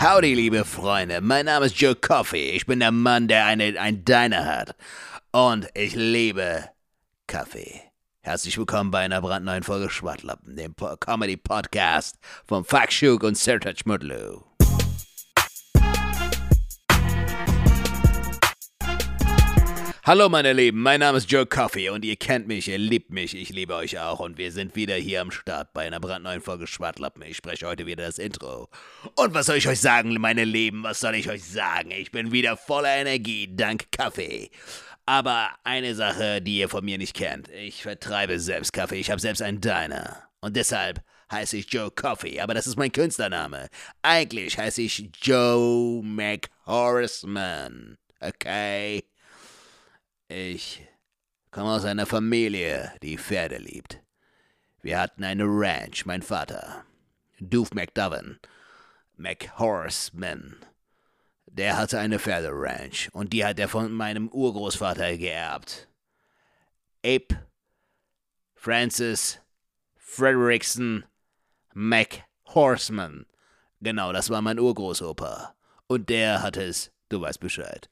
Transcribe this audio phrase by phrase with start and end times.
[0.00, 1.20] Howdy, liebe Freunde.
[1.20, 2.50] Mein Name ist Joe Coffee.
[2.50, 4.76] Ich bin der Mann, der eine, ein Diner hat.
[5.32, 6.70] Und ich liebe
[7.26, 7.82] Kaffee.
[8.20, 12.16] Herzlich willkommen bei einer brandneuen Folge Schwartlappen, dem po Comedy-Podcast
[12.46, 14.47] von Fakshuk und Sertac Mutlu.
[20.08, 23.36] Hallo meine Lieben, mein Name ist Joe Coffee und ihr kennt mich, ihr liebt mich,
[23.36, 26.66] ich liebe euch auch und wir sind wieder hier am Start bei einer brandneuen Folge
[26.66, 27.20] Schwartlappen.
[27.24, 28.70] Ich spreche heute wieder das Intro.
[29.16, 31.90] Und was soll ich euch sagen, meine Lieben, was soll ich euch sagen?
[31.90, 34.50] Ich bin wieder voller Energie, dank Kaffee.
[35.04, 39.20] Aber eine Sache, die ihr von mir nicht kennt, ich vertreibe selbst Kaffee, ich habe
[39.20, 40.22] selbst einen Diner.
[40.40, 43.68] Und deshalb heiße ich Joe Coffee, aber das ist mein Künstlername.
[44.00, 49.04] Eigentlich heiße ich Joe McHorseman, okay?
[50.30, 50.86] Ich
[51.50, 54.02] komme aus einer Familie, die Pferde liebt.
[54.82, 56.84] Wir hatten eine Ranch, mein Vater,
[57.40, 58.38] Doof McDoven,
[59.16, 60.56] McHorseman.
[61.46, 65.88] Der hatte eine Pferderanch und die hat er von meinem Urgroßvater geerbt.
[67.02, 67.46] Abe
[68.54, 69.40] Francis
[69.96, 71.06] Frederickson
[71.72, 73.24] McHorseman.
[73.80, 75.54] Genau, das war mein Urgroßopa.
[75.86, 77.88] Und der hat es, du weißt Bescheid.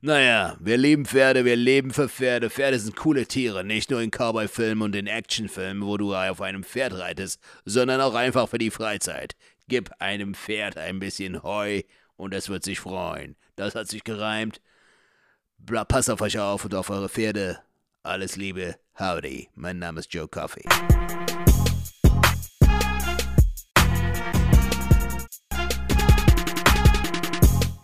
[0.00, 2.50] Naja, wir lieben Pferde, wir leben für Pferde.
[2.50, 6.62] Pferde sind coole Tiere, nicht nur in Cowboy-Filmen und in Actionfilmen, wo du auf einem
[6.62, 9.34] Pferd reitest, sondern auch einfach für die Freizeit.
[9.66, 11.82] Gib einem Pferd ein bisschen Heu
[12.16, 13.34] und es wird sich freuen.
[13.56, 14.60] Das hat sich gereimt.
[15.58, 17.58] Bla, passt auf euch auf und auf eure Pferde.
[18.04, 19.48] Alles Liebe, howdy.
[19.56, 20.64] Mein Name ist Joe Coffee.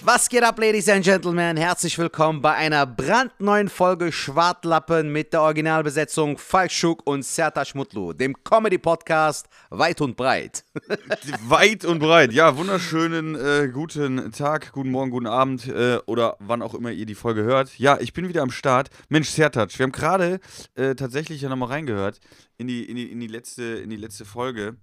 [0.06, 1.56] Was geht ab, Ladies and Gentlemen?
[1.56, 8.12] Herzlich willkommen bei einer brandneuen Folge Schwartlappen mit der Originalbesetzung Falk Schuck und Sertac Mutlu,
[8.12, 10.66] dem Comedy-Podcast Weit und Breit.
[11.48, 12.34] Weit und breit.
[12.34, 17.06] Ja, wunderschönen äh, guten Tag, guten Morgen, guten Abend äh, oder wann auch immer ihr
[17.06, 17.78] die Folge hört.
[17.78, 18.90] Ja, ich bin wieder am Start.
[19.08, 20.38] Mensch, Sertac, wir haben gerade
[20.74, 22.20] äh, tatsächlich ja nochmal reingehört
[22.58, 24.76] in die, in, die, in, die letzte, in die letzte Folge.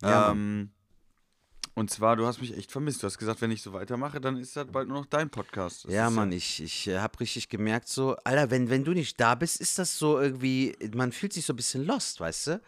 [0.00, 0.70] Ja, ähm,
[1.74, 3.02] und zwar, du hast mich echt vermisst.
[3.02, 5.84] Du hast gesagt, wenn ich so weitermache, dann ist das bald nur noch dein Podcast.
[5.84, 9.18] Das ja, Mann, ich, ich äh, habe richtig gemerkt, so, Alter, wenn, wenn du nicht
[9.18, 12.60] da bist, ist das so irgendwie, man fühlt sich so ein bisschen lost, weißt du?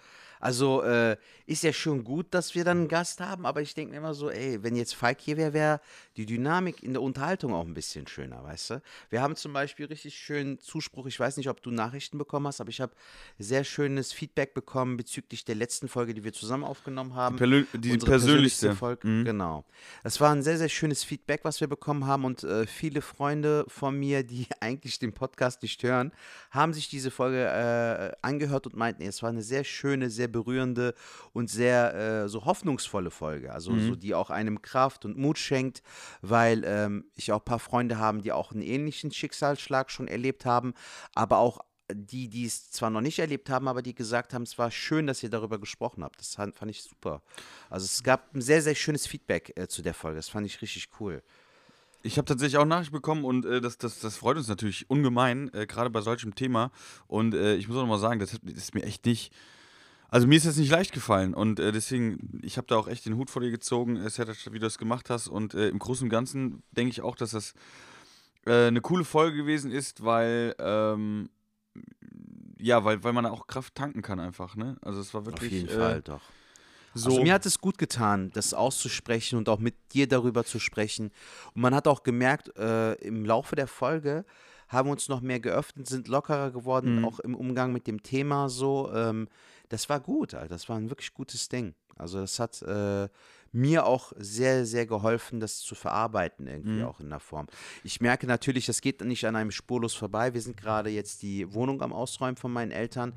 [0.44, 1.16] Also äh,
[1.47, 4.12] ist ja schon gut, dass wir dann einen Gast haben, aber ich denke mir immer
[4.12, 5.81] so, ey, wenn jetzt Falk hier wäre, wäre
[6.19, 8.82] die Dynamik in der Unterhaltung auch ein bisschen schöner, weißt du?
[9.09, 12.60] Wir haben zum Beispiel richtig schönen Zuspruch, ich weiß nicht, ob du Nachrichten bekommen hast,
[12.60, 12.93] aber ich habe
[13.38, 17.38] sehr schönes Feedback bekommen bezüglich der letzten Folge, die wir zusammen aufgenommen haben.
[17.38, 18.75] Perlö- die Unsere persönlichste.
[18.75, 19.09] Folge.
[19.09, 19.25] Mhm.
[19.25, 19.65] Genau.
[20.03, 23.65] Es war ein sehr, sehr schönes Feedback, was wir bekommen haben und äh, viele Freunde
[23.69, 26.12] von mir, die eigentlich den Podcast nicht hören,
[26.50, 30.95] haben sich diese Folge äh, angehört und meinten, es war eine sehr schöne, sehr berührende
[31.33, 33.53] und sehr äh, so hoffnungsvolle Folge.
[33.53, 35.83] Also so, die auch einem Kraft und Mut schenkt,
[36.22, 40.44] weil ähm, ich auch ein paar Freunde haben, die auch einen ähnlichen Schicksalsschlag schon erlebt
[40.44, 40.75] haben,
[41.15, 41.61] aber auch
[41.93, 45.06] die, die es zwar noch nicht erlebt haben, aber die gesagt haben, es war schön,
[45.06, 46.19] dass ihr darüber gesprochen habt.
[46.19, 47.23] Das fand ich super.
[47.71, 50.17] Also es gab ein sehr, sehr schönes Feedback äh, zu der Folge.
[50.17, 51.23] Das fand ich richtig cool.
[52.03, 55.50] Ich habe tatsächlich auch Nachricht bekommen und äh, das, das, das freut uns natürlich ungemein,
[55.55, 56.71] äh, gerade bei solchem Thema.
[57.06, 59.33] Und äh, ich muss auch noch mal sagen, das, das ist mir echt nicht.
[60.15, 63.05] Also mir ist das nicht leicht gefallen und äh, deswegen, ich habe da auch echt
[63.05, 65.27] den Hut vor dir gezogen, äh, Sertac, wie du das gemacht hast.
[65.27, 67.53] Und äh, im Großen und Ganzen denke ich auch, dass das
[68.47, 71.31] äh, eine coole Folge gewesen ist, weil ähm,
[72.61, 74.77] ja, weil, weil man auch Kraft tanken kann einfach, ne?
[74.83, 76.23] Also es war wirklich Auf jeden äh, Fall, doch.
[76.95, 77.09] so.
[77.09, 81.11] Also mir hat es gut getan, das auszusprechen und auch mit dir darüber zu sprechen.
[81.57, 84.25] Und man hat auch gemerkt, äh, im Laufe der Folge
[84.69, 87.05] haben wir uns noch mehr geöffnet, sind lockerer geworden, Mhm.
[87.05, 88.93] auch im Umgang mit dem Thema so.
[88.95, 89.27] Ähm,
[89.75, 90.49] das war gut, Alter.
[90.55, 91.75] Das war ein wirklich gutes Ding.
[91.97, 93.09] Also das hat äh,
[93.53, 96.85] mir auch sehr, sehr geholfen, das zu verarbeiten irgendwie Mhm.
[96.87, 97.47] auch in der Form.
[97.85, 100.35] Ich merke natürlich, das geht nicht an einem spurlos vorbei.
[100.35, 103.12] Wir sind gerade jetzt die Wohnung am Ausräumen von meinen Eltern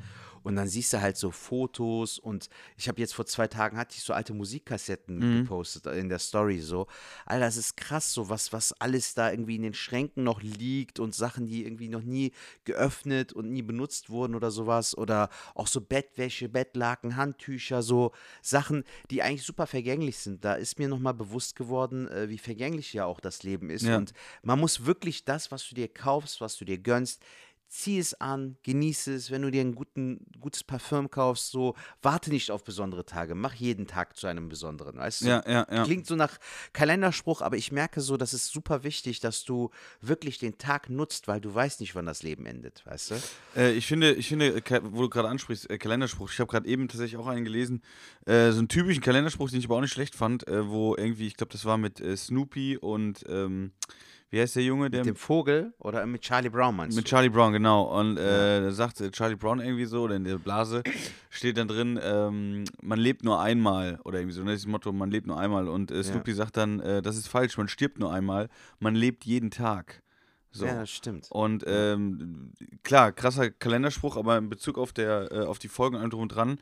[0.47, 2.47] und dann siehst du halt so Fotos und
[2.77, 5.43] ich habe jetzt vor zwei Tagen hatte ich so alte Musikkassetten Mhm.
[5.43, 6.87] gepostet in der Story so.
[7.25, 10.99] Alter, das ist krass so, was, was alles da irgendwie in den Schränken noch liegt
[11.01, 12.31] und Sachen, die irgendwie noch nie
[12.63, 18.85] geöffnet und nie benutzt wurden oder sowas oder auch so Bettwäsche, Bettlaken, Handtücher, so Sachen,
[19.11, 20.45] die eigentlich super vergänglich sind.
[20.45, 23.97] Da ist mir nochmal bewusst geworden, äh, wie vergänglich ja auch das Leben ist Ja.
[23.97, 24.13] und
[24.43, 27.21] man muss wirklich das, was du dir kaufst, was du dir gönnst,
[27.67, 32.29] zieh es an, genieße es, wenn du dir ein guten, gutes Parfüm kaufst, so, warte
[32.29, 35.25] nicht auf besondere Tage, mach jeden Tag zu einem besonderen, weißt du?
[35.27, 35.83] Ja, ja, ja.
[35.83, 36.37] Klingt so nach
[36.73, 39.69] Kalenderspruch, aber ich merke so, das ist super wichtig, dass du
[40.01, 43.15] wirklich den Tag nutzt, weil du weißt nicht, wann das Leben endet, weißt du?
[43.55, 46.87] Äh, ich finde, ich finde, wo du gerade ansprichst, äh, Kalenderspruch, ich habe gerade eben
[46.87, 47.81] tatsächlich auch einen gelesen,
[48.25, 51.27] äh, so einen typischen Kalenderspruch, den ich aber auch nicht schlecht fand, äh, wo irgendwie,
[51.27, 53.71] ich glaube, das war mit äh, Snoopy und ähm,
[54.29, 57.09] wie heißt der Junge, der Mit dem Vogel oder mit Charlie Brown meinst mit du?
[57.09, 57.83] Charlie Brown, genau.
[57.83, 60.83] Und äh, da sagt äh, Charlie Brown irgendwie so, oder in der Blase
[61.29, 65.11] steht dann drin, ähm, man lebt nur einmal, oder irgendwie so, ne, das Motto, man
[65.11, 65.69] lebt nur einmal.
[65.69, 69.25] Und äh, Snoopy sagt dann, äh, das ist falsch, man stirbt nur einmal, man lebt
[69.25, 70.03] jeden Tag.
[70.51, 70.65] So.
[70.65, 71.27] Ja, das stimmt.
[71.29, 72.51] Und ähm,
[72.83, 76.21] klar, krasser Kalenderspruch, aber in Bezug auf, der, äh, auf die Folgen und allem drum
[76.23, 76.59] und dran,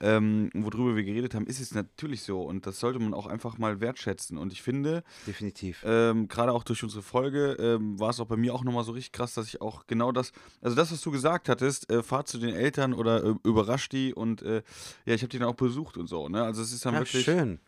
[0.00, 2.42] ähm, worüber wir geredet haben, ist es natürlich so.
[2.42, 4.38] Und das sollte man auch einfach mal wertschätzen.
[4.38, 5.82] Und ich finde, Definitiv.
[5.86, 8.92] ähm, gerade auch durch unsere Folge ähm, war es auch bei mir auch nochmal so
[8.92, 12.24] richtig krass, dass ich auch genau das, also das, was du gesagt hattest, äh, fahr
[12.24, 14.62] zu den Eltern oder äh, überrasch die und äh,
[15.06, 16.42] ja, ich habe die dann auch besucht und so, ne?
[16.42, 17.60] Also es ist dann ja, wirklich schön.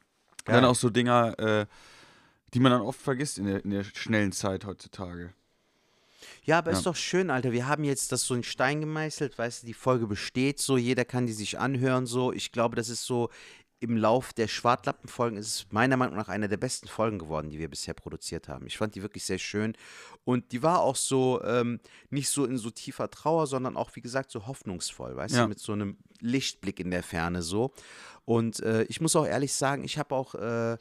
[0.45, 1.67] dann auch so Dinger, äh,
[2.55, 5.33] die man dann oft vergisst in der, in der schnellen Zeit heutzutage.
[6.47, 6.79] Ja, aber Ja.
[6.79, 7.53] ist doch schön, Alter.
[7.53, 11.05] Wir haben jetzt das so in Stein gemeißelt, weißt du, die Folge besteht so, jeder
[11.05, 12.33] kann die sich anhören so.
[12.33, 13.31] Ich glaube, das ist so
[13.79, 17.59] im Lauf der Schwartlappenfolgen ist es meiner Meinung nach eine der besten Folgen geworden, die
[17.59, 18.67] wir bisher produziert haben.
[18.67, 19.77] Ich fand die wirklich sehr schön
[20.25, 24.01] und die war auch so ähm, nicht so in so tiefer Trauer, sondern auch wie
[24.01, 25.43] gesagt so hoffnungsvoll, weißt Ja.
[25.43, 27.75] du, mit so einem Lichtblick in der Ferne so.
[28.25, 30.79] Und äh, ich muss auch ehrlich sagen, ich habe auch äh,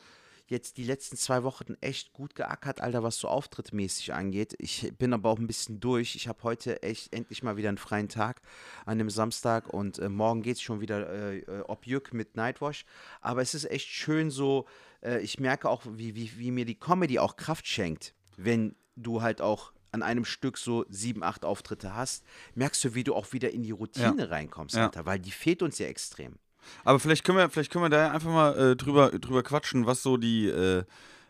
[0.48, 4.56] jetzt die letzten zwei Wochen echt gut geackert, Alter, was so auftrittmäßig angeht.
[4.60, 6.16] Ich bin aber auch ein bisschen durch.
[6.16, 8.42] Ich habe heute echt endlich mal wieder einen freien Tag
[8.86, 12.36] an dem Samstag und äh, morgen geht es schon wieder äh, äh, ob Jück mit
[12.36, 12.86] Nightwash.
[13.22, 14.66] Aber es ist echt schön so,
[15.02, 19.22] äh, ich merke auch, wie, wie, wie mir die Comedy auch Kraft schenkt, wenn du
[19.22, 23.32] halt auch an einem Stück so sieben, acht Auftritte hast, merkst du, wie du auch
[23.32, 24.86] wieder in die Routine reinkommst, Ja.
[24.86, 26.38] Alter, weil die fehlt uns ja extrem.
[26.84, 30.02] Aber vielleicht können wir, vielleicht können wir da einfach mal äh, drüber, drüber quatschen, was
[30.04, 30.84] so die äh,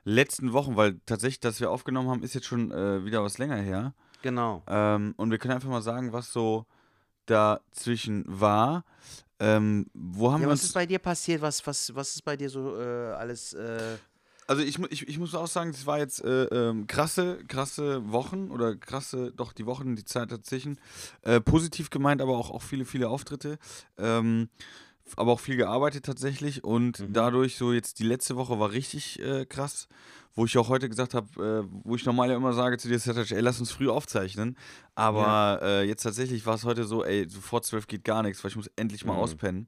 [0.03, 3.57] letzten Wochen, weil tatsächlich, dass wir aufgenommen haben, ist jetzt schon äh, wieder was länger
[3.57, 3.93] her.
[4.21, 4.63] Genau.
[4.67, 6.65] Ähm, und wir können einfach mal sagen, was so
[7.25, 8.83] dazwischen war.
[9.39, 11.41] Ähm, wo haben Ja, wir was ist bei dir passiert?
[11.41, 13.53] Was, was, was ist bei dir so äh, alles?
[13.53, 13.97] Äh,
[14.47, 18.49] Also ich, ich, ich muss auch sagen, es war jetzt äh, ähm, krasse, krasse Wochen
[18.51, 20.79] oder krasse, doch die Wochen, die Zeit dazwischen.
[21.23, 23.57] Äh, positiv gemeint, aber auch, auch viele, viele Auftritte.
[23.97, 24.49] Ähm,
[25.15, 27.13] aber auch viel gearbeitet tatsächlich und Mhm.
[27.13, 29.87] dadurch so jetzt die letzte Woche war richtig äh, krass,
[30.33, 32.99] wo ich auch heute gesagt habe, äh, wo ich normal ja immer sage zu dir,
[32.99, 34.57] Sertac, ey, lass uns früh aufzeichnen.
[34.95, 38.43] Aber äh, jetzt tatsächlich war es heute so, ey, so vor zwölf geht gar nichts,
[38.43, 39.19] weil ich muss endlich mal Mhm.
[39.19, 39.67] auspennen.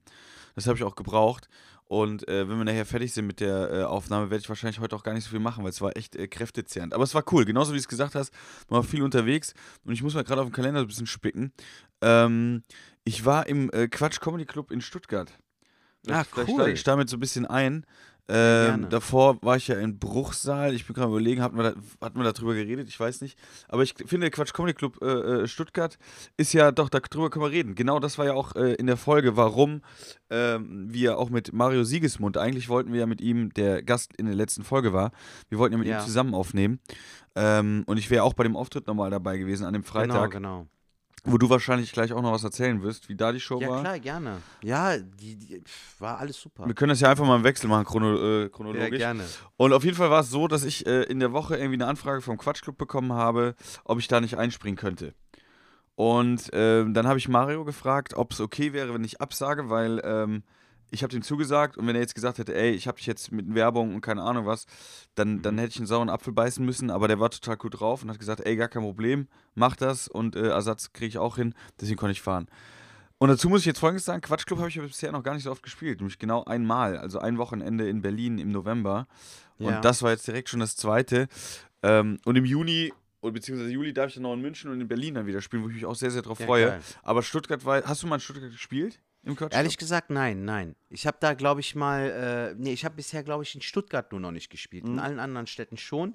[0.54, 1.48] Das habe ich auch gebraucht.
[1.88, 4.94] Und äh, wenn wir nachher fertig sind mit der äh, Aufnahme, werde ich wahrscheinlich heute
[4.94, 6.92] auch gar nicht so viel machen, weil es war echt äh, kräftezehrend.
[6.92, 8.32] Aber es war cool, genauso wie du es gesagt hast,
[8.68, 9.54] man war viel unterwegs
[9.84, 11.52] und ich muss mal gerade auf den Kalender so ein bisschen spicken.
[12.02, 12.62] Ähm,
[13.04, 15.32] ich war im äh, Quatsch Comedy Club in Stuttgart.
[16.08, 16.60] Ah, Vielleicht cool.
[16.60, 17.86] steige ich damit so ein bisschen ein.
[18.30, 20.74] Ähm, davor war ich ja in Bruchsal.
[20.74, 22.86] Ich bin gerade überlegen, hatten wir, da, hatten wir darüber geredet?
[22.88, 23.38] Ich weiß nicht.
[23.68, 25.98] Aber ich finde, Quatsch Comedy Club äh, äh, Stuttgart
[26.36, 27.74] ist ja doch, darüber können wir reden.
[27.74, 29.80] Genau das war ja auch äh, in der Folge, warum
[30.28, 34.26] ähm, wir auch mit Mario Siegesmund, eigentlich wollten wir ja mit ihm, der Gast in
[34.26, 35.10] der letzten Folge war,
[35.48, 36.00] wir wollten ja mit Ja.
[36.00, 36.80] ihm zusammen aufnehmen.
[37.34, 40.58] Ähm, und ich wäre auch bei dem Auftritt nochmal dabei gewesen an dem Freitag, Genau,
[40.60, 40.66] genau.
[41.24, 43.80] Wo du wahrscheinlich gleich auch noch was erzählen wirst, wie da die Show Ja, war.
[43.80, 44.38] klar, gerne.
[44.62, 45.62] Ja, die, die
[45.98, 46.66] war alles super.
[46.66, 48.98] Wir können das ja einfach mal im Wechsel machen, chrono, äh, chronologisch.
[48.98, 49.24] gerne.
[49.56, 51.86] Und auf jeden Fall war es so, dass ich äh, in der Woche irgendwie eine
[51.86, 53.54] Anfrage vom Quatschclub bekommen habe,
[53.84, 55.14] ob ich da nicht einspringen könnte.
[55.94, 60.00] Und ähm, dann habe ich Mario gefragt, ob es okay wäre, wenn ich absage, weil
[60.04, 60.44] ähm,
[60.90, 63.30] ich habe ihm zugesagt und wenn er jetzt gesagt hätte, ey, ich habe dich jetzt
[63.32, 64.66] mit Werbung und keine Ahnung was,
[65.14, 68.02] dann, dann hätte ich einen sauren Apfel beißen müssen, aber der war total gut drauf
[68.02, 71.36] und hat gesagt, ey, gar kein Problem, mach das und äh, Ersatz kriege ich auch
[71.36, 72.46] hin, deswegen konnte ich fahren.
[73.20, 75.50] Und dazu muss ich jetzt folgendes sagen: Quatschclub habe ich bisher noch gar nicht so
[75.50, 75.98] oft gespielt.
[75.98, 79.08] Nämlich genau einmal, also ein Wochenende in Berlin im November.
[79.58, 79.80] Und Ja.
[79.80, 81.26] das war jetzt direkt schon das zweite.
[81.82, 84.86] Ähm, und im Juni, oder beziehungsweise Juli, darf ich dann noch in München und in
[84.86, 86.66] Berlin dann wieder spielen, wo ich mich auch sehr, sehr drauf Ja, freue.
[86.66, 86.80] geil.
[87.02, 87.82] Aber Stuttgart war.
[87.84, 89.00] Hast du mal in Stuttgart gespielt?
[89.22, 89.36] Im?
[89.50, 90.76] Ehrlich gesagt, nein, nein.
[90.90, 94.10] Ich habe da, glaube ich, mal, äh, nee, ich habe bisher, glaube ich, in Stuttgart
[94.12, 94.84] nur noch nicht gespielt.
[94.84, 94.94] Mhm.
[94.94, 96.14] In allen anderen Städten schon.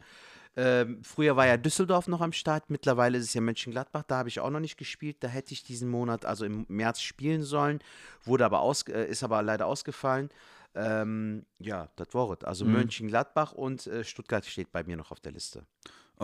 [0.56, 4.30] Ähm, früher war ja Düsseldorf noch am Start, mittlerweile ist es ja Mönchengladbach, da habe
[4.30, 5.18] ich auch noch nicht gespielt.
[5.22, 7.80] Da hätte ich diesen Monat, also im März, spielen sollen,
[8.24, 10.30] wurde aber aus, äh, ist aber leider ausgefallen.
[10.76, 12.44] Ähm, ja, das war es.
[12.44, 12.72] Also Mhm.
[12.74, 15.66] Mönchengladbach und äh, Stuttgart steht bei mir noch auf der Liste.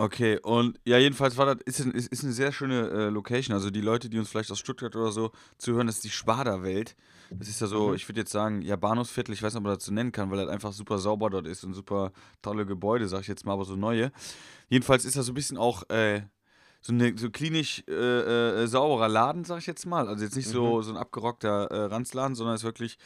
[0.00, 3.54] Okay, und ja, jedenfalls war das, ist, ist, ist eine sehr schöne äh, Location.
[3.54, 6.96] Also die Leute, die uns vielleicht aus Stuttgart oder so zuhören, das ist die Sparda-Welt.
[7.30, 7.96] Das ist ja so, Mhm.
[7.96, 10.30] ich würde jetzt sagen, ja, Bahnhofsviertel, ich weiß nicht, ob man das so nennen kann,
[10.30, 13.52] weil das einfach super sauber dort ist und super tolle Gebäude, sag ich jetzt mal,
[13.52, 14.10] aber so neue.
[14.70, 16.22] Jedenfalls ist das so ein bisschen auch äh,
[16.80, 20.08] so, eine, so klinisch äh, äh, sauberer Laden, sag ich jetzt mal.
[20.08, 22.96] Also jetzt nicht so, so ein abgerockter äh, Ranzladen, sondern es ist wirklich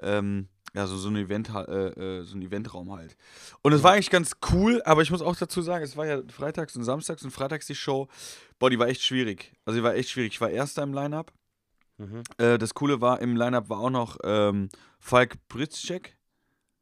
[0.00, 3.16] ähm, ja, so, so, ein Event, äh, äh, so ein Eventraum halt.
[3.62, 6.22] Und es war eigentlich ganz cool, aber ich muss auch dazu sagen, es war ja
[6.28, 8.08] freitags und samstags und freitags die Show.
[8.58, 9.52] Boah, die war echt schwierig.
[9.64, 10.34] Also die war echt schwierig.
[10.34, 11.32] Ich war erster im Line-Up.
[11.98, 12.22] Mhm.
[12.38, 16.16] Äh, das Coole war, im Line-Up war auch noch ähm, Falk Britzczek.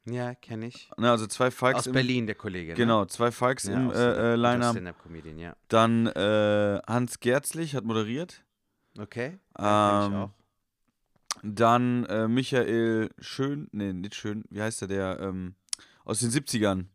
[0.04, 0.90] Ja, kenne ich.
[0.96, 2.74] Ne, also zwei Falks Aus im, Berlin, der Kollege.
[2.74, 3.74] Genau, zwei Falks Ne?
[3.74, 4.76] im äh, äh, Line-Up.
[5.36, 5.56] Ja.
[5.68, 8.42] Dann äh, Hans Gerzlich hat moderiert.
[8.98, 9.38] Okay.
[9.58, 10.30] Ja, kenn ich Ähm, auch.
[11.42, 15.54] Dann äh, Michael Schön, nee, nicht Schön, wie heißt der, der ähm,
[16.04, 16.86] aus den 70ern.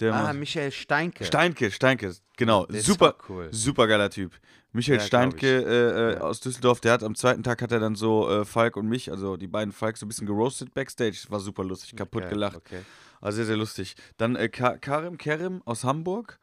[0.00, 1.24] Der Ah, macht- Michael Steinke.
[1.24, 2.66] Steinke, Steinke, genau.
[2.66, 3.48] Der Super, cool.
[3.52, 4.32] super geiler Typ.
[4.72, 6.20] Michael Ja, Steinke äh, äh, Ja.
[6.22, 9.12] aus Düsseldorf, der hat am zweiten Tag hat er dann so äh, Falk und mich,
[9.12, 11.26] also die beiden Falks, so ein bisschen geroastet backstage.
[11.28, 12.56] War super lustig, kaputt Okay, gelacht.
[12.56, 12.80] Okay.
[13.20, 13.94] War sehr, sehr lustig.
[14.16, 16.40] Dann äh, Ka Karim Kerim aus Hamburg.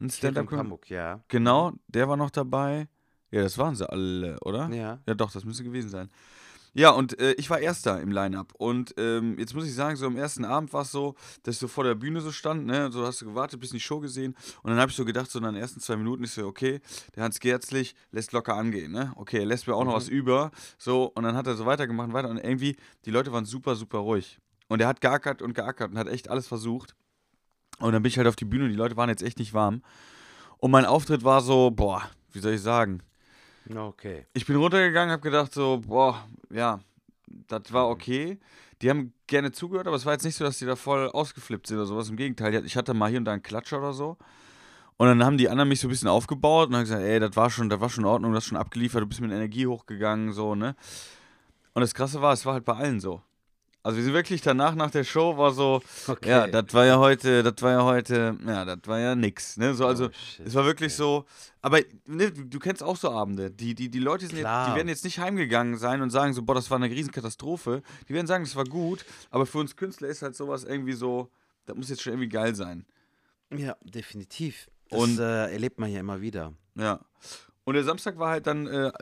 [0.00, 1.22] Ein Stand-up Stand-up Hamburg, ja.
[1.28, 2.88] Genau, der war noch dabei.
[3.30, 4.70] Ja, das waren sie alle, oder?
[4.72, 5.00] Ja.
[5.06, 6.08] Ja, doch, das müsste gewesen sein.
[6.78, 8.52] Ja, und äh, ich war Erster im Line-Up.
[8.58, 11.58] Und ähm, jetzt muss ich sagen, so am ersten Abend war es so, dass ich
[11.58, 12.92] so vor der Bühne so stand, ne?
[12.92, 14.36] So hast du gewartet, bisschen die Show gesehen.
[14.62, 16.82] Und dann habe ich so gedacht, so in den ersten zwei Minuten, ich so, okay,
[17.14, 19.14] der Hans Gerzlich lässt locker angehen, ne?
[19.16, 20.50] Okay, er lässt mir auch noch was über.
[20.76, 22.28] So, und dann hat er so weitergemacht und weiter.
[22.28, 24.38] Und irgendwie, die Leute waren super, super ruhig.
[24.68, 26.94] Und er hat geackert und geackert und hat echt alles versucht.
[27.78, 29.54] Und dann bin ich halt auf die Bühne und die Leute waren jetzt echt nicht
[29.54, 29.80] warm.
[30.58, 32.02] Und mein Auftritt war so, boah,
[32.32, 33.02] wie soll ich sagen?
[33.74, 34.26] Okay.
[34.32, 36.80] Ich bin runtergegangen, habe gedacht so, boah, ja,
[37.26, 38.38] das war okay.
[38.82, 41.66] Die haben gerne zugehört, aber es war jetzt nicht so, dass die da voll ausgeflippt
[41.66, 42.08] sind oder sowas.
[42.08, 44.16] Im Gegenteil, ich hatte mal hier und da einen Klatscher oder so.
[44.98, 47.36] Und dann haben die anderen mich so ein bisschen aufgebaut und haben gesagt, ey, das
[47.36, 49.66] war schon, das war schon in Ordnung, du hast schon abgeliefert, du bist mit Energie
[49.66, 50.74] hochgegangen, so, ne?
[51.74, 53.20] Und das Krasse war, es war halt bei allen so.
[53.86, 56.28] Also wir sind wirklich danach, nach der Show, war so, Okay.
[56.28, 59.74] ja, das war ja heute, das war ja heute, ja, das war ja nix, ne?
[59.74, 60.96] So, also, Oh, shit, es war wirklich okay.
[60.98, 61.24] so,
[61.62, 63.50] aber ne, du, kennst auch so Abende.
[63.52, 66.42] Die, die, die Leute sind jetzt, die werden jetzt nicht heimgegangen sein und sagen so,
[66.42, 67.82] boah, das war eine Riesenkatastrophe.
[68.08, 71.30] Die werden sagen, das war gut, aber für uns Künstler ist halt sowas irgendwie so,
[71.66, 72.84] das muss jetzt schon irgendwie geil sein.
[73.56, 74.68] Ja, definitiv.
[74.88, 76.52] Das Und- äh, erlebt man ja immer wieder.
[76.74, 76.98] Ja.
[77.66, 78.92] Und der Samstag war halt dann äh,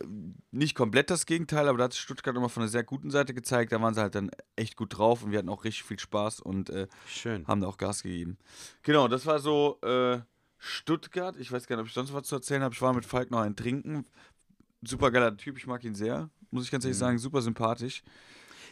[0.51, 3.35] nicht komplett das Gegenteil, aber da hat sich Stuttgart immer von einer sehr guten Seite
[3.35, 3.73] gezeigt.
[3.73, 6.41] Da waren sie halt dann echt gut drauf und wir hatten auch richtig viel Spaß
[6.41, 7.47] und äh, Schön.
[7.47, 8.39] haben da auch Gas gegeben.
[8.83, 10.19] Genau, das war so äh,
[10.57, 11.37] Stuttgart.
[11.37, 12.75] Ich weiß gar nicht, ob ich sonst was zu erzählen habe.
[12.75, 14.07] Ich war mit Falk noch ein Trinken.
[14.81, 16.31] Super geiler Typ, ich mag ihn sehr.
[16.51, 18.03] Muss ich ganz ehrlich sagen, super sympathisch.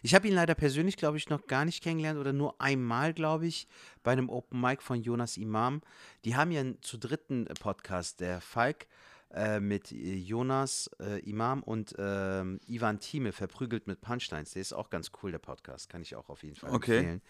[0.01, 3.47] Ich habe ihn leider persönlich, glaube ich, noch gar nicht kennengelernt oder nur einmal, glaube
[3.47, 3.69] ich,
[4.03, 5.83] bei einem Open Mic von Jonas Imam.
[6.25, 8.87] Die haben ja einen zu dritten Podcast, der Falk
[9.35, 14.53] äh, mit äh, Jonas äh, Imam und ähm, Ivan Thieme, verprügelt mit Punchlines.
[14.53, 16.99] Der ist auch ganz cool, der Podcast, kann ich auch auf jeden Fall Okay.
[16.99, 17.23] empfehlen.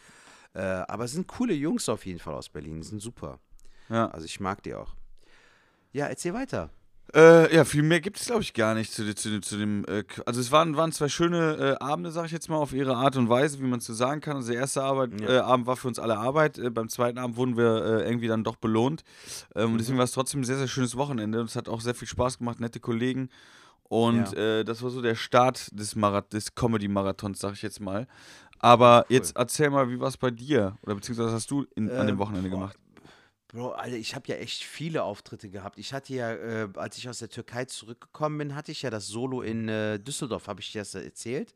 [0.55, 3.39] Äh, aber es sind coole Jungs auf jeden Fall aus Berlin, die sind super.
[3.89, 4.95] Ja, Also ich mag die auch.
[5.93, 6.71] Ja, erzähl weiter.
[7.15, 9.85] Äh, ja viel mehr gibt es, glaube ich, gar nicht zu, zu, zu dem.
[9.87, 12.97] Äh, also, es waren, waren zwei schöne äh, Abende, sage ich jetzt mal, auf ihre
[12.97, 14.37] Art und Weise, wie man es so sagen kann.
[14.37, 15.29] Also, der erste Arbeit, Ja.
[15.29, 16.59] äh, Abend war für uns alle Arbeit.
[16.59, 19.03] Äh, beim zweiten Abend wurden wir äh, irgendwie dann doch belohnt.
[19.55, 21.41] Ähm, Und deswegen war es trotzdem ein sehr, sehr schönes Wochenende.
[21.41, 23.29] Und es hat auch sehr viel Spaß gemacht, nette Kollegen.
[23.85, 28.07] Und äh, das war so der Start des, Marath des Comedy-Marathons, sag ich jetzt mal.
[28.59, 29.17] Aber Cool.
[29.17, 30.79] jetzt erzähl mal, wie war es bei dir?
[30.83, 32.79] Oder beziehungsweise was hast du in, an dem Ähm, Wochenende boah, gemacht?
[33.53, 35.79] Bro, Alter, ich habe ja echt viele Auftritte gehabt.
[35.79, 39.07] Ich hatte ja, äh, als ich aus der Türkei zurückgekommen bin, hatte ich ja das
[39.09, 41.55] Solo in äh, Düsseldorf, habe ich dir das erzählt?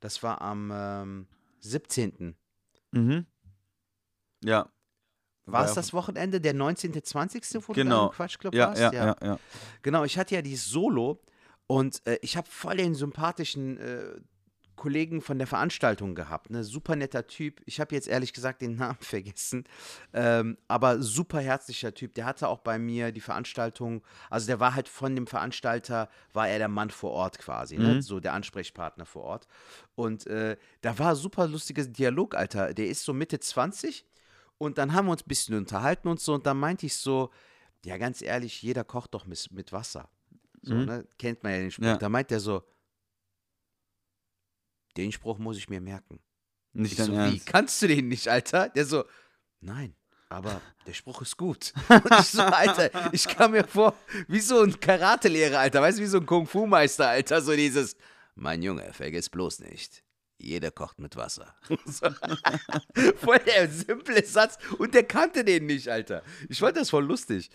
[0.00, 1.26] Das war am ähm,
[1.60, 2.36] 17.
[2.92, 3.24] Mhm.
[4.44, 4.68] Ja.
[5.46, 8.06] War es ja- das Wochenende, der 19., 20., wo du Genau.
[8.06, 8.82] im Quatschclub Ja, warst?
[8.82, 9.38] ja, ja, ja.
[9.82, 11.22] Genau, ich hatte ja dieses Solo
[11.66, 14.20] und äh, ich habe voll den sympathischen äh,
[14.80, 16.50] Kollegen von der Veranstaltung gehabt.
[16.50, 16.64] Ne?
[16.64, 17.60] Super netter Typ.
[17.66, 19.62] Ich habe jetzt ehrlich gesagt den Namen vergessen.
[20.12, 22.14] Ähm, aber super herzlicher Typ.
[22.14, 26.48] Der hatte auch bei mir die Veranstaltung, also der war halt von dem Veranstalter, war
[26.48, 27.94] er der Mann vor Ort quasi, ne?
[27.94, 28.02] Mhm.
[28.02, 29.46] so der Ansprechpartner vor Ort.
[29.94, 32.74] Und äh, da war super lustiges Dialog, Alter.
[32.74, 34.04] Der ist so Mitte 20
[34.58, 36.34] und dann haben wir uns ein bisschen unterhalten und so.
[36.34, 37.30] Und dann meinte ich so,
[37.84, 40.08] ja, ganz ehrlich, jeder kocht doch mit, mit Wasser.
[40.62, 40.84] So, Mhm.
[40.84, 41.06] ne?
[41.18, 41.84] Kennt man ja den Spruch.
[41.86, 41.96] Ja.
[41.96, 42.62] Da meint der so,
[44.96, 46.20] den Spruch muss ich mir merken.
[46.72, 47.46] Nicht Ich so, wie, Ernst.
[47.46, 48.68] kannst du den nicht, Alter?
[48.68, 49.04] Der so,
[49.60, 49.94] nein,
[50.28, 51.72] aber der Spruch ist gut.
[51.88, 53.94] Und ich so, Alter, ich kam mir vor,
[54.28, 57.96] wie so ein Karatelehrer, Alter, weißt du, wie so ein Kung-Fu-Meister, Alter, so dieses,
[58.36, 60.04] mein Junge, vergiss bloß nicht,
[60.42, 61.54] jeder kocht mit Wasser.
[61.86, 62.08] So.
[63.16, 66.22] voll der simple Satz und der kannte den nicht, Alter.
[66.48, 67.50] Ich fand das voll lustig.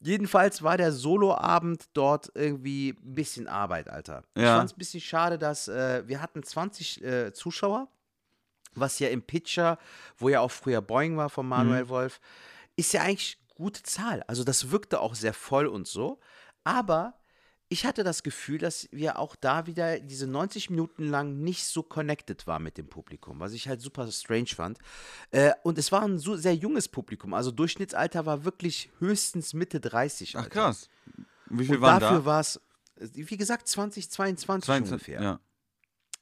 [0.00, 4.22] Jedenfalls war der Soloabend dort irgendwie ein bisschen Arbeit, Alter.
[4.36, 4.56] Ich Ja.
[4.56, 7.88] fand es ein bisschen schade, dass äh, wir hatten 20 äh, Zuschauer,
[8.74, 9.78] was ja im Pitcher,
[10.16, 12.20] wo ja auch früher Boeing war von Manuel Wolf,
[12.76, 14.22] ist ja eigentlich gute Zahl.
[14.28, 16.20] Also das wirkte auch sehr voll und so.
[16.62, 17.17] Aber
[17.70, 21.82] ich hatte das Gefühl, dass wir auch da wieder diese 90 Minuten lang nicht so
[21.82, 24.78] connected waren mit dem Publikum, was ich halt super strange fand.
[25.30, 29.80] Äh, und es war ein so sehr junges Publikum, also Durchschnittsalter war wirklich höchstens Mitte
[29.80, 30.36] 30.
[30.36, 30.50] Ach Alter.
[30.50, 30.88] krass.
[31.50, 32.24] Wie viel Und waren dafür da?
[32.24, 32.60] war es,
[32.96, 35.22] wie gesagt, 2022 22, ungefähr.
[35.22, 35.40] Ja.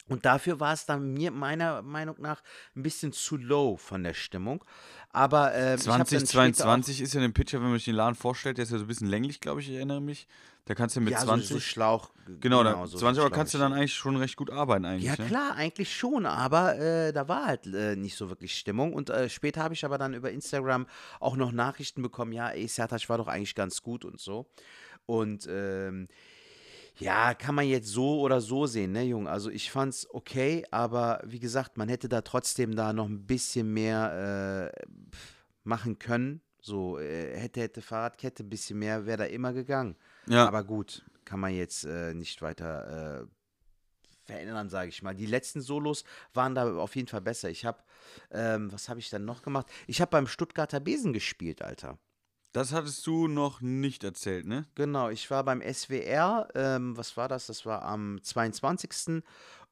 [0.08, 2.42] Und dafür war es dann mir meiner Meinung nach
[2.76, 4.64] ein bisschen zu low von der Stimmung.
[5.10, 8.70] Aber auch- 2022 ist ja ein Pitcher, wenn man sich den Laden vorstellt, der ist
[8.70, 10.28] ja so ein bisschen länglich, glaube ich, ich erinnere mich.
[10.66, 12.10] Da kannst du mit ja, so- 20, so Schlauch.
[12.40, 15.04] genau, da, so 20 Euro kannst du dann eigentlich schon recht gut arbeiten eigentlich.
[15.04, 15.28] Ja, ne?
[15.28, 18.92] klar, eigentlich schon, aber äh, da war halt äh, nicht so wirklich Stimmung.
[18.92, 20.86] Und äh, später habe ich aber dann über Instagram
[21.20, 24.50] auch noch Nachrichten bekommen, ja, ey, Sertac war doch eigentlich ganz gut und so.
[25.06, 26.08] Und ähm,
[26.98, 29.28] ja, kann man jetzt so oder so sehen, ne, Jung?
[29.28, 33.72] Also ich fand's okay, aber wie gesagt, man hätte da trotzdem da noch ein bisschen
[33.72, 34.86] mehr äh,
[35.62, 36.40] machen können.
[36.60, 39.94] So, äh, hätte, hätte Fahrradkette, ein bisschen mehr wäre da immer gegangen.
[40.26, 40.46] Ja.
[40.46, 43.26] Aber gut, kann man jetzt äh, nicht weiter äh,
[44.24, 45.14] verändern, sage ich mal.
[45.14, 46.04] Die letzten Solos
[46.34, 47.48] waren da auf jeden Fall besser.
[47.48, 47.78] Ich habe,
[48.30, 49.66] ähm, was habe ich dann noch gemacht?
[49.86, 51.98] Ich habe beim Stuttgarter Besen gespielt, Alter.
[52.52, 54.64] Das hattest du noch nicht erzählt, ne?
[54.76, 57.48] Genau, ich war beim SWR, ähm, was war das?
[57.48, 59.22] Das war am 22.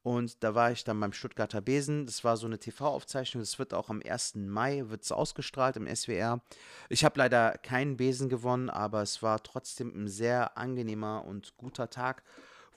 [0.04, 2.04] Und da war ich dann beim Stuttgarter Besen.
[2.04, 3.40] Das war so eine TV-Aufzeichnung.
[3.40, 4.34] Das wird auch am 1.
[4.34, 6.42] Mai wird's ausgestrahlt im SWR.
[6.90, 11.88] Ich habe leider keinen Besen gewonnen, aber es war trotzdem ein sehr angenehmer und guter
[11.88, 12.23] Tag,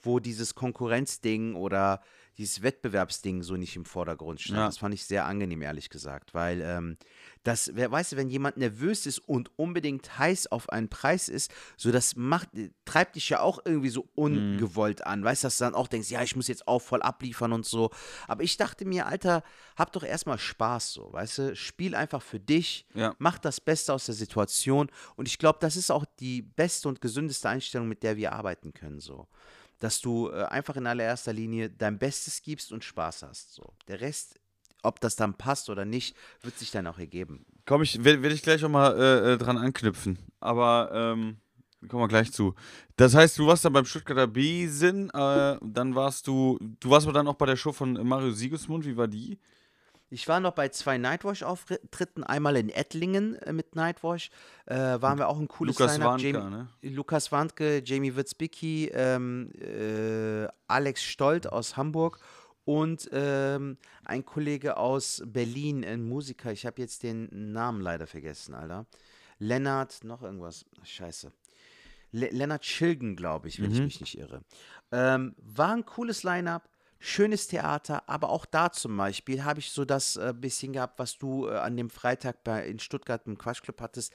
[0.00, 2.00] wo dieses Konkurrenzding oder
[2.38, 4.58] dieses Wettbewerbsding so nicht im Vordergrund stand.
[4.58, 4.66] Ja.
[4.66, 6.96] Das fand ich sehr angenehm, ehrlich gesagt, weil ähm,
[7.42, 11.50] das, wer weißt du, wenn jemand nervös ist und unbedingt heiß auf einen Preis ist,
[11.76, 12.48] so das macht,
[12.84, 16.10] treibt dich ja auch irgendwie so ungewollt an, weißt du, dass du dann auch denkst,
[16.10, 17.90] ja, ich muss jetzt auch voll abliefern und so.
[18.28, 19.42] Aber ich dachte mir, Alter,
[19.76, 23.14] hab doch erstmal Spaß so, weißt du, spiel einfach für dich, Ja.
[23.18, 27.00] mach das Beste aus der Situation und ich glaube, das ist auch die beste und
[27.00, 29.26] gesündeste Einstellung, mit der wir arbeiten können, so.
[29.78, 33.54] Dass du äh, einfach in allererster Linie dein Bestes gibst und Spaß hast.
[33.54, 33.74] So.
[33.86, 34.38] Der Rest,
[34.82, 37.46] ob das dann passt oder nicht, wird sich dann auch ergeben.
[37.64, 40.18] Komm, ich werde werd ich gleich auch mal äh, äh, dran anknüpfen.
[40.40, 41.36] Aber ähm,
[41.86, 42.54] kommen wir gleich zu.
[42.96, 47.14] Das heißt, du warst dann beim Stuttgarter Besen, äh, dann warst du, du warst aber
[47.14, 49.38] dann auch bei der Show von Mario Sigismund, wie war die?
[50.10, 54.30] Ich war noch bei zwei Nightwash-Auftritten, einmal in Ettlingen äh, mit Nightwash.
[54.66, 56.10] Äh, waren wir auch ein cooles Lukas Line-Up.
[56.12, 56.68] Warnke, Jamie- ne?
[56.82, 62.20] Lukas Wandke, Jamie Witzbicki, ähm, äh, Alex Stolt aus Hamburg
[62.64, 66.52] und ähm, ein Kollege aus Berlin, ein Musiker.
[66.52, 68.86] Ich habe jetzt den Namen leider vergessen, Alter.
[69.38, 70.64] Lennart, noch irgendwas.
[70.82, 71.30] Scheiße.
[72.12, 74.40] Le Lennart Schilgen, glaube ich, wenn ich mich nicht irre.
[74.90, 76.66] Ähm, war ein cooles Line-Up.
[77.00, 81.16] Schönes Theater, aber auch da zum Beispiel habe ich so das äh, bisschen gehabt, was
[81.16, 84.12] du äh, an dem Freitag bei, in Stuttgart im Quatschclub hattest.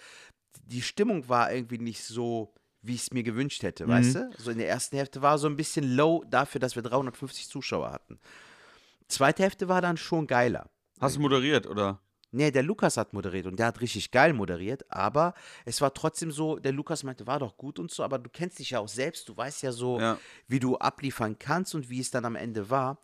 [0.66, 4.30] Die Stimmung war irgendwie nicht so, wie ich es mir gewünscht hätte, weißt du?
[4.38, 7.92] So in der ersten Hälfte war so ein bisschen low dafür, dass wir 350 Zuschauer
[7.92, 8.20] hatten.
[9.08, 10.70] Zweite Hälfte war dann schon geiler.
[11.00, 12.00] Hast du moderiert, oder?
[12.34, 15.34] Nee, der Lukas hat moderiert und der hat richtig geil moderiert, aber
[15.66, 18.60] es war trotzdem so, der Lukas meinte, war doch gut und so, aber du kennst
[18.60, 20.18] dich ja auch selbst, du weißt ja so, Ja.
[20.48, 22.98] wie du abliefern kannst und wie es dann am Ende war.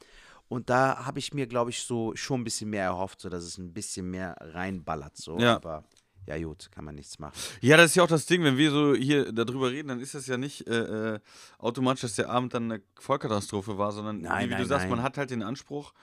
[0.48, 3.44] Und da habe ich mir, glaube ich, so schon ein bisschen mehr erhofft, so dass
[3.44, 5.38] es ein bisschen mehr reinballert, so.
[5.38, 5.58] Ja.
[5.58, 5.84] Aber
[6.26, 7.34] ja, gut, kann man nichts machen.
[7.62, 10.16] Ja, das ist ja auch das Ding, wenn wir so hier darüber reden, dann ist
[10.16, 11.20] das ja nicht äh, äh,
[11.60, 14.84] automatisch, dass der Abend dann eine Vollkatastrophe war, sondern Nein, wie, wie du nein, sagst,
[14.88, 14.90] nein.
[14.98, 15.94] man hat halt den Anspruch,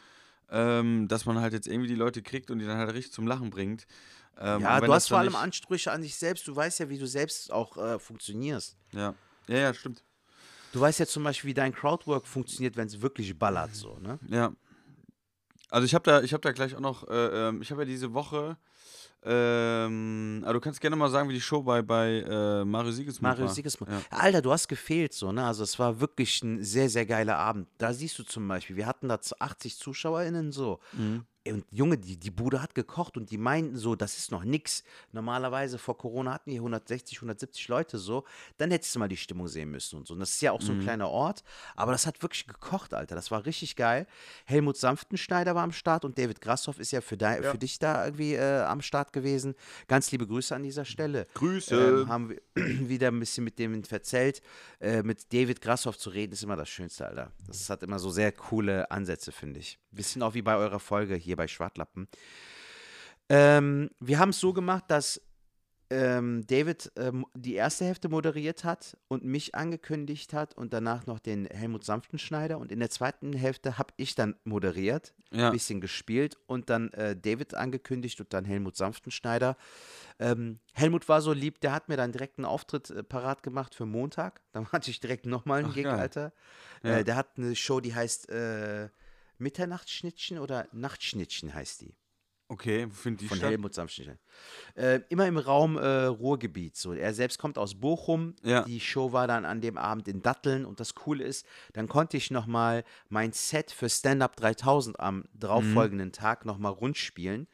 [0.50, 3.26] ähm, dass man halt jetzt irgendwie die Leute kriegt und die dann halt richtig zum
[3.26, 3.86] Lachen bringt.
[4.38, 7.06] Ähm, ja, du hast vor allem Ansprüche an dich selbst, du weißt ja, wie du
[7.06, 8.76] selbst auch äh, funktionierst.
[8.92, 9.14] Ja.
[9.48, 10.04] ja, ja, stimmt.
[10.72, 14.18] Du weißt ja zum Beispiel, wie dein Crowdwork funktioniert, wenn es wirklich ballert, so, ne?
[14.28, 14.52] Ja.
[15.70, 17.86] Also ich habe da, ich habe da gleich auch noch, äh, ähm, ich habe ja
[17.86, 18.58] diese Woche,
[19.28, 23.22] ähm, aber du kannst gerne mal sagen, wie die Show bei, bei äh, Mario Sigismund
[23.22, 23.52] Mario war.
[23.52, 23.90] Sigismund.
[23.90, 24.00] Ja.
[24.10, 25.44] Alter, du hast gefehlt so, ne?
[25.44, 27.68] Also es war wirklich ein sehr, sehr geiler Abend.
[27.78, 30.78] Da siehst du zum Beispiel, wir hatten da 80 ZuschauerInnen so.
[30.92, 31.24] Mhm.
[31.52, 34.82] Und Junge, die, die Bude hat gekocht und die meinten so, das ist noch nix.
[35.12, 38.24] Normalerweise vor Corona hatten wir 160, 170 Leute so.
[38.58, 40.14] Dann hättest du mal die Stimmung sehen müssen und so.
[40.14, 41.42] Und das ist ja auch so ein kleiner Ort.
[41.74, 43.14] Aber das hat wirklich gekocht, Alter.
[43.14, 44.06] Das war richtig geil.
[44.44, 48.04] Helmut Sanftenschneider war am Start und David Grasshoff ist ja für, dei- für dich da
[48.04, 49.54] irgendwie äh, am Start gewesen.
[49.88, 51.26] Ganz liebe Grüße an dieser Stelle.
[51.34, 52.00] Grüße.
[52.02, 52.40] Ähm, haben wir
[52.88, 54.42] wieder ein bisschen mit dem verzählt.
[54.80, 57.30] Äh, mit David Grasshoff zu reden, ist immer das Schönste, Alter.
[57.46, 59.78] Das hat immer so sehr coole Ansätze, finde ich.
[59.90, 62.08] Bisschen auch wie bei eurer Folge hier bei Schwartlappen.
[63.28, 65.20] Ähm, wir haben es so gemacht, dass
[65.88, 71.20] ähm, David ähm, die erste Hälfte moderiert hat und mich angekündigt hat und danach noch
[71.20, 72.58] den Helmut Sanftenschneider.
[72.58, 75.46] Und in der zweiten Hälfte habe ich dann moderiert, Ja.
[75.46, 79.56] ein bisschen gespielt und dann äh, David angekündigt und dann Helmut Sanftenschneider.
[80.18, 83.72] Ähm, Helmut war so lieb, der hat mir dann direkt einen Auftritt äh, parat gemacht
[83.76, 84.40] für Montag.
[84.50, 85.98] Dann hatte ich direkt nochmal einen Ach, Gig, geil.
[86.00, 86.32] Alter.
[86.82, 86.98] Ja.
[86.98, 88.88] Äh, der hat eine Show, die heißt äh,
[89.38, 91.94] Mitternachtsschnittchen oder Nachtschnittchen heißt die.
[92.48, 93.50] Okay, wo findet die Von statt?
[93.50, 94.18] Helmut Sanftenstein.
[94.76, 96.76] Äh, immer im Raum äh, Ruhrgebiet.
[96.76, 96.92] So.
[96.92, 98.36] Er selbst kommt aus Bochum.
[98.44, 98.62] Ja.
[98.62, 100.64] Die Show war dann an dem Abend in Datteln.
[100.64, 106.12] Und das Coole ist, dann konnte ich nochmal mein Set für Stand-Up 3000 am darauffolgenden
[106.12, 107.48] Tag nochmal rund spielen.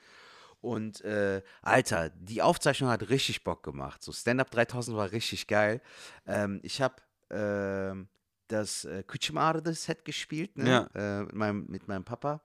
[0.61, 4.03] Und äh, Alter, die Aufzeichnung hat richtig Bock gemacht.
[4.03, 5.81] So Stand-Up 3000 war richtig geil.
[6.27, 6.97] Ähm, ich habe
[7.31, 8.09] ähm,
[8.53, 10.89] das äh, Küchemarde-Set gespielt ne?
[10.95, 12.41] äh, mit, meinem, mit meinem Papa.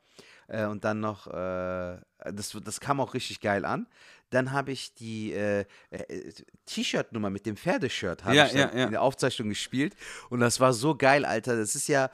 [0.48, 1.98] Äh, und dann noch, äh,
[2.32, 3.88] das, das kam auch richtig geil an.
[4.30, 6.34] Dann habe ich die äh, äh,
[6.66, 8.86] T-Shirt-Nummer mit dem Pferdeshirt habe Ja, ich dann ja, ja.
[8.86, 9.96] in der Aufzeichnung gespielt.
[10.30, 11.56] Und das war so geil, Alter.
[11.56, 12.10] Das ist ja,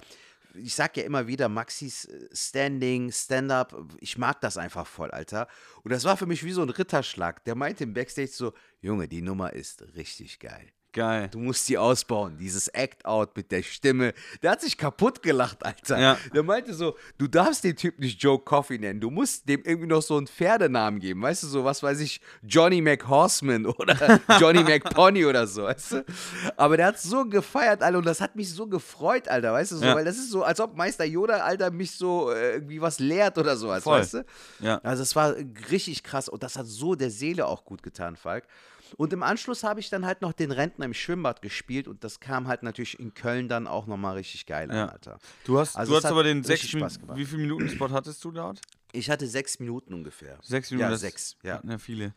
[0.54, 5.48] ich sag ja immer wieder, Maxis äh, Standing, Stand-up, ich mag das einfach voll, Alter.
[5.84, 7.44] Und das war für mich wie so ein Ritterschlag.
[7.46, 10.72] Der meinte im Backstage so, Junge, die Nummer ist richtig geil.
[10.94, 11.28] Geil.
[11.32, 14.14] Du musst die ausbauen, dieses Act-Out mit der Stimme.
[14.44, 16.00] Der hat sich kaputt gelacht, Alter.
[16.00, 16.18] Ja.
[16.34, 19.02] Der meinte so, du darfst den Typ nicht Joe Coffee nennen.
[19.02, 21.22] Du musst dem irgendwie noch so einen Pferdenamen geben.
[21.24, 26.06] Weißt du, so was weiß ich, Johnny McHorseman oder Johnny McPony oder so, weißt du?
[26.58, 29.78] Aber der hat so gefeiert, Alter, und das hat mich so gefreut, Alter, weißt du,
[29.78, 29.96] so, Ja.
[29.96, 33.40] weil das ist so, als ob Meister Yoda, Alter, mich so äh, irgendwie was lehrt
[33.40, 34.00] oder sowas, Voll.
[34.00, 34.26] weißt du?
[34.60, 34.80] Ja.
[34.84, 35.34] Also es war
[35.72, 38.44] richtig krass und das hat so der Seele auch gut getan, Falk.
[38.98, 42.20] Und im Anschluss habe ich dann halt noch den Rentner im Schwimmbad gespielt und das
[42.20, 44.86] kam halt natürlich in Köln dann auch nochmal richtig geil an, Ja.
[44.88, 45.20] Alter.
[45.46, 47.18] Du hast, Also du hast aber den sechs Spaß gemacht.
[47.18, 48.62] Wie viel Minuten Spot hattest du dort?
[48.92, 50.38] Ich hatte sechs Minuten ungefähr.
[50.44, 50.92] Sechs Minuten.
[50.92, 51.62] Ja, sechs, ja.
[51.68, 52.14] ja viele.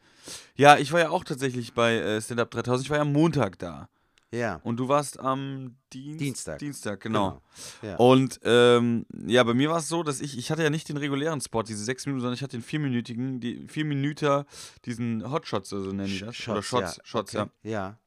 [0.57, 2.85] Ja, ich war ja auch tatsächlich bei äh, Stand Up 3000.
[2.85, 3.89] Ich war ja am Montag da.
[4.33, 4.61] Ja.
[4.65, 6.59] Und du warst am Dienst Dienstag.
[6.59, 7.41] Dienstag, genau.
[7.83, 7.97] Ja.
[7.97, 10.97] Und ähm, ja, bei mir war es so, dass ich, ich hatte ja nicht den
[10.97, 14.45] regulären Spot, diese sechs Minuten, sondern ich hatte den vierminütigen, die vier Minuten,
[14.85, 16.49] diesen Hotshots, so nennen die das.
[16.49, 17.05] Oder Shots, ja.
[17.05, 17.51] Shots, okay.
[17.63, 17.71] ja.
[17.71, 17.99] Ja.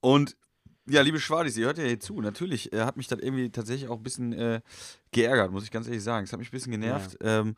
[0.00, 0.36] Und
[0.90, 2.20] ja, liebe Schwadis, ihr hört ja hier zu.
[2.20, 4.60] Natürlich äh, hat mich das irgendwie tatsächlich auch ein bisschen äh,
[5.12, 6.24] geärgert, muss ich ganz ehrlich sagen.
[6.24, 7.16] Es hat mich ein bisschen genervt.
[7.20, 7.56] Ähm,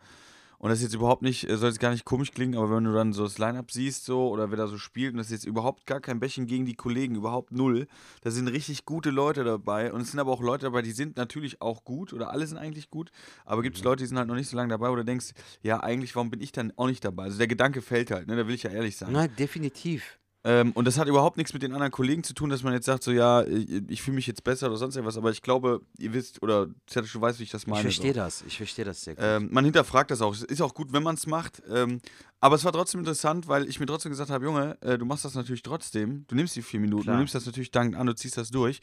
[0.61, 2.85] und das ist jetzt überhaupt nicht, äh, soll jetzt gar nicht komisch klingen, aber wenn
[2.85, 5.33] du dann so das Line-Up siehst, so, oder wer da so spielt, und das ist
[5.33, 7.87] jetzt überhaupt gar kein Bächen gegen die Kollegen, überhaupt null.
[8.21, 9.91] Da sind richtig gute Leute dabei.
[9.91, 12.59] Und es sind aber auch Leute dabei, die sind natürlich auch gut, oder alle sind
[12.59, 13.11] eigentlich gut,
[13.47, 15.33] aber gibt es Leute, die sind halt noch nicht so lange dabei, wo du denkst,
[15.63, 17.25] ja, eigentlich, warum bin ich dann auch nicht dabei?
[17.25, 18.37] Also der Gedanke fällt halt, ne?
[18.37, 19.13] Da will ich ja ehrlich sein.
[19.13, 20.20] Nein, definitiv.
[20.43, 22.87] Ähm, und das hat überhaupt nichts mit den anderen Kollegen zu tun, dass man jetzt
[22.87, 25.83] sagt, so ja, ich, ich fühle mich jetzt besser oder sonst irgendwas, aber ich glaube,
[25.99, 27.83] ihr wisst, oder Zertisch, du weißt, wie ich das Ich meine.
[27.83, 28.21] verstehe so.
[28.21, 28.43] das.
[28.47, 29.25] Ich verstehe das sehr gut.
[29.27, 30.33] Ähm, man hinterfragt das auch.
[30.35, 31.63] Es ist auch gut, wenn man es macht.
[31.69, 32.01] Ähm,
[32.41, 35.27] aber es war trotzdem interessant, weil ich mir trotzdem gesagt habe, Junge, äh, du machst
[35.27, 36.25] das natürlich trotzdem.
[36.29, 37.17] Du nimmst die vier Minuten, Klar.
[37.17, 38.81] du nimmst das natürlich dankend an, du ziehst das durch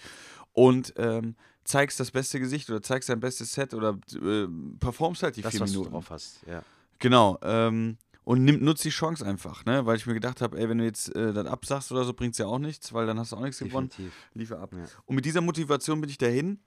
[0.53, 4.45] und ähm, zeigst das beste Gesicht oder zeigst dein bestes Set oder äh,
[4.79, 5.89] performst halt die das, vier was Minuten.
[5.89, 6.39] du drauf hast.
[6.47, 6.61] Ja.
[6.99, 7.37] Genau.
[7.41, 9.85] Ähm, und nimm, nutz die Chance einfach, ne?
[9.85, 12.33] Weil ich mir gedacht habe, ey, wenn du jetzt äh, das absagst oder so, bringt
[12.33, 13.87] es ja auch nichts, weil dann hast du auch nichts gewonnen.
[13.87, 14.13] Definitiv.
[14.33, 14.73] Liefer ab.
[14.73, 14.83] Ja.
[15.05, 16.59] Und mit dieser Motivation bin ich dahin.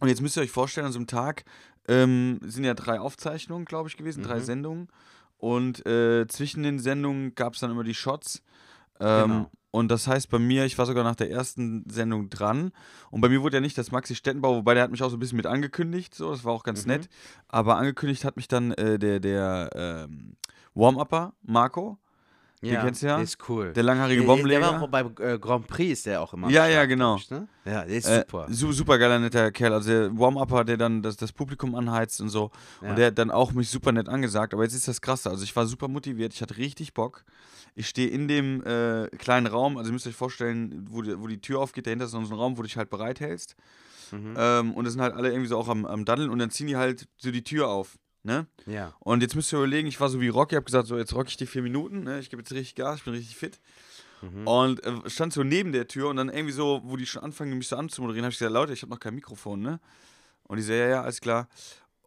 [0.00, 1.44] Und jetzt müsst ihr euch vorstellen, an so einem Tag
[1.86, 4.44] ähm, sind ja drei Aufzeichnungen, glaube ich, gewesen, drei Mhm.
[4.44, 4.88] Sendungen.
[5.38, 8.42] Und äh, zwischen den Sendungen gab es dann immer die Shots.
[8.98, 9.50] Ähm, Genau.
[9.72, 12.72] Und das heißt bei mir, ich war sogar nach der ersten Sendung dran.
[13.12, 15.16] Und bei mir wurde ja nicht das Maxi Stettenbau, wobei der hat mich auch so
[15.16, 16.12] ein bisschen mit angekündigt.
[16.16, 16.92] So, das war auch ganz Mhm.
[16.94, 17.08] nett.
[17.46, 20.34] Aber angekündigt hat mich dann äh, der, der ähm,
[20.80, 21.98] Warm-Upper, Marco.
[22.62, 23.14] Den kennst du ja?
[23.16, 23.72] Der ist cool.
[23.72, 24.60] Der langhaarige der, der Bombenleger.
[24.60, 26.50] war auch beim äh, Grand Prix ist der auch immer.
[26.50, 27.18] Ja, ja, genau.
[27.30, 27.48] ne?
[27.64, 28.46] Ja, der ist Äh, super.
[28.50, 29.72] su super geiler, netter Kerl.
[29.72, 32.50] Also der Warm-Upper, der dann das, das Publikum anheizt und so.
[32.82, 32.90] Ja.
[32.90, 34.52] Und der hat dann auch mich super nett angesagt.
[34.52, 35.30] Aber jetzt ist das krasse.
[35.30, 36.34] Also ich war super motiviert.
[36.34, 37.24] Ich hatte richtig Bock.
[37.74, 39.78] Ich stehe in dem äh, kleinen Raum.
[39.78, 41.86] Also ihr müsst euch vorstellen, wo die, wo die Tür aufgeht.
[41.86, 43.56] Dahinter ist noch so ein Raum, wo du dich halt bereithältst.
[44.12, 44.34] Mhm.
[44.36, 46.28] Ähm, und das sind halt alle irgendwie so auch am, am Daddeln.
[46.28, 47.96] Und dann ziehen die halt so die Tür auf.
[48.22, 48.46] Ne?
[48.66, 48.94] ja.
[49.00, 51.28] Und jetzt müsst ihr überlegen, ich war so wie Rocky, habe gesagt, so jetzt rock
[51.28, 52.20] ich die vier Minuten, ne?
[52.20, 53.60] ich gebe jetzt richtig Gas, ich bin richtig fit.
[54.20, 54.46] Mhm.
[54.46, 57.56] Und äh, stand so neben der Tür und dann irgendwie so, wo die schon anfangen,
[57.56, 59.80] mich so anzumoderieren, habe ich gesagt, Leute, ich habe noch kein Mikrofon, ne?
[60.44, 61.48] Und die so, ja, ja, alles klar.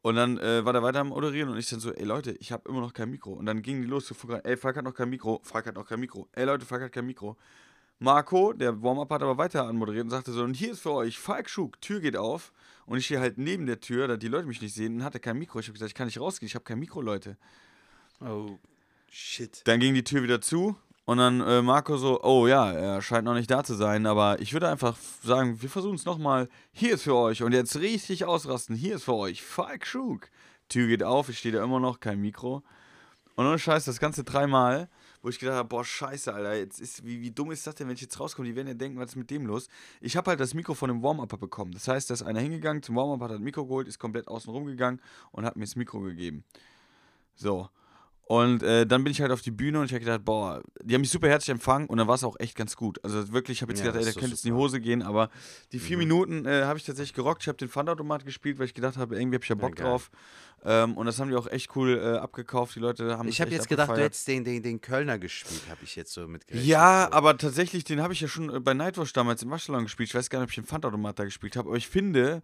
[0.04, 2.52] Und dann äh, war der weiter am Moderieren und ich dann so, ey Leute, ich
[2.52, 3.32] habe immer noch kein Mikro.
[3.32, 5.76] Und dann gingen die los zu Falk, ey, Falk hat noch kein Mikro, Falk hat
[5.76, 6.28] noch kein Mikro.
[6.34, 7.38] Ey Leute, Falk hat kein Mikro.
[8.00, 11.18] Marco, der Warm-Up hat aber weiter anmoderiert und sagte so, und hier ist für euch
[11.18, 12.52] Falk Schug, Tür geht auf.
[12.86, 15.20] Und ich stehe halt neben der Tür, da die Leute mich nicht sehen, und hatte
[15.20, 15.60] kein Mikro.
[15.60, 17.38] Ich habe gesagt, ich kann nicht rausgehen, ich habe kein Mikro, Leute.
[18.20, 18.58] Oh,
[19.10, 19.62] shit.
[19.66, 23.26] Dann ging die Tür wieder zu und dann äh, Marco so, oh ja, er scheint
[23.26, 26.48] noch nicht da zu sein, aber ich würde einfach sagen, wir versuchen es nochmal.
[26.72, 28.76] Hier ist für euch und jetzt richtig ausrasten.
[28.76, 30.30] Hier ist für euch Falk Schug.
[30.70, 32.64] Tür geht auf, ich stehe da immer noch, kein Mikro.
[33.36, 34.90] Und ohne Scheiß, das Ganze dreimal.
[35.24, 37.88] Wo ich gedacht habe, boah, scheiße, Alter, jetzt ist, wie, wie dumm ist das denn,
[37.88, 38.48] wenn ich jetzt rauskomme?
[38.48, 39.70] Die werden ja denken, was ist mit dem los?
[40.02, 41.72] Ich habe halt das Mikro von dem Warm-Upper bekommen.
[41.72, 44.52] Das heißt, da ist einer hingegangen zum Warm-Up, hat das Mikro geholt, ist komplett außen
[44.54, 46.44] rum gegangen und hat mir das Mikro gegeben.
[47.36, 47.70] So.
[48.26, 50.94] Und äh, dann bin ich halt auf die Bühne und ich habe gedacht, boah, die
[50.94, 53.04] haben mich super herzlich empfangen und dann war es auch echt ganz gut.
[53.04, 54.58] Also wirklich, ich habe jetzt Ja, gedacht, ey, der könnte jetzt in die.
[54.58, 55.30] Hose gehen, aber
[55.74, 56.04] die vier Mhm.
[56.04, 57.42] Minuten äh, habe ich tatsächlich gerockt.
[57.44, 59.86] Ich habe den Pfandautomat gespielt, weil ich gedacht habe, irgendwie habe ich ja Bock geil.
[59.86, 60.10] drauf.
[60.66, 62.76] Ähm, und das haben die auch echt cool äh, abgekauft.
[62.76, 64.12] Die Leute haben Ich habe jetzt gedacht, du abgefeiert.
[64.12, 66.66] hättest den, den, den Kölner gespielt, habe ich jetzt so mitgerechnet.
[66.68, 70.10] Ja, aber tatsächlich, den habe ich ja schon äh, bei Nightwatch damals im Waschsalon gespielt.
[70.10, 72.42] Ich weiß gar nicht, ob ich den Pfandautomat da gespielt habe, aber ich finde,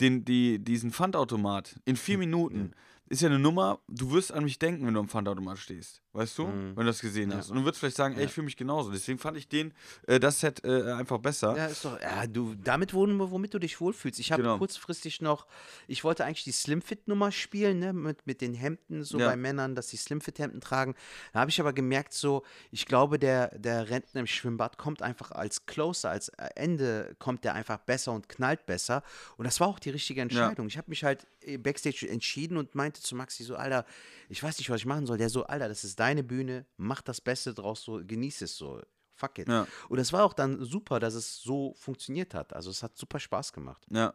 [0.00, 2.72] den, die, diesen Pfandautomat in Hm, vier Minuten
[3.08, 6.02] ist ja eine Nummer, du wirst an mich denken, wenn du am Pfandautomat stehst.
[6.16, 6.46] Weißt du?
[6.46, 6.68] Mhm.
[6.76, 7.36] Wenn du das gesehen Ja.
[7.36, 7.50] hast.
[7.50, 8.26] Und du würdest vielleicht sagen, ey, Ja.
[8.26, 8.90] ich fühle mich genauso.
[8.90, 9.74] Deswegen fand ich den,
[10.06, 11.54] äh, das Set äh, einfach besser.
[11.56, 14.18] Ja, ist doch, ja, du, damit, wo- womit du dich wohlfühlst.
[14.18, 14.56] Ich habe Genau.
[14.56, 15.46] kurzfristig noch,
[15.86, 19.26] ich wollte eigentlich die Slimfit-Nummer spielen, ne, mit, mit den Hemden, so Ja.
[19.28, 20.94] bei Männern, dass die Slimfit-Hemden tragen.
[21.34, 25.32] Da habe ich aber gemerkt, so, ich glaube, der, der Rentner im Schwimmbad kommt einfach
[25.32, 29.02] als Closer, als äh, Ende kommt der einfach besser und knallt besser.
[29.36, 30.66] Und das war auch die richtige Entscheidung.
[30.68, 33.84] Ich habe mich halt äh, Backstage entschieden und meinte zu Maxi so, Alter,
[34.28, 35.18] ich weiß nicht, was ich machen soll.
[35.18, 38.80] Der so, Alter, das ist deine Bühne, mach das Beste draus, so, genieß es so.
[39.14, 39.48] Fuck it.
[39.48, 39.66] Ja.
[39.88, 42.52] Und es war auch dann super, dass es so funktioniert hat.
[42.52, 43.82] Also es hat super Spaß gemacht.
[43.90, 44.12] Ja.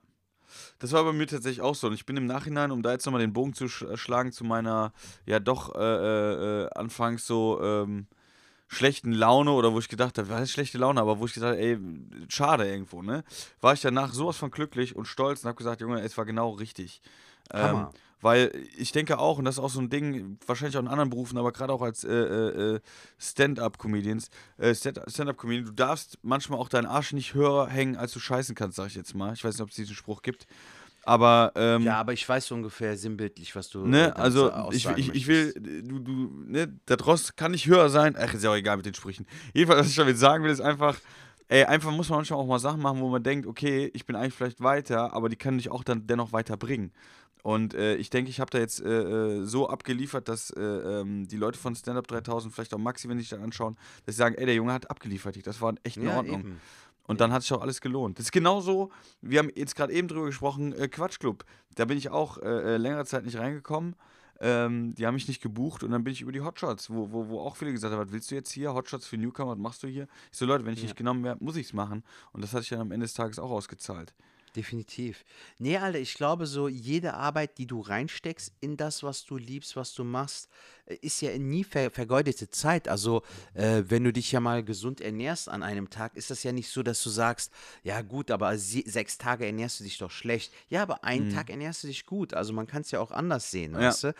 [0.79, 1.87] Das war bei mir tatsächlich auch so.
[1.87, 4.31] Und ich bin im Nachhinein, um da jetzt nochmal den Bogen zu sch- äh, schlagen,
[4.31, 4.93] zu meiner,
[5.25, 8.07] ja doch, äh, äh, äh, anfangs so ähm,
[8.67, 11.57] schlechten Laune oder wo ich gedacht habe, was ist schlechte Laune, aber wo ich gesagt
[11.57, 11.77] habe, ey,
[12.29, 13.23] schade irgendwo, ne?
[13.59, 16.51] War ich danach sowas von glücklich und stolz und habe gesagt, Junge, es war genau
[16.51, 17.01] richtig.
[17.53, 17.91] Ähm, Hammer.
[18.21, 21.09] Weil ich denke auch, und das ist auch so ein Ding, wahrscheinlich auch in anderen
[21.09, 22.79] Berufen, aber gerade auch als äh, äh, äh,
[23.19, 28.19] Stand-up-Comedians, äh, Stand- Stand-up-Comedian, du darfst manchmal auch deinen Arsch nicht höher hängen, als du
[28.19, 29.33] scheißen kannst, sag ich jetzt mal.
[29.33, 30.45] Ich weiß nicht, ob es diesen Spruch gibt.
[31.03, 33.85] Aber, ähm, Ja, aber ich weiß so ungefähr sinnbildlich, was du.
[33.85, 37.35] äh, ne, damit also so ich, ich, ich will, äh, du, du, ne, der Drost
[37.37, 38.15] kann nicht höher sein.
[38.19, 39.25] Ach, ist ja auch egal mit den Sprüchen.
[39.53, 40.97] Jedenfalls, was ich damit sagen will, ist einfach,
[41.47, 44.15] ey, einfach muss man manchmal auch mal Sachen machen, wo man denkt, okay, ich bin
[44.15, 46.91] eigentlich vielleicht weiter, aber die können dich auch dann dennoch weiterbringen.
[47.43, 51.27] Und äh, ich denke, ich habe da jetzt äh, äh, so abgeliefert, dass äh, ähm,
[51.27, 53.75] die Leute von Stand Up 3000, vielleicht auch Maxi, wenn die sich dann anschauen,
[54.05, 55.35] dass sie sagen, ey, der Junge hat abgeliefert.
[55.47, 56.41] Das war echt in Ja, Ordnung.
[56.41, 56.61] eben.
[57.07, 58.19] Und dann hat sich auch alles gelohnt.
[58.19, 61.43] Das ist genauso, wir haben jetzt gerade eben drüber gesprochen, äh, Quatschclub.
[61.75, 63.95] Da bin ich auch äh, längere Zeit nicht reingekommen.
[64.39, 67.27] Ähm, die haben mich nicht gebucht und dann bin ich über die Hotshots, wo, wo,
[67.29, 68.73] wo auch viele gesagt haben, was willst du jetzt hier?
[68.73, 70.07] Hotshots für Newcomer, was machst du hier?
[70.31, 70.85] Ich so, Leute, wenn ich Ja.
[70.85, 72.03] nicht genommen werde, muss ich es machen.
[72.31, 74.13] Und das hatte ich dann am Ende des Tages auch ausgezahlt.
[74.55, 75.23] Definitiv.
[75.59, 79.77] Nee, Alter, ich glaube, so jede Arbeit, die du reinsteckst in das, was du liebst,
[79.77, 80.49] was du machst,
[80.87, 82.89] äh, ist ja nie ver vergeudete Zeit.
[82.89, 83.21] Also,
[83.53, 86.69] äh, wenn du dich ja mal gesund ernährst an einem Tag, ist das ja nicht
[86.69, 90.51] so, dass du sagst, ja gut, aber sechs Tage ernährst du dich doch schlecht.
[90.67, 92.33] Ja, aber einen Tag ernährst du dich gut.
[92.33, 93.79] Also man kann es ja auch anders sehen, Ja.
[93.87, 94.15] weißt du?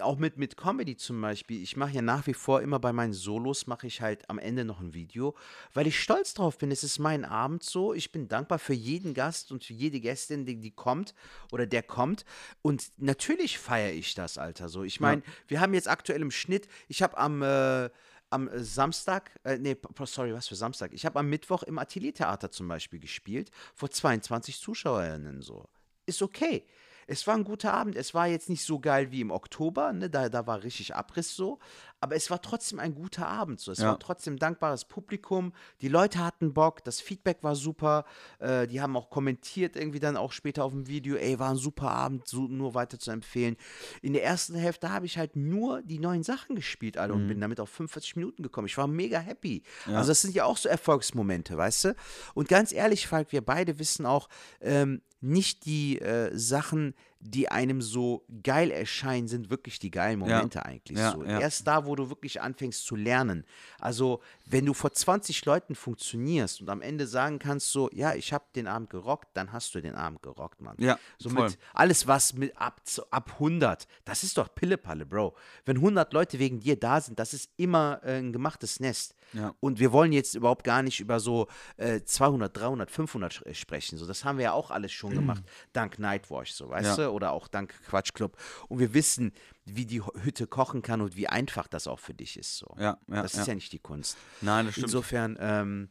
[0.00, 1.62] Auch mit, mit Comedy zum Beispiel.
[1.62, 4.64] Ich mache ja nach wie vor immer bei meinen Solos, mache ich halt am Ende
[4.64, 5.34] noch ein Video,
[5.74, 6.70] weil ich stolz drauf bin.
[6.70, 7.92] Es ist mein Abend so.
[7.94, 11.14] Ich bin dankbar für jeden Gast und für jede Gästin, die, die kommt
[11.52, 12.24] oder der kommt.
[12.60, 14.68] Und natürlich feiere ich das, Alter.
[14.68, 17.88] So, ich meine, wir haben jetzt aktuell im Schnitt, ich habe am, äh,
[18.30, 20.92] am Samstag, äh, nee, sorry, was für Samstag?
[20.92, 25.68] Ich habe am Mittwoch im Ateliertheater zum Beispiel gespielt, vor 22 ZuschauerInnen so.
[26.06, 26.66] Ist okay.
[27.06, 27.96] Es war ein guter Abend.
[27.96, 30.08] Es war jetzt nicht so geil wie im Oktober, ne?
[30.10, 31.58] da, da war richtig Abriss so.
[32.04, 33.60] Aber es war trotzdem ein guter Abend.
[33.60, 33.72] So.
[33.72, 33.88] Es Ja.
[33.88, 35.54] war trotzdem dankbares Publikum.
[35.80, 38.04] Die Leute hatten Bock, das Feedback war super.
[38.40, 41.56] Äh, die haben auch kommentiert, irgendwie dann auch später auf dem Video, ey, war ein
[41.56, 43.56] super Abend, so, nur weiter zu empfehlen.
[44.02, 47.40] In der ersten Hälfte habe ich halt nur die neuen Sachen gespielt, Alter, und bin
[47.40, 48.66] damit auf 45 Minuten gekommen.
[48.66, 49.62] Ich war mega happy.
[49.86, 51.96] Also, das sind ja auch so Erfolgsmomente, weißt du?
[52.34, 54.28] Und ganz ehrlich, Falk, wir beide wissen auch,
[54.60, 56.94] ähm, nicht die äh, Sachen,
[57.26, 60.98] die einem so geil erscheinen, sind wirklich die geilen Momente eigentlich.
[60.98, 61.24] Ja, so.
[61.24, 61.40] ja.
[61.40, 63.46] Erst da, wo du wirklich anfängst zu lernen.
[63.78, 68.34] Also, wenn du vor 20 Leuten funktionierst und am Ende sagen kannst, so, ja, ich
[68.34, 70.76] habe den Abend gerockt, dann hast du den Abend gerockt, Mann.
[70.78, 71.46] Ja, so voll.
[71.46, 75.34] mit alles, was mit ab, ab 100, das ist doch Pillepalle, Bro.
[75.64, 79.14] Wenn 100 Leute wegen dir da sind, das ist immer äh, ein gemachtes Nest.
[79.34, 79.54] Ja.
[79.60, 83.54] Und wir wollen jetzt überhaupt gar nicht über so äh, 200, 300, 500 sch- äh,
[83.54, 83.98] sprechen.
[83.98, 85.42] So, das haben wir ja auch alles schon gemacht,
[85.72, 87.06] dank Nightwatch, so, weißt Ja.
[87.08, 87.10] du?
[87.10, 88.36] Oder auch dank Quatschclub.
[88.68, 89.32] Und wir wissen,
[89.64, 92.56] wie die Hütte kochen kann und wie einfach das auch für dich ist.
[92.58, 92.68] So.
[92.78, 93.54] Ja, ja, das ist ja.
[93.54, 94.16] nicht die Kunst.
[94.40, 94.86] Nein, das stimmt.
[94.88, 95.88] Insofern, ähm,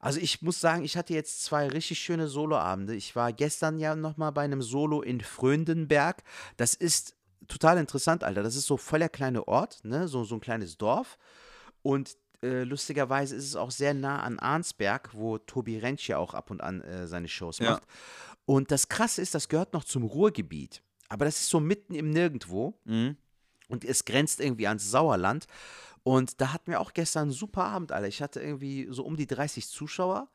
[0.00, 2.94] also ich muss sagen, ich hatte jetzt zwei richtig schöne Soloabende.
[2.94, 6.22] Ich war gestern ja nochmal bei einem Solo in Fröndenberg.
[6.56, 7.16] Das ist
[7.48, 8.44] total interessant, Alter.
[8.44, 10.06] Das ist so voll der kleine Ort, ne?
[10.06, 11.18] so, so ein kleines Dorf.
[11.82, 16.34] Und äh, lustigerweise ist es auch sehr nah an Arnsberg, wo Tobi Rentsch ja auch
[16.34, 17.72] ab und an äh, seine Shows Ja.
[17.72, 17.82] macht.
[18.46, 20.82] Und das Krasse ist, das gehört noch zum Ruhrgebiet.
[21.08, 23.16] Aber das ist so mitten im Nirgendwo Mhm.
[23.68, 25.46] und es grenzt irgendwie ans Sauerland.
[26.04, 28.08] Und da hatten wir auch gestern einen super Abend, Alter.
[28.08, 30.28] Ich hatte irgendwie so um die 30 Zuschauer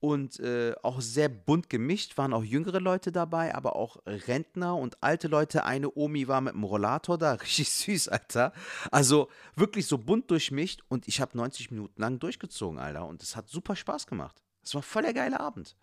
[0.00, 5.02] und äh, auch sehr bunt gemischt, waren auch jüngere Leute dabei, aber auch Rentner und
[5.02, 5.64] alte Leute.
[5.64, 8.52] Eine Omi war mit dem Rollator da, richtig süß, Alter.
[8.90, 13.06] Also wirklich so bunt durchmischt und ich habe 90 Minuten lang durchgezogen, Alter.
[13.06, 14.42] Und es hat super Spaß gemacht.
[14.62, 15.76] Es war voll der geile Abend.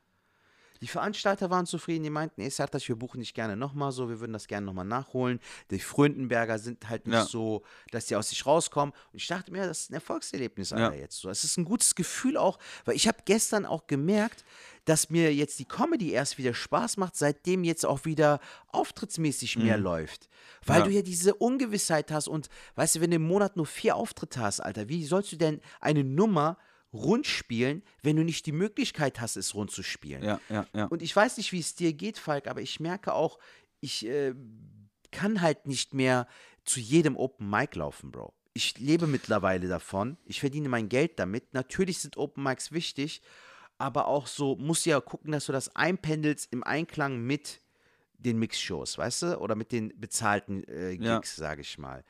[0.86, 4.20] Die Veranstalter waren zufrieden, die meinten, ey, Sertac, wir buchen dich gerne nochmal so, wir
[4.20, 5.40] würden das gerne nochmal nachholen.
[5.72, 7.26] Die Fröndenberger sind halt nicht Ja.
[7.26, 8.94] so, dass die aus sich rauskommen.
[9.12, 11.02] Und ich dachte mir, das ist ein Erfolgserlebnis, Alter, Ja.
[11.02, 11.30] jetzt so.
[11.32, 14.46] Es ist ein gutes Gefühl auch, weil ich habe gestern auch gemerkt,
[14.86, 19.80] dass mir jetzt die Comedy erst wieder Spaß macht, seitdem jetzt auch wieder auftrittsmäßig mehr
[19.80, 20.30] läuft.
[20.68, 20.86] Weil Mhm.
[20.86, 20.86] Ja.
[20.86, 24.40] du ja diese Ungewissheit hast und, weißt du, wenn du im Monat nur vier Auftritte
[24.40, 26.60] hast, Alter, wie sollst du denn eine Nummer
[26.96, 30.24] rund spielen, wenn du nicht die Möglichkeit hast, es rund zu spielen?
[30.24, 30.86] Ja, ja, ja.
[30.86, 33.40] Und ich weiß nicht, wie es dir geht, Falk, aber ich merke auch,
[33.82, 34.34] ich äh,
[35.12, 36.28] kann halt nicht mehr
[36.64, 38.34] zu jedem Open Mic laufen, Bro.
[38.54, 40.18] Ich lebe mittlerweile davon.
[40.26, 41.54] Ich verdiene mein Geld damit.
[41.54, 43.22] Natürlich sind Open Mics wichtig,
[43.78, 47.62] aber auch so musst du ja gucken, dass du das einpendelst im Einklang mit
[48.18, 49.40] den Mix-Shows, weißt du?
[49.40, 51.44] Oder mit den bezahlten äh, Gigs, Ja.
[51.44, 52.04] sage ich mal.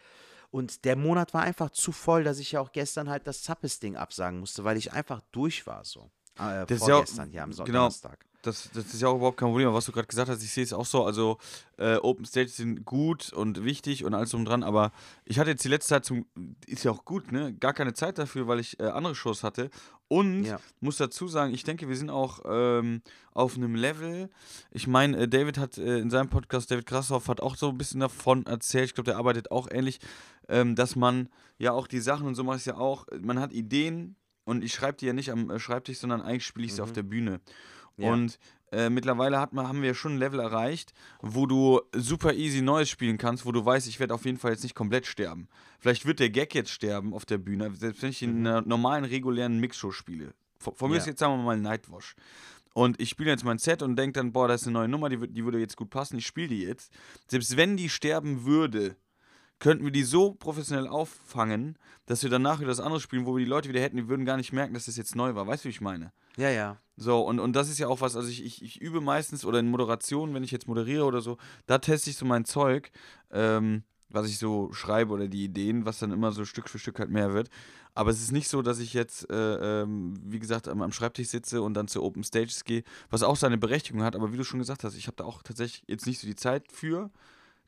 [0.56, 3.98] Und der Monat war einfach zu voll, dass ich ja auch gestern halt das Zappes-Ding
[3.98, 6.10] absagen musste, weil ich einfach durch war so.
[6.40, 7.66] Äh, Das ist ja auch- vorgestern hier am genau.
[7.66, 8.26] Donnerstag.
[8.46, 9.74] Das, das ist ja auch überhaupt kein Problem.
[9.74, 11.04] Was du gerade gesagt hast, ich sehe es auch so.
[11.04, 11.38] Also,
[11.78, 14.64] äh, Open Stage sind gut und wichtig und alles drum dran.
[14.64, 14.92] Aber
[15.26, 16.26] ich hatte jetzt die letzte Zeit zum.
[16.68, 17.54] Ist ja auch gut, ne?
[17.54, 19.70] Gar keine Zeit dafür, weil ich äh, andere Shows hatte.
[20.08, 20.60] Und Ja.
[20.82, 23.02] muss dazu sagen, ich denke, wir sind auch ähm,
[23.34, 24.30] auf einem Level.
[24.72, 27.78] Ich meine, äh, David hat äh, in seinem Podcast, David Krassoff, hat auch so ein
[27.78, 28.86] bisschen davon erzählt.
[28.86, 30.00] Ich glaube, der arbeitet auch ähnlich,
[30.48, 33.08] ähm, dass man ja auch die Sachen und so mache ich es ja auch.
[33.20, 36.68] Man hat Ideen und ich schreibe die ja nicht am äh, Schreibtisch, sondern eigentlich spiele
[36.68, 37.40] ich sie auf der Bühne.
[37.98, 38.12] Ja.
[38.12, 38.40] Und
[38.72, 42.90] äh, mittlerweile hat man, haben wir schon ein Level erreicht, wo du super easy Neues
[42.90, 45.48] spielen kannst, wo du weißt, ich werde auf jeden Fall jetzt nicht komplett sterben.
[45.80, 49.06] Vielleicht wird der Gag jetzt sterben auf der Bühne, selbst wenn ich in einer normalen,
[49.06, 50.34] regulären Mixshow spiele.
[50.60, 51.02] Von, von mir Ja.
[51.02, 52.16] ist jetzt, sagen wir mal, Nightwash.
[52.74, 55.08] Und ich spiele jetzt mein Set und denke dann, boah, das ist eine neue Nummer,
[55.08, 56.92] die, die würde jetzt gut passen, ich spiele die jetzt.
[57.28, 58.98] Selbst wenn die sterben würde,
[59.60, 63.44] könnten wir die so professionell auffangen, dass wir danach wieder das andere spielen, wo wir
[63.44, 65.48] die Leute wieder hätten, die würden gar nicht merken, dass das jetzt neu war.
[65.48, 66.12] Weißt du, wie ich meine?
[66.38, 66.78] Ja, ja.
[66.98, 69.60] So, und, und das ist ja auch was, also ich, ich, ich übe meistens oder
[69.60, 72.92] in Moderation, wenn ich jetzt moderiere oder so, da teste ich so mein Zeug,
[73.32, 77.00] ähm, was ich so schreibe oder die Ideen, was dann immer so Stück für Stück
[77.00, 77.50] halt mehr wird.
[77.96, 81.30] Aber es ist nicht so, dass ich jetzt, äh, ähm, wie gesagt, am, am Schreibtisch
[81.30, 84.16] sitze und dann zu Open Stages gehe, was auch seine Berechtigung hat.
[84.16, 86.36] Aber wie du schon gesagt hast, ich habe da auch tatsächlich jetzt nicht so die
[86.36, 87.10] Zeit für.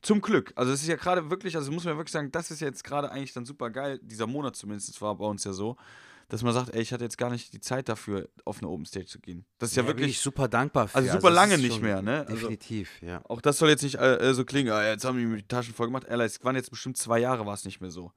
[0.02, 0.52] Zum Glück.
[0.54, 3.10] Also es ist ja gerade wirklich, also muss man wirklich sagen, das ist jetzt gerade
[3.10, 3.98] eigentlich dann super geil.
[4.02, 5.76] Dieser Monat zumindest war bei uns ja so,
[6.28, 8.84] dass man sagt, ey, ich hatte jetzt gar nicht die Zeit dafür, auf eine Open
[8.84, 9.44] Stage zu gehen.
[9.58, 10.96] Das ist ja, bin wirklich, ich super dankbar für.
[10.96, 12.20] also super das lange nicht mehr, ne?
[12.20, 13.22] Also- Definitiv, ja.
[13.28, 15.48] auch das soll jetzt nicht äh, äh, so klingen, ah, jetzt haben die mir die
[15.48, 16.04] Taschen voll gemacht.
[16.04, 18.12] Ella, es waren jetzt bestimmt zwei Jahre, war es nicht mehr so.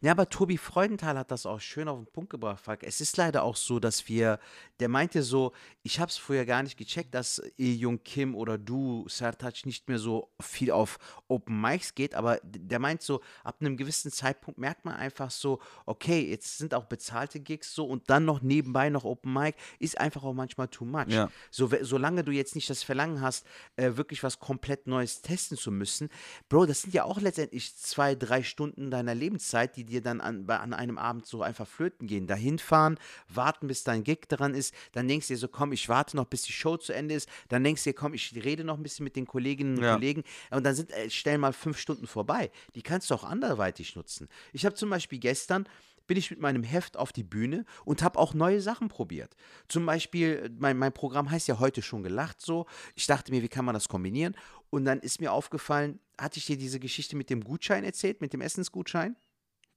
[0.00, 2.82] Ja, aber Tobi Freudenthal hat das auch schön auf den Punkt gebracht, Falk.
[2.82, 4.38] Es ist leider auch so, dass wir,
[4.80, 7.72] der meinte so, ich habe es früher gar nicht gecheckt, dass E.
[7.72, 12.78] Jung Kim oder du, Sertac, nicht mehr so viel auf Open Mics geht, aber der
[12.78, 17.40] meint so, ab einem gewissen Zeitpunkt merkt man einfach so, okay, jetzt sind auch bezahlte
[17.40, 21.08] Gigs so und dann noch nebenbei noch Open Mic, ist einfach auch manchmal too much.
[21.08, 21.30] Ja.
[21.50, 25.70] So, solange du jetzt nicht das Verlangen hast, äh, wirklich was komplett Neues testen zu
[25.70, 26.08] müssen,
[26.48, 30.46] Bro, das sind ja auch letztendlich zwei, drei Stunden deiner Lebenszeit, die dir dann an,
[30.46, 32.26] bei, an einem Abend so einfach flöten gehen.
[32.26, 32.98] Dahin fahren,
[33.28, 36.26] warten, bis dein Gig dran ist, dann denkst du dir so, komm, ich warte noch,
[36.26, 38.82] bis die Show zu Ende ist, dann denkst du dir, komm, ich rede noch ein
[38.82, 39.94] bisschen mit den Kolleginnen und Ja.
[39.94, 42.50] Kollegen und dann sind äh, schnell mal fünf Stunden vorbei.
[42.74, 44.28] Die kannst du auch anderweitig nutzen.
[44.52, 45.68] Ich habe zum Beispiel gestern
[46.06, 49.36] bin ich mit meinem Heft auf die Bühne und habe auch neue Sachen probiert.
[49.68, 52.66] Zum Beispiel, mein, mein Programm heißt ja heute schon gelacht so.
[52.94, 54.36] Ich dachte mir, wie kann man das kombinieren?
[54.68, 58.32] Und dann ist mir aufgefallen, hatte ich dir diese Geschichte mit dem Gutschein erzählt, mit
[58.32, 59.16] dem Essensgutschein?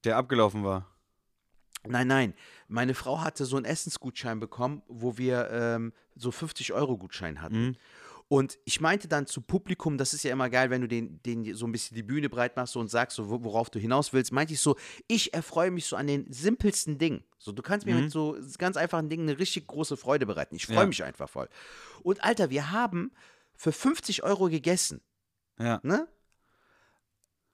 [0.04, 0.88] Der abgelaufen war.
[1.86, 2.34] Nein, nein.
[2.68, 7.78] Meine Frau hatte so einen Essensgutschein bekommen, wo wir ähm, so 50-Euro-Gutschein hatten.
[8.30, 11.56] Und ich meinte dann zu Publikum, das ist ja immer geil, wenn du den, den
[11.56, 14.34] so ein bisschen die Bühne breit machst und sagst, so, wo- worauf du hinaus willst,
[14.34, 14.76] meinte ich so,
[15.08, 17.24] ich erfreue mich so an den simpelsten Dingen.
[17.38, 20.56] So, du kannst mir mit so ganz einfachen Dingen eine richtig große Freude bereiten.
[20.56, 20.86] Ich freue Ja.
[20.88, 21.48] mich einfach voll.
[22.04, 23.14] Und Alter, wir haben
[23.56, 25.00] für 50 Euro gegessen
[25.58, 25.80] Ja.
[25.84, 26.10] ne?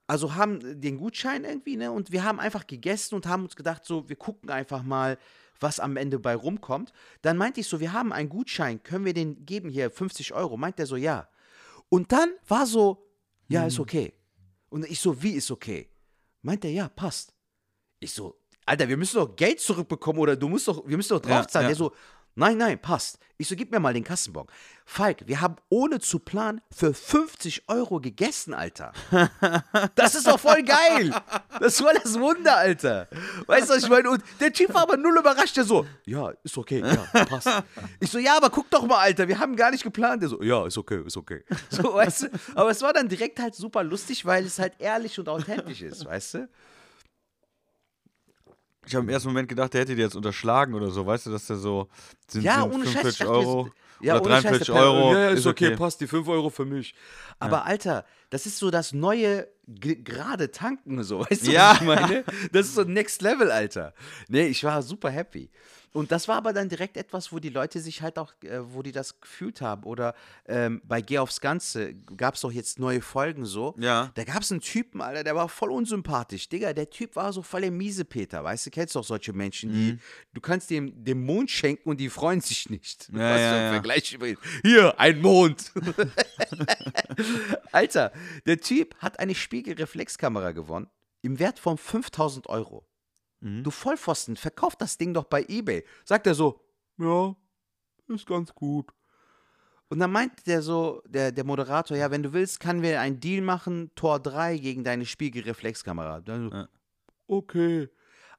[0.06, 1.90] Also haben den Gutschein irgendwie, ne?
[1.90, 5.18] Und wir haben einfach gegessen und haben uns gedacht, so, wir gucken einfach mal,
[5.60, 6.92] was am Ende bei rumkommt.
[7.22, 10.56] Dann meinte ich so, wir haben einen Gutschein, können wir den geben hier, 50 Euro?
[10.56, 11.28] Meint er so, ja.
[11.88, 13.06] Und dann war so,
[13.48, 14.12] ja, ist okay.
[14.68, 15.88] Und ich so, wie ist okay?
[16.42, 17.32] Meint er, ja, passt.
[18.00, 21.24] Ich so, Alter, wir müssen doch Geld zurückbekommen oder du musst doch, wir müssen doch
[21.24, 21.64] Ja, draufzahlen.
[21.66, 21.68] ja.
[21.68, 21.92] Der so,
[22.36, 23.18] Nein, nein, passt.
[23.36, 24.46] Ich so, gib mir mal den Kassenbon.
[24.84, 28.92] Falk, wir haben ohne zu planen für 50 Euro gegessen, Alter.
[29.94, 31.14] Das ist doch voll geil.
[31.60, 33.08] Das war das Wunder, Alter.
[33.46, 34.10] Weißt du, was ich meine?
[34.10, 35.56] Und der Typ war aber null überrascht.
[35.56, 37.48] Der so, ja, ist okay, ja, passt.
[38.00, 40.22] Ich so, ja, aber guck doch mal, Alter, wir haben gar nicht geplant.
[40.22, 41.44] Der so, ja, ist okay, ist okay.
[41.70, 42.26] So, weißt du?
[42.54, 46.04] Aber es war dann direkt halt super lustig, weil es halt ehrlich und authentisch ist,
[46.04, 46.48] weißt du?
[48.86, 51.30] Ich habe im ersten Moment gedacht, der hätte dir jetzt unterschlagen oder so, weißt du,
[51.30, 51.88] dass der so
[52.28, 53.70] sind, Ja, sind ohne Scheiß, ich 45 dachte mir so- Euro
[54.00, 55.12] Ja, oder ohne Scheiß, 43 der Per- Euro.
[55.12, 56.94] Ja, ja, ist okay, passt, die 5 Euro für mich.
[57.38, 61.70] Aber Alter, das ist so das neue gerade tanken, so, weißt du, Ja.
[61.70, 62.24] was ich meine?
[62.52, 63.94] Das ist so Next Level, Alter.
[64.28, 65.50] Nee, ich war super happy.
[65.94, 68.82] Und das war aber dann direkt etwas, wo die Leute sich halt auch, äh, wo
[68.82, 69.84] die das gefühlt haben.
[69.84, 73.76] Oder ähm, bei Geh aufs Ganze gab es doch jetzt neue Folgen so.
[73.78, 74.10] Ja.
[74.16, 76.48] Da gab es einen Typen, Alter, der war voll unsympathisch.
[76.48, 78.42] Digga, der Typ war so voll der Miesepeter.
[78.42, 79.98] Weißt du, kennst doch solche Menschen, die,
[80.32, 83.12] du kannst dem den Mond schenken und die freuen sich nicht.
[83.12, 83.20] Mhm.
[83.20, 83.72] Ja, Was ja, für ein ja.
[83.72, 84.40] Vergleich übrigens.
[84.62, 85.72] Hier, ein Mond.
[87.70, 88.12] Alter,
[88.46, 90.88] der Typ hat eine Spiegelreflexkamera gewonnen
[91.22, 92.84] im Wert von 5000 Euro.
[93.44, 93.62] Mhm.
[93.62, 95.84] Du Vollpfosten, verkauf das Ding doch bei Ebay.
[96.04, 96.60] Sagt er so,
[96.98, 97.36] ja,
[98.08, 98.90] ist ganz gut.
[99.88, 103.20] Und dann meint der so, der, der Moderator, ja, wenn du willst, können wir einen
[103.20, 106.20] Deal machen, Tor 3 gegen deine Spiegelreflexkamera.
[106.22, 106.68] Dann so, Ja.
[107.26, 107.88] okay.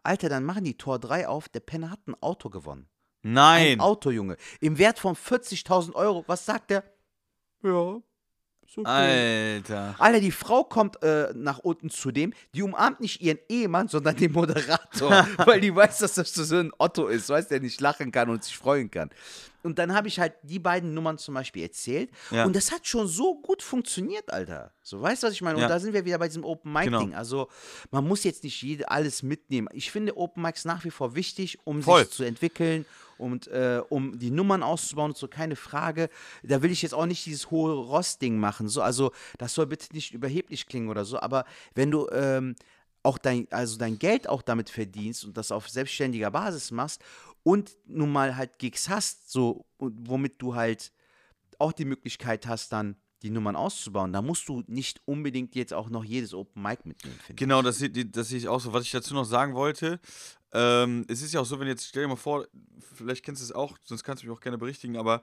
[0.04, 2.90] Alter, dann machen die Tor 3 auf, der Penner hat ein Auto gewonnen.
[3.24, 3.80] Ein Nein.
[3.80, 4.38] Auto, Junge.
[4.60, 6.24] Im Wert von 40.000 Euro.
[6.28, 6.84] Was sagt der?
[7.64, 8.00] Ja,
[8.68, 9.56] ist okay.
[9.58, 9.96] Alter.
[10.00, 14.16] Alter, die Frau kommt äh, nach unten zu dem, die umarmt nicht ihren Ehemann, sondern
[14.16, 18.12] den Moderator, weil die weiß, dass das so ein Otto ist, weiß, der nicht lachen
[18.12, 19.10] kann und sich freuen kann.
[19.64, 22.46] Und dann habe ich halt die beiden Nummern zum Beispiel erzählt Ja.
[22.46, 24.72] und das hat schon so gut funktioniert, Alter.
[24.84, 25.58] So, weißt du, was ich meine?
[25.58, 25.66] Ja.
[25.66, 27.00] Und da sind wir wieder bei diesem Open Mic Genau.
[27.00, 27.16] Ding.
[27.16, 27.48] Also,
[27.90, 29.68] man muss jetzt nicht jede, alles mitnehmen.
[29.74, 32.04] Ich finde Open Mics nach wie vor wichtig, um Voll.
[32.06, 32.86] sich zu entwickeln
[33.18, 36.10] und äh, um die Nummern auszubauen und so, keine Frage.
[36.44, 38.68] Da will ich jetzt auch nicht dieses hohe Ross-Ding machen.
[38.68, 42.56] So, also, das soll bitte nicht überheblich klingen oder so, aber wenn du ähm,
[43.04, 47.02] auch dein, also dein Geld auch damit verdienst und das auf selbstständiger Basis machst
[47.44, 50.92] und nun mal halt Gigs hast, so, womit du halt
[51.60, 55.90] auch die Möglichkeit hast, dann die Nummern auszubauen, da musst du nicht unbedingt jetzt auch
[55.90, 58.74] noch jedes Open Mic mitnehmen, Genau, das, das sehe ich auch so.
[58.74, 60.00] Was ich dazu noch sagen wollte,
[60.56, 62.48] ähm, es ist ja auch so, wenn jetzt, stell dir mal vor,
[62.96, 65.22] vielleicht kennst du es auch, sonst kannst du mich auch gerne berichtigen, aber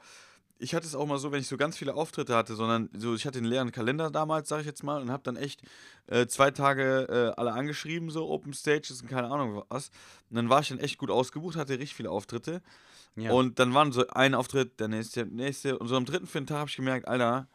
[0.59, 3.15] ich hatte es auch mal so, wenn ich so ganz viele Auftritte hatte, sondern so,
[3.15, 5.63] ich hatte einen leeren Kalender damals, sage ich jetzt mal, und habe dann echt
[6.07, 9.91] äh, zwei Tage äh, alle angeschrieben, so Open Stages und keine Ahnung was.
[10.31, 12.63] Und dann war ich dann echt gut ausgebucht, hatte richtig viele Auftritte.
[13.17, 13.33] Ja.
[13.33, 15.79] Und dann waren so ein Auftritt, der nächste, der nächste.
[15.79, 17.49] Und so am dritten, vierten Tag habe ich gemerkt, Alter,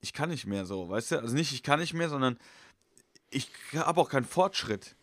[0.00, 1.20] ich kann nicht mehr so, weißt du?
[1.20, 2.38] Also nicht, ich kann nicht mehr, sondern
[3.30, 4.96] ich habe auch keinen Fortschritt.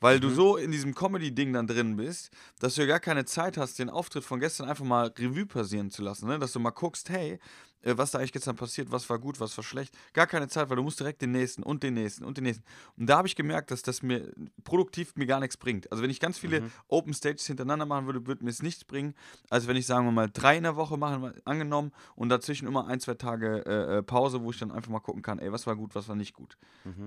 [0.00, 0.20] Weil Mhm.
[0.22, 2.30] du so in diesem Comedy-Ding dann drin bist,
[2.60, 5.90] dass du ja gar keine Zeit hast, den Auftritt von gestern einfach mal Revue passieren
[5.90, 6.28] zu lassen.
[6.28, 6.38] Ne?
[6.38, 7.38] Dass du mal guckst, hey,
[7.82, 9.96] äh, was da eigentlich gestern passiert, was war gut, was war schlecht.
[10.12, 12.64] Gar keine Zeit, weil du musst direkt den nächsten und den nächsten und den nächsten.
[12.96, 14.32] Und da habe ich gemerkt, dass das mir
[14.64, 15.90] produktiv mir gar nichts bringt.
[15.90, 16.70] Also wenn ich ganz viele Mhm.
[16.88, 19.14] Open Stages hintereinander machen würde, würde mir es nichts bringen,
[19.50, 22.86] als wenn ich, sagen wir mal, drei in der Woche machen, angenommen, und dazwischen immer
[22.86, 25.66] ein, zwei Tage äh, äh, Pause, wo ich dann einfach mal gucken kann, ey, was
[25.66, 26.56] war gut, was war nicht gut.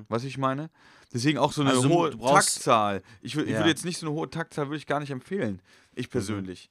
[0.09, 0.69] Weißt du, ich meine?
[1.13, 3.01] Deswegen auch so eine Also, hohe Taktzahl.
[3.21, 3.57] Ich, ich Ja.
[3.59, 5.61] würde jetzt nicht so eine hohe Taktzahl würde ich gar nicht empfehlen.
[5.95, 6.69] Ich persönlich.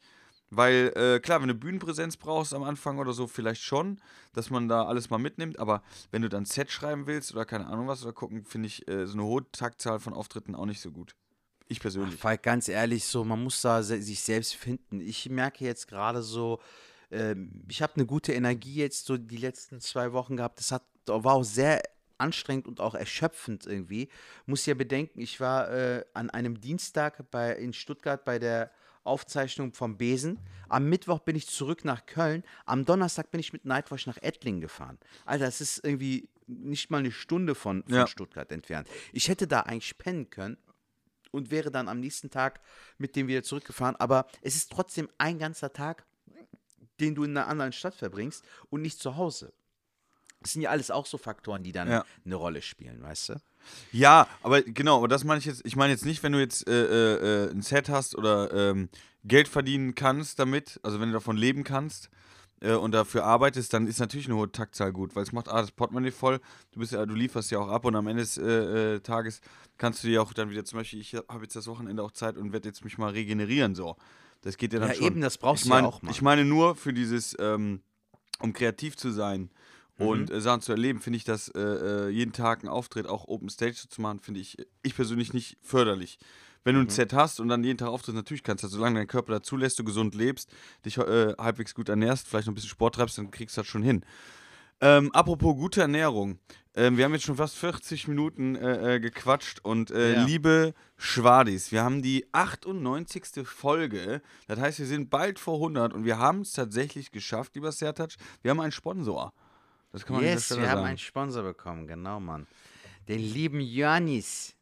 [0.51, 4.01] Weil, äh, klar, wenn du Bühnenpräsenz brauchst am Anfang oder so, vielleicht schon,
[4.33, 7.67] dass man da alles mal mitnimmt, aber wenn du dann Set schreiben willst oder keine
[7.67, 10.81] Ahnung was oder gucken, finde ich äh, so eine hohe Taktzahl von Auftritten auch nicht
[10.81, 11.15] so gut.
[11.69, 12.19] Ich Ach, persönlich.
[12.19, 15.01] Falk, ganz ehrlich, so, man muss da se sich selbst finden.
[15.01, 16.59] Ich merke jetzt gerade so,
[17.13, 20.59] ähm, ich habe eine gute Energie jetzt so die letzten zwei Wochen gehabt.
[20.59, 21.81] Das hat, war auch sehr
[22.19, 24.09] anstrengend und auch erschöpfend irgendwie.
[24.47, 28.73] Muss ja bedenken, ich war äh, an einem Dienstag bei, in Stuttgart bei der
[29.05, 30.39] Aufzeichnung vom Besen.
[30.69, 32.45] Am Mittwoch bin ich zurück nach Köln.
[32.67, 34.99] Am Donnerstag bin ich mit Nightwatch nach Ettlingen gefahren.
[35.25, 38.07] Alter, das ist irgendwie nicht mal eine Stunde von, von Ja.
[38.07, 38.89] Stuttgart entfernt.
[39.13, 40.59] Ich hätte da eigentlich pennen können
[41.31, 42.61] und wäre dann am nächsten Tag
[42.99, 43.97] mit dem wieder zurückgefahren.
[43.97, 46.05] Aber es ist trotzdem ein ganzer Tag,
[46.99, 49.53] den du in einer anderen Stadt verbringst und nicht zu Hause.
[50.43, 52.05] Das sind ja alles auch so Faktoren, die dann Ja.
[52.25, 53.35] eine Rolle spielen, weißt du?
[53.93, 56.67] Ja, aber genau, aber das meine ich jetzt, ich meine jetzt nicht, wenn du jetzt
[56.67, 58.89] äh, äh, äh, ein Set hast oder ähm,
[59.25, 62.09] Geld verdienen kannst damit, also wenn du davon leben kannst
[62.63, 65.61] äh, und dafür arbeitest, dann ist natürlich eine hohe Taktzahl gut, weil es macht A,
[65.61, 66.41] das Portemonnaie voll,
[66.73, 69.43] du bist ja, du lieferst ja auch ab und am Ende des äh, äh, Tages
[69.77, 72.39] kannst du dir auch dann wieder zum Beispiel, ich habe jetzt das Wochenende auch Zeit
[72.39, 73.97] und werde jetzt mich mal regenerieren, so.
[74.41, 75.07] Das geht ja dann Ja, schon.
[75.07, 76.11] eben, das brauchst ich du ja mein, auch mal.
[76.11, 77.83] Ich meine nur für dieses, ähm,
[78.41, 79.51] um kreativ zu sein.
[80.01, 83.27] Und äh, Sachen zu erleben, finde ich das äh, äh, jeden Tag einen Auftritt, auch
[83.29, 86.19] Open Stage zu machen, finde ich, ich persönlich nicht förderlich.
[86.63, 86.91] wenn du ein Mhm.
[86.91, 89.57] Set hast und dann jeden Tag auftrittst, natürlich kannst du das, solange dein Körper dazu
[89.57, 90.51] lässt, du gesund lebst,
[90.85, 93.67] dich äh, halbwegs gut ernährst, vielleicht noch ein bisschen Sport treibst, dann kriegst du das
[93.69, 94.05] schon hin.
[94.83, 96.39] Ähm, apropos gute Ernährung.
[96.75, 100.25] Ähm, wir haben jetzt schon fast 40 Minuten äh, äh, gequatscht und äh, Ja.
[100.25, 103.47] liebe Schwadis, wir haben die 98.
[103.47, 104.23] Folge.
[104.47, 108.13] Das heißt, wir sind bald vor 100 und wir haben es tatsächlich geschafft, lieber Sertac.
[108.43, 109.33] Wir haben einen Sponsor.
[109.93, 110.87] Das kann man Yes, wir haben sagen.
[110.87, 112.47] einen Sponsor bekommen, genau, Mann.
[113.09, 114.55] Den lieben Ioannis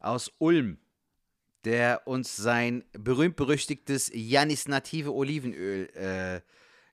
[0.00, 0.78] aus Ulm,
[1.64, 6.40] der uns sein berühmt-berüchtigtes Janis Native Olivenöl äh,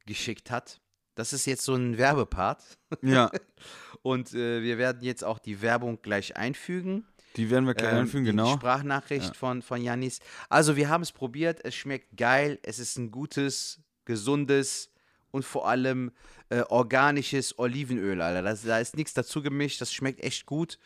[0.05, 0.79] geschickt hat.
[1.15, 2.63] Das ist jetzt so ein Werbepart.
[3.01, 3.31] ja,
[4.01, 7.05] Und äh, wir werden jetzt auch die Werbung gleich einfügen.
[7.37, 8.53] die werden wir gleich Ähm, einfügen, die genau.
[8.53, 9.33] Sprachnachricht Ja.
[9.33, 10.19] von, von Janis.
[10.49, 11.59] Also, wir haben es probiert.
[11.63, 12.59] Es schmeckt geil.
[12.63, 14.91] Es ist ein gutes, gesundes
[15.31, 16.11] und vor allem
[16.53, 18.41] äh, organisches Olivenöl, Alter.
[18.41, 19.81] Das, da ist nichts dazu gemischt.
[19.81, 20.77] Das schmeckt echt gut.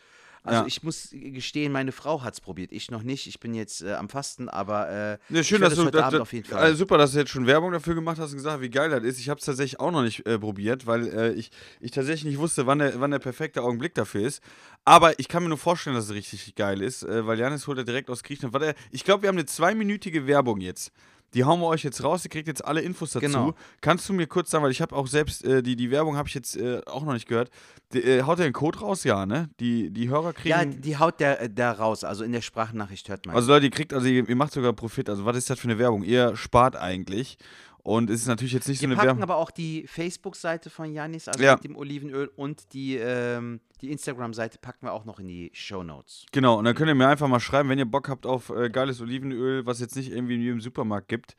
[0.44, 0.66] Also, Ja.
[0.66, 2.70] ich muss gestehen, meine Frau hat es probiert.
[2.72, 3.26] Ich noch nicht.
[3.26, 6.20] Ich bin jetzt äh, am Fasten, aber äh, Ja, schön, dass es du das, das,
[6.20, 6.58] auf jeden Fall.
[6.60, 9.02] Also super, dass du jetzt schon Werbung dafür gemacht hast und gesagt, wie geil das
[9.02, 9.18] ist.
[9.18, 11.50] Ich habe es tatsächlich auch noch nicht äh, probiert, weil äh, ich,
[11.80, 14.40] ich tatsächlich nicht wusste, wann der, wann der perfekte Augenblick dafür ist.
[14.84, 17.78] Aber ich kann mir nur vorstellen, dass es richtig geil ist, äh, weil Janis holt
[17.78, 18.54] er direkt aus Griechenland.
[18.54, 20.92] Warte, ich glaube, wir haben eine zweiminütige Werbung jetzt.
[21.34, 23.26] Die hauen wir euch jetzt raus, ihr kriegt jetzt alle Infos dazu.
[23.26, 23.54] Genau.
[23.80, 26.28] Kannst du mir kurz sagen, weil ich habe auch selbst, äh, die, die Werbung habe
[26.28, 27.50] ich jetzt äh, auch noch nicht gehört.
[27.92, 29.04] Die, äh, haut der einen Code raus?
[29.04, 29.50] Ja, ne?
[29.60, 30.48] Die, die Hörer kriegen...
[30.48, 32.04] ja, die haut der, äh, da raus.
[32.04, 33.36] Also in der Sprachnachricht hört man.
[33.36, 35.10] Also Leute, ihr kriegt, also ihr, ihr macht sogar Profit.
[35.10, 36.02] Also was ist das für eine Werbung?
[36.02, 37.36] Ihr spart eigentlich.
[37.84, 39.22] Und es ist natürlich jetzt nicht Wir so eine packen Werbung.
[39.22, 41.54] aber auch die Facebook-Seite von Janis, also Ja.
[41.54, 45.82] mit dem Olivenöl und die, ähm, die Instagram-Seite packen wir auch noch in die Show
[45.82, 46.26] Notes.
[46.32, 48.68] Genau, und dann könnt ihr mir einfach mal schreiben, wenn ihr Bock habt auf äh,
[48.68, 51.36] geiles Olivenöl, was jetzt nicht irgendwie in jedem Supermarkt gibt.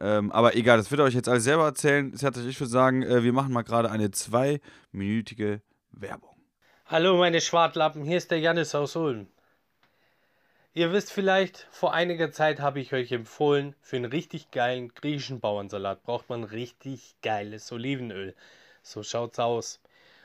[0.00, 2.12] Ähm, aber egal, das wird euch jetzt alles selber erzählen.
[2.12, 6.36] Das hatte ich würde sagen, äh, wir machen mal gerade eine zweiminütige Werbung.
[6.86, 9.26] Hallo meine Schwartlappen, hier ist der Jannis aus Ulm.
[10.74, 15.40] Ihr wisst vielleicht, vor einiger Zeit habe ich euch empfohlen, für einen richtig geilen griechischen
[15.40, 18.34] Bauernsalat braucht man richtig geiles Olivenöl.
[18.82, 19.80] So schaut's aus.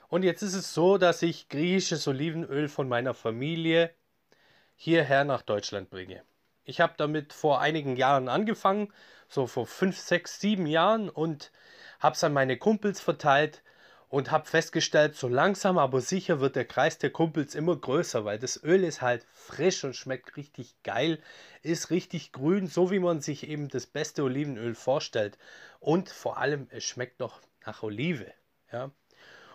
[0.10, 3.92] Und jetzt ist es so, dass ich griechisches Olivenöl von meiner Familie
[4.76, 6.24] hierher nach Deutschland bringe.
[6.66, 8.94] Ich habe damit vor einigen Jahren angefangen,
[9.30, 11.52] so vor 5, 6, 7 Jahren und
[12.00, 13.64] habe es an meine Kumpels verteilt
[14.14, 18.38] und habe festgestellt, so langsam aber sicher wird der Kreis der Kumpels immer größer, weil
[18.38, 21.20] das Öl ist halt frisch und schmeckt richtig geil,
[21.64, 25.40] ist richtig grün, so wie man sich eben das beste Olivenöl vorstellt.
[25.80, 28.32] Und vor allem, es schmeckt noch nach Olive.
[28.72, 28.92] Ja?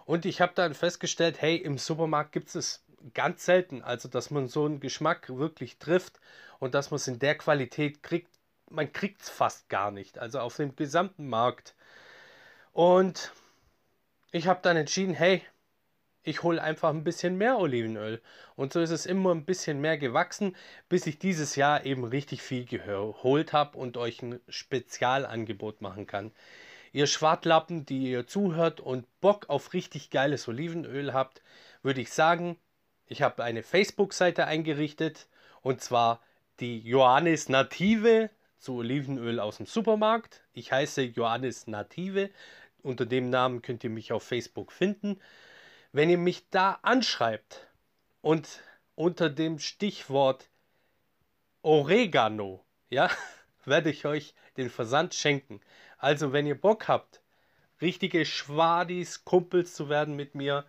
[0.07, 2.85] Und ich habe dann festgestellt, hey, im Supermarkt gibt es
[3.15, 6.19] ganz selten, also dass man so einen Geschmack wirklich trifft
[6.59, 8.33] und dass man es in der Qualität kriegt.
[8.69, 11.77] Man kriegt es fast gar nicht, also auf dem gesamten Markt.
[12.73, 13.31] Und
[14.33, 15.43] ich habe dann entschieden, hey,
[16.22, 18.20] ich hole einfach ein bisschen mehr Olivenöl.
[18.55, 20.57] Und so ist es immer ein bisschen mehr gewachsen,
[20.89, 26.33] bis ich dieses Jahr eben richtig viel geholt habe und euch ein Spezialangebot machen kann.
[26.93, 31.43] Ihr Schwartlappen, die ihr zuhört und Bock auf richtig geiles Olivenöl habt,
[31.83, 32.57] würde ich sagen,
[33.07, 35.29] ich habe eine Facebook-Seite eingerichtet
[35.62, 36.20] und zwar
[36.61, 40.43] die Johannes Native zu Olivenöl aus dem Supermarkt.
[40.53, 42.31] Ich heiße Johannes Native.
[42.83, 45.20] Unter dem Namen könnt ihr mich auf Facebook finden.
[45.93, 47.66] Wenn ihr mich da anschreibt
[48.20, 48.62] und
[48.95, 50.49] unter dem Stichwort
[51.62, 53.11] Oregano, ja,
[53.64, 55.61] werde ich euch den Versand schenken.
[55.99, 57.22] Also, wenn ihr Bock habt,
[57.81, 60.64] richtige Schwadis, Kumpels zu werden mit mir,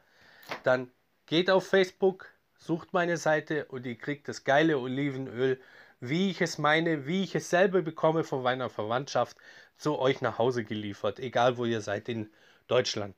[0.64, 0.92] dann
[1.26, 5.60] geht auf Facebook, sucht meine Seite und ihr kriegt das geile Olivenöl,
[6.00, 9.38] wie ich es meine, wie ich es selber bekomme von meiner Verwandtschaft,
[9.80, 12.30] zu euch nach Hause geliefert, egal wo ihr seid in
[12.68, 13.16] Deutschland.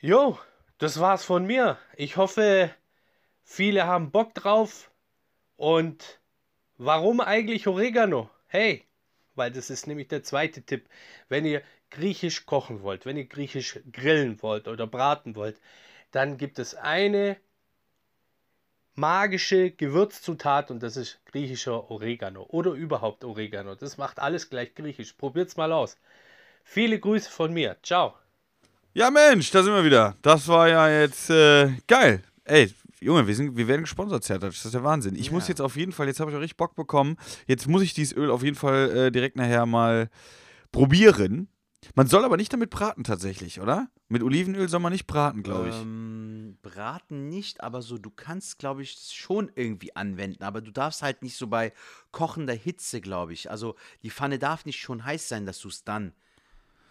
[0.00, 0.38] Jo,
[0.76, 1.78] das war's von mir.
[1.96, 2.70] Ich hoffe,
[3.42, 4.90] viele haben Bock drauf.
[5.56, 6.20] Und
[6.76, 8.30] warum eigentlich Oregano?
[8.46, 8.84] Hey,
[9.34, 10.88] weil das ist nämlich der zweite Tipp.
[11.28, 15.58] Wenn ihr griechisch kochen wollt, wenn ihr griechisch grillen wollt oder braten wollt,
[16.12, 17.36] dann gibt es eine
[18.98, 23.74] magische Gewürzzutat und das ist griechischer Oregano oder überhaupt Oregano.
[23.76, 25.12] Das macht alles gleich griechisch.
[25.14, 25.96] Probiert's mal aus.
[26.64, 27.76] Viele Grüße von mir.
[27.82, 28.14] Ciao.
[28.94, 30.16] Ja, Mensch, da sind wir wieder.
[30.22, 32.22] Das war ja jetzt äh, geil.
[32.44, 34.56] Ey, Junge, wir, sind, wir werden gesponsert, Zertatsch.
[34.58, 35.14] Das ist der Wahnsinn.
[35.14, 35.32] Ich Ja.
[35.32, 37.16] muss jetzt auf jeden Fall, jetzt habe ich auch richtig Bock bekommen.
[37.46, 40.10] Jetzt muss ich dieses Öl auf jeden Fall äh, direkt nachher mal
[40.72, 41.48] probieren.
[41.94, 43.88] Man soll aber nicht damit braten tatsächlich, oder?
[44.08, 45.76] Mit Olivenöl soll man nicht braten, glaube ich.
[45.76, 46.37] Ähm,
[46.68, 51.22] braten nicht, aber so, du kannst, glaube ich, schon irgendwie anwenden, aber du darfst halt
[51.22, 51.72] nicht so bei
[52.12, 53.50] kochender Hitze, glaube ich.
[53.50, 56.12] Also die Pfanne darf nicht schon heiß sein, dass du es dann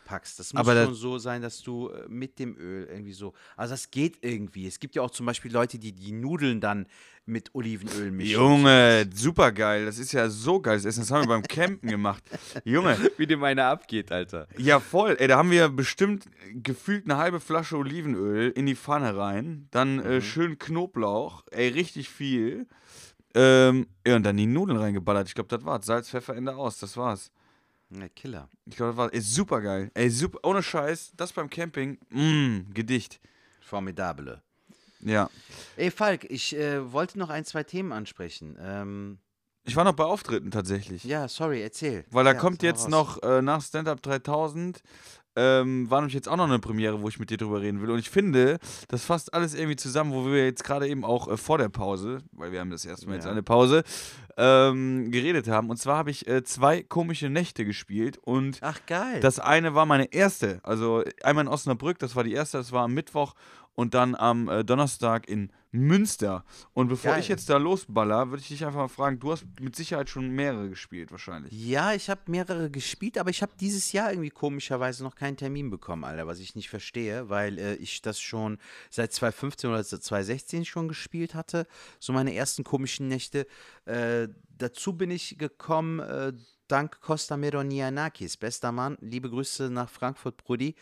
[0.07, 0.39] packst.
[0.39, 3.33] Das muss Aber schon so sein, dass du äh, mit dem Öl irgendwie so.
[3.57, 4.65] Also das geht irgendwie.
[4.65, 6.87] Es gibt ja auch zum Beispiel Leute, die die Nudeln dann
[7.25, 8.31] mit Olivenöl mischen.
[8.31, 9.85] Junge, super geil.
[9.85, 10.77] Das ist ja so geil.
[10.77, 12.23] Das Essen, das haben wir beim Campen gemacht.
[12.63, 14.47] Junge, Wie dem einer abgeht, Alter.
[14.57, 15.17] ja voll.
[15.19, 19.67] Ey, da haben wir bestimmt gefühlt eine halbe Flasche Olivenöl in die Pfanne rein.
[19.71, 21.43] Dann äh, schön Knoblauch.
[21.51, 22.65] Ey, richtig viel.
[23.35, 25.27] Ähm, ja, und dann die Nudeln reingeballert.
[25.27, 25.85] Ich glaube, das war's.
[25.85, 26.79] Salz, Pfeffer, Ende aus.
[26.79, 27.29] Das war's.
[27.89, 28.49] Ja, Killer.
[28.65, 29.11] Ich glaube, das war's.
[29.13, 29.91] Ey, super geil.
[29.93, 30.39] Ey, super.
[30.43, 31.13] Ohne Scheiß.
[31.15, 31.97] Das beim Camping.
[32.09, 33.19] Mmm, Gedicht.
[33.61, 34.41] Formidable.
[35.01, 35.29] Ja.
[35.75, 38.57] Ey, Falk, ich äh, wollte noch ein, zwei Themen ansprechen.
[38.59, 39.19] Ähm,
[39.63, 41.03] Ich war noch bei Auftritten tatsächlich.
[41.03, 42.03] ja, sorry, erzähl.
[42.11, 42.89] Weil da ja, kommt jetzt raus.
[42.89, 44.81] noch äh, nach Stand Up 3000
[45.37, 47.91] ähm, war nämlich jetzt auch noch eine Premiere, wo ich mit dir drüber reden will.
[47.91, 48.57] Und ich finde,
[48.87, 52.17] das fasst alles irgendwie zusammen, wo wir jetzt gerade eben auch äh, vor der Pause,
[52.31, 53.31] weil wir haben das erste Mal jetzt Ja.
[53.31, 53.83] eine Pause,
[54.37, 55.69] ähm, geredet haben.
[55.69, 59.19] Und zwar habe ich äh, zwei komische Nächte gespielt und Ach, geil.
[59.21, 60.59] das eine war meine erste.
[60.63, 63.33] Also einmal in Osnabrück, das war die erste, das war am Mittwoch
[63.77, 66.43] und dann am äh, Donnerstag in Münster.
[66.73, 67.19] Und bevor Geil.
[67.19, 70.29] ich jetzt da losballer, würde ich dich einfach mal fragen, du hast mit Sicherheit schon
[70.29, 71.53] mehrere gespielt wahrscheinlich.
[71.53, 75.69] Ja, ich habe mehrere gespielt, aber ich habe dieses Jahr irgendwie komischerweise noch keinen Termin
[75.69, 78.57] bekommen, Alter, was ich nicht verstehe, weil äh, ich das schon
[78.89, 81.67] seit 2015 oder seit 2016 schon gespielt hatte.
[81.99, 83.45] So meine ersten komischen Nächte.
[83.85, 86.33] Äh, dazu bin ich gekommen, äh,
[86.67, 88.97] dank Costa Meronianakis, bester Mann.
[89.01, 90.75] Liebe Grüße nach Frankfurt, Brudi.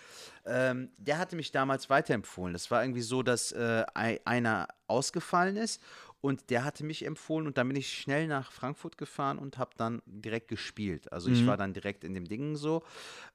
[0.46, 2.54] Ähm, der hatte mich damals weiterempfohlen.
[2.54, 5.82] Das war irgendwie so, dass äh, ei- einer ausgefallen ist
[6.22, 9.72] und der hatte mich empfohlen und dann bin ich schnell nach Frankfurt gefahren und habe
[9.78, 11.12] dann direkt gespielt.
[11.14, 12.84] Also ich war dann direkt in dem Ding so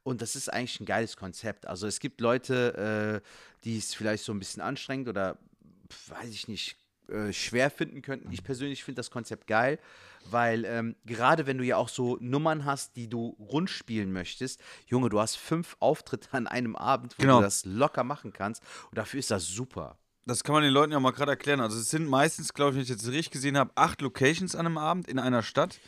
[0.03, 1.67] und das ist eigentlich ein geiles Konzept.
[1.67, 3.29] Also es gibt Leute, äh,
[3.65, 5.39] die es vielleicht so ein bisschen anstrengend oder
[6.09, 6.77] weiß ich nicht
[7.09, 8.33] äh, schwer finden könnten.
[8.33, 9.79] Ich persönlich finde das Konzept geil,
[10.27, 14.61] weil ähm, gerade wenn du ja auch so Nummern hast, die du rund spielen möchtest,
[14.87, 17.37] Junge, du hast fünf Auftritte an einem Abend, wo Genau.
[17.39, 19.97] du das locker machen kannst und dafür ist das super.
[20.27, 21.61] Das kann man den Leuten ja mal gerade erklären.
[21.61, 24.67] Also es sind meistens, glaube ich, wenn ich jetzt richtig gesehen habe, acht Locations an
[24.67, 25.81] einem Abend in einer Stadt.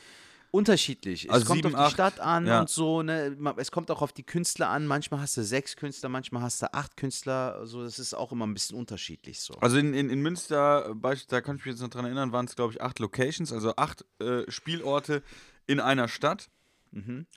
[0.52, 1.30] Unterschiedlich.
[1.30, 2.60] Also es kommt sieben, auf die Stadt an ja.
[2.60, 3.34] und so, ne?
[3.56, 4.86] Es kommt auch auf die Künstler an.
[4.86, 7.56] Manchmal hast du sechs Künstler, manchmal hast du acht Künstler.
[7.58, 9.54] Also das ist auch immer ein bisschen unterschiedlich so.
[9.62, 12.44] Also in, in, in Münster, äh, da kann ich mich jetzt noch dran erinnern, waren
[12.44, 15.22] es, glaube ich, acht Locations, also acht äh, Spielorte
[15.66, 16.50] in einer Stadt.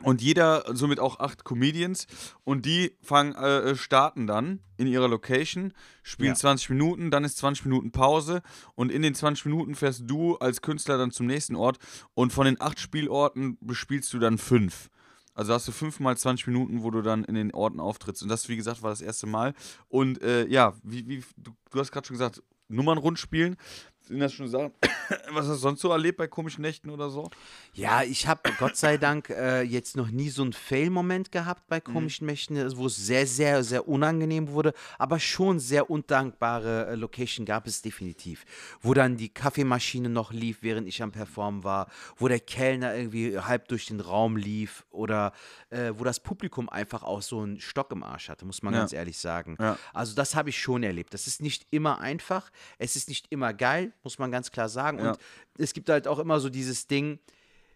[0.03, 2.07] Und jeder, somit auch acht Comedians.
[2.43, 6.35] Und die fangen, äh, starten dann in ihrer Location, spielen Ja.
[6.35, 8.41] 20 Minuten, dann ist 20 Minuten Pause.
[8.75, 11.77] Und in den 20 Minuten fährst du als Künstler dann zum nächsten Ort.
[12.13, 14.89] Und von den acht Spielorten bespielst du dann fünf.
[15.33, 18.23] Also hast du fünfmal 20 Minuten, wo du dann in den Orten auftrittst.
[18.23, 19.53] Und das, wie gesagt, war das erste Mal.
[19.89, 23.57] Und äh, ja, wie, wie, du, du hast gerade schon gesagt, Nummern rund spielen.
[24.07, 24.71] Sind das schon Sachen?
[25.31, 27.29] Was hast du sonst so erlebt bei komischen Nächten oder so?
[27.73, 31.79] Ja, ich habe Gott sei Dank äh, jetzt noch nie so einen Fail-Moment gehabt bei
[31.79, 36.95] komischen Mächten, äh, wo es sehr, sehr, sehr unangenehm wurde, aber schon sehr undankbare äh,
[36.95, 38.45] Location gab es definitiv.
[38.81, 41.87] Wo dann die Kaffeemaschine noch lief, während ich am Performen war,
[42.17, 45.33] wo der Kellner irgendwie halb durch den Raum lief oder
[45.71, 48.81] äh, wo das Publikum einfach auch so einen Stock im Arsch hatte, muss man Ja.
[48.81, 49.57] ganz ehrlich sagen.
[49.59, 49.77] Ja.
[49.93, 51.13] Also das habe ich schon erlebt.
[51.13, 54.99] Das ist nicht immer einfach, es ist nicht immer geil, muss man ganz klar sagen.
[54.99, 55.11] Ja.
[55.11, 55.19] Und
[55.57, 57.19] es gibt halt auch immer so dieses Ding,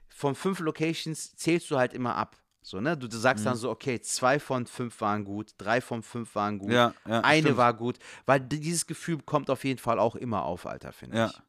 [0.08, 2.38] von fünf Locations zählst du halt immer ab.
[2.62, 2.96] So, ne?
[2.98, 3.50] Du, du sagst Mhm.
[3.50, 7.22] dann so, okay, zwei von fünf waren gut, drei von fünf waren gut, Ja, ja,
[7.22, 7.58] eine stimmt.
[7.58, 11.26] war gut, weil di- dieses Gefühl kommt auf jeden Fall auch immer auf, Alter, finde
[11.26, 11.42] ich.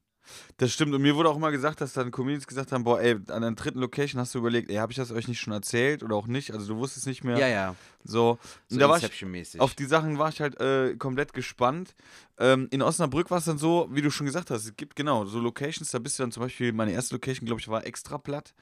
[0.59, 0.95] Das stimmt.
[0.95, 3.51] Und mir wurde auch immer gesagt, dass dann Comedians gesagt haben: Boah, ey, an der
[3.53, 6.27] dritten Location hast du überlegt, ey, habe ich das euch nicht schon erzählt oder auch
[6.27, 6.53] nicht?
[6.53, 7.39] Also, du wusstest nicht mehr.
[7.39, 7.75] Ja, ja,
[8.05, 8.39] So.
[8.69, 11.95] so da war ich, auf die Sachen war ich halt äh, komplett gespannt.
[12.39, 15.25] Ähm, in Osnabrück war es dann so, wie du schon gesagt hast, es gibt genau
[15.27, 18.19] so Locations, da bist du dann zum Beispiel, meine erste Location, glaube ich, war extra
[18.19, 18.55] platt.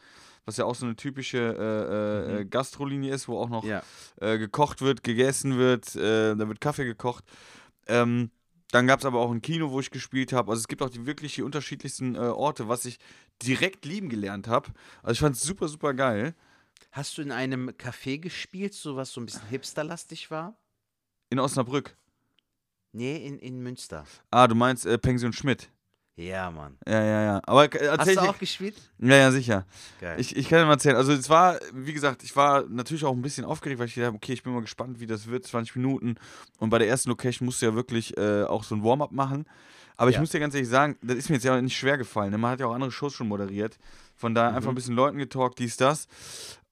[0.45, 3.69] Was ja auch so eine typische äh, äh, äh, Gastrolinie ist, wo auch noch Mhm.
[3.71, 3.83] Ja.
[4.21, 7.23] äh, gekocht wird, gegessen wird, äh, da wird Kaffee gekocht.
[7.87, 8.31] Ähm,
[8.71, 10.51] dann gab es aber auch ein Kino, wo ich gespielt habe.
[10.51, 12.99] Also es gibt auch die wirklich die unterschiedlichsten äh, Orte, was ich
[13.43, 14.71] direkt lieben gelernt habe.
[15.03, 16.35] Also ich fand es super, super geil.
[16.93, 20.57] Hast du in einem Café gespielt, so was so ein bisschen hipsterlastig war?
[21.31, 21.97] In Osnabrück.
[22.93, 24.07] Nee, in, in Münster.
[24.31, 25.71] Ah, du meinst äh, Pension Schmidt.
[26.19, 26.77] Ja, Mann.
[26.87, 27.41] Ja, ja, ja.
[27.47, 28.19] Aber äh, Hast du ich.
[28.19, 28.75] auch gespielt?
[28.99, 29.65] Ja, ja, sicher.
[30.01, 30.19] Geil.
[30.19, 30.97] Ich, ich kann dir mal erzählen.
[30.97, 34.15] Also es war, wie gesagt, ich war natürlich auch ein bisschen aufgeregt, weil ich dachte,
[34.17, 36.17] okay, ich bin mal gespannt, wie das wird, 20 Minuten.
[36.59, 39.47] Und bei der ersten Location musst du ja wirklich äh, auch so ein Warm-up machen.
[39.97, 40.21] Aber ich Ja.
[40.21, 42.31] muss dir ganz ehrlich sagen, das ist mir jetzt ja nicht schwer gefallen.
[42.33, 42.39] ne?
[42.39, 43.79] Man hat ja auch andere Shows schon moderiert.
[44.17, 44.57] Von daher Mhm.
[44.57, 46.09] einfach ein bisschen Leuten getalkt, dies, das.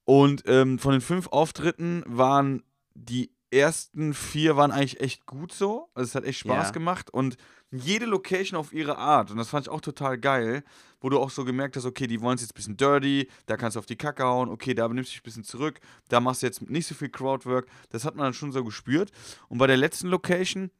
[0.03, 2.63] Und ähm, von den fünf Auftritten waren
[2.95, 5.87] die ersten vier waren eigentlich echt gut so.
[5.93, 6.71] Also es hat echt Spaß Ja.
[6.71, 7.37] gemacht und
[7.71, 9.31] jede Location auf ihre Art.
[9.31, 10.63] Und das fand ich auch total geil,
[11.01, 13.57] wo du auch so gemerkt hast, okay, die wollen es jetzt ein bisschen dirty, da
[13.57, 16.19] kannst du auf die Kacke hauen, okay, da nimmst du dich ein bisschen zurück, da
[16.19, 17.67] machst du jetzt nicht so viel Crowdwork.
[17.89, 19.11] Das hat man dann schon so gespürt.
[19.49, 20.71] Und bei der letzten Location,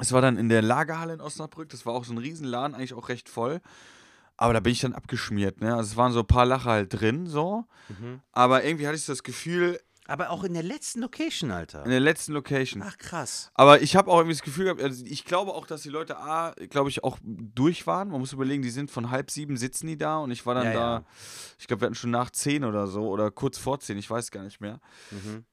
[0.00, 2.94] es war dann in der Lagerhalle in Osnabrück, das war auch so ein Riesenladen, eigentlich
[2.94, 3.60] auch recht voll.
[4.36, 5.76] Aber da bin ich dann abgeschmiert, ne?
[5.76, 7.66] Also es waren so ein paar Lacher halt drin, so.
[8.32, 11.82] Aber irgendwie hatte ich das Gefühl, Aber auch in der letzten Location, in Alter.
[11.82, 12.82] der letzten Location.
[12.84, 13.50] Ach, krass.
[13.54, 16.18] Aber ich habe auch irgendwie das Gefühl gehabt, also ich glaube auch, dass die Leute
[16.18, 18.08] A, glaube ich, auch durch waren.
[18.10, 20.66] Man muss überlegen, die sind von halb sieben sitzen die da und ich war dann
[20.66, 21.04] Ja, da, ja.
[21.58, 24.30] ich glaube, wir hatten schon nach zehn oder so oder kurz vor zehn, ich weiß
[24.30, 24.80] gar nicht mehr.
[25.10, 25.44] Mhm.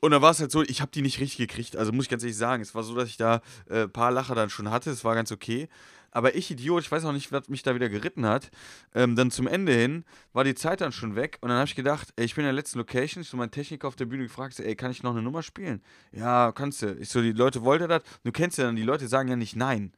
[0.00, 1.74] Und dann war es halt so, ich habe die nicht richtig gekriegt.
[1.76, 3.40] Also muss ich ganz ehrlich sagen, es war so, dass ich da
[3.70, 5.68] ein äh, paar Lacher dann schon hatte, es war ganz okay.
[6.10, 8.50] Aber ich, Idiot, ich weiß auch nicht, was mich da wieder geritten hat.
[8.94, 11.74] Ähm, dann zum Ende hin war die Zeit dann schon weg und dann habe ich
[11.74, 14.22] gedacht, ey, ich bin in der letzten Location, ich so meinen Techniker auf der Bühne
[14.22, 15.82] gefragt, ey, kann ich noch eine Nummer spielen?
[16.12, 16.94] Ja, kannst du.
[16.94, 18.02] Ich so, die Leute wollten das.
[18.24, 19.92] Du kennst ja dann, die Leute sagen ja nicht nein.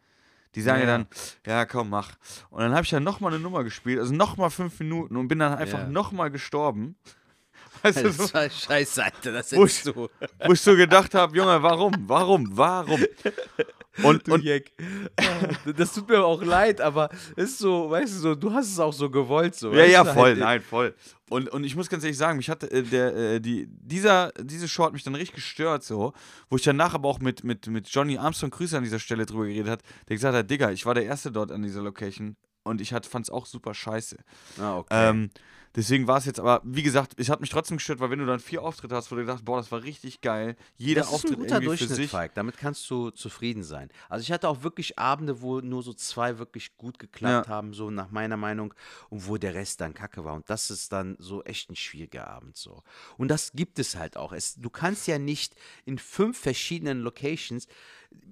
[0.55, 0.99] Die sagen ja, Ja.
[0.99, 1.07] dann,
[1.47, 2.13] ja, komm, mach.
[2.51, 5.39] Und dann habe ich dann nochmal eine Nummer gespielt, also nochmal fünf Minuten und bin
[5.39, 5.89] dann einfach Ja.
[5.89, 6.97] nochmal gestorben.
[7.83, 9.33] Weißt du, so, Das war scheiße, Alter.
[9.33, 10.11] Das ist so.
[10.45, 13.05] wo ich so gedacht habe, Junge, warum, warum, warum?
[14.03, 14.70] Und, Du und Jack.
[15.16, 18.68] Ah, Das tut mir auch leid, aber es ist so, weißt du, so, du hast
[18.68, 19.55] es auch so gewollt.
[19.55, 20.94] So, ja, ja, du, voll, halt, nein, voll.
[21.30, 24.68] Und, und ich muss ganz ehrlich sagen, mich hat äh, der, äh, die, dieser, diese
[24.68, 26.12] Show hat mich dann richtig gestört, so,
[26.49, 29.46] wo ich danach aber auch mit, mit, mit Johnny Armstrong Grüße an dieser Stelle drüber
[29.46, 32.80] geredet hat, der gesagt hat, Digga, ich war der Erste dort an dieser Location und
[32.80, 34.16] ich fand es auch super scheiße.
[34.61, 35.11] Ah, okay.
[35.11, 35.30] Ähm,
[35.77, 38.27] deswegen war es jetzt aber, wie gesagt, es hat mich trotzdem gestört, weil wenn du
[38.27, 41.12] dann vier Auftritte hast, wo du gedacht, boah, das war richtig geil, jeder das ist
[41.12, 42.11] ein Auftritt guter irgendwie für Durchschnitt, sich.
[42.11, 42.35] Falk.
[42.35, 43.91] Damit kannst du zufrieden sein.
[44.09, 47.53] Also ich hatte auch wirklich Abende, wo nur so zwei wirklich gut geklappt Ja.
[47.53, 48.75] haben, so nach meiner Meinung,
[49.11, 50.35] und wo der Rest dann Kacke war.
[50.35, 52.83] Und das ist dann so echt ein schwieriger Abend so.
[53.16, 54.33] Und das gibt es halt auch.
[54.33, 55.55] Es, du kannst ja nicht
[55.85, 57.66] in fünf verschiedenen Locations.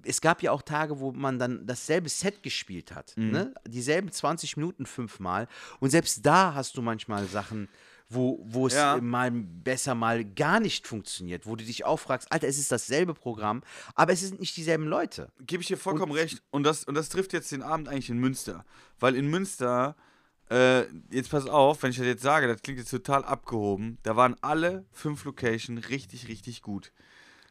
[0.03, 3.13] Es gab ja auch Tage, wo man dann dasselbe Set gespielt hat.
[3.17, 3.31] Mhm.
[3.31, 3.53] Ne?
[3.67, 5.47] Dieselben 20 Minuten fünfmal.
[5.79, 7.67] Und selbst da hast du manchmal Sachen,
[8.09, 8.97] wo, wo es Ja.
[9.01, 13.13] mal besser, mal gar nicht funktioniert, wo du dich auch fragst, Alter, es ist dasselbe
[13.13, 13.63] Programm,
[13.95, 15.29] aber es sind nicht dieselben Leute.
[15.41, 16.41] Gebe ich dir vollkommen recht.
[16.51, 18.63] Und das, und das trifft jetzt den Abend eigentlich in Münster.
[18.99, 19.97] Weil in Münster,
[20.49, 24.15] äh, jetzt pass auf, wenn ich das jetzt sage, das klingt jetzt total abgehoben, da
[24.15, 26.93] waren alle fünf Locations richtig, richtig gut.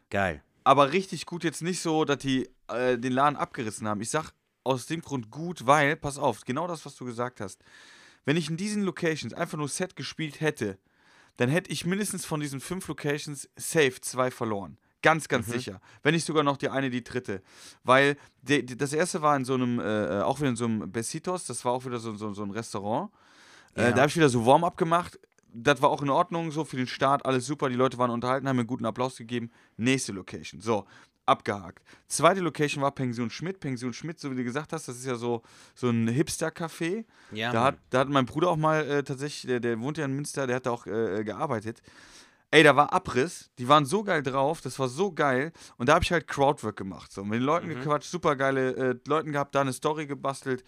[0.09, 0.43] Geil.
[0.67, 4.01] Aber richtig gut jetzt nicht so, dass die äh, den Laden abgerissen haben.
[4.01, 4.33] Ich sag
[4.65, 7.63] aus dem Grund gut, weil, pass auf, genau das, was du gesagt hast.
[8.25, 10.77] Wenn ich in diesen Locations einfach nur Set gespielt hätte,
[11.37, 14.77] dann hätte ich mindestens von diesen fünf Locations safe zwei verloren.
[15.03, 15.81] Ganz, ganz sicher.
[16.03, 17.43] Wenn nicht sogar noch die eine, die dritte.
[17.85, 20.91] Weil de, de, das erste war in so einem, äh, auch wieder in so einem
[20.91, 23.13] Besitos, das war auch wieder so, so, so ein Restaurant.
[23.77, 23.91] Äh, Ja.
[23.93, 25.17] da habe ich wieder so Warm-up gemacht.
[25.59, 27.69] Das war auch in Ordnung, so für den Start, alles super.
[27.69, 29.51] Die Leute waren unterhalten, haben mir einen guten Applaus gegeben.
[29.77, 30.61] Nächste Location.
[30.61, 30.87] So,
[31.25, 31.83] abgehakt.
[32.09, 33.59] Zweite Location war Pension Schmidt.
[33.61, 35.43] Pension Schmidt, so wie du gesagt hast, das ist ja so,
[35.75, 37.05] so ein Hipster-Café.
[37.33, 40.05] Ja, Da hat, da hat mein Bruder auch mal äh, tatsächlich, der, der wohnt ja
[40.05, 41.81] in Münster, der hat da auch äh, äh, gearbeitet.
[42.51, 45.53] Ey, da war Abriss, die waren so geil drauf, das war so geil.
[45.79, 47.13] Und da habe ich halt Crowdwork gemacht.
[47.13, 47.25] So.
[47.25, 50.65] Mit den Leuten gequatscht, super geile äh, Leuten gehabt, da eine Story gebastelt.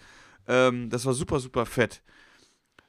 [0.49, 2.03] Ähm, das war super, super fett.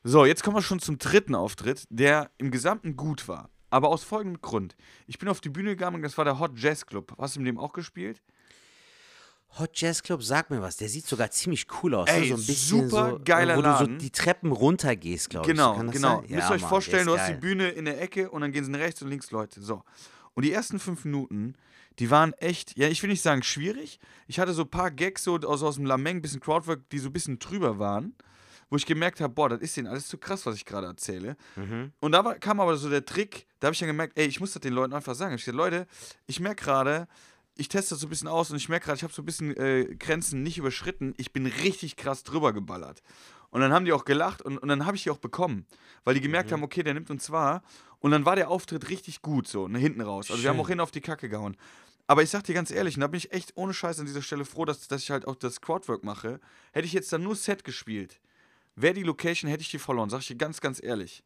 [0.04, 3.50] So, jetzt kommen wir schon zum dritten Auftritt, der im Gesamten gut war.
[3.70, 4.76] Aber aus folgendem Grund.
[5.08, 7.14] Ich bin auf die Bühne gegangen, das war der Hot Jazz Club.
[7.20, 8.22] Hast du mit dem auch gespielt?
[9.58, 12.08] Hot Jazz Club, sag mir was, der sieht sogar ziemlich cool aus.
[12.08, 12.28] Ey, ne?
[12.28, 13.97] so ein bisschen super so, geiler Wo du so Laden.
[14.00, 15.52] die Treppen runtergehst, glaube ich.
[15.56, 16.22] Genau, Kann das genau.
[16.22, 17.41] Müsst Ja, ihr euch Mann, vorstellen, du hast die geil.
[17.41, 19.62] Bühne in der Ecke und dann gehen sie nach rechts und links Leute.
[19.62, 19.84] So.
[20.36, 21.56] Und die ersten fünf Minuten,
[21.97, 24.00] die waren echt, ja, ich will nicht sagen schwierig.
[24.28, 27.10] Ich hatte so ein paar Gags so aus, aus dem Lameng, bisschen Crowdwork, die so
[27.10, 28.16] ein bisschen drüber waren,
[28.70, 31.36] wo ich gemerkt habe, boah, das ist denen alles zu krass, was ich gerade erzähle.
[31.56, 31.92] Mhm.
[32.00, 34.40] Und da war, kam aber so der Trick, da habe ich dann gemerkt, ey, ich
[34.40, 35.36] muss das den Leuten einfach sagen.
[35.36, 35.88] Ich gesagt, Leute,
[36.28, 37.08] ich merke gerade,
[37.56, 39.26] ich teste das so ein bisschen aus und ich merke gerade, ich habe so ein
[39.26, 41.14] bisschen äh, Grenzen nicht überschritten.
[41.18, 43.02] Ich bin richtig krass drüber geballert.
[43.50, 45.66] Und dann haben die auch gelacht und, und dann habe ich die auch bekommen,
[46.04, 47.64] weil die gemerkt haben, okay, der nimmt uns wahr.
[48.00, 50.30] Und dann war der Auftritt richtig gut, so, ne, hinten raus.
[50.30, 50.66] Also wir haben Schön.
[50.66, 51.58] auch hin auf die Kacke gehauen.
[52.08, 54.22] Aber ich sag dir ganz ehrlich, und da bin ich echt ohne Scheiß an dieser
[54.22, 56.40] Stelle froh, dass, dass ich halt auch das Crowdwork mache.
[56.72, 58.20] Hätte ich jetzt dann nur Set gespielt,
[58.76, 61.24] wäre die Location, hätte ich die verloren, sag ich dir ganz, ganz ehrlich.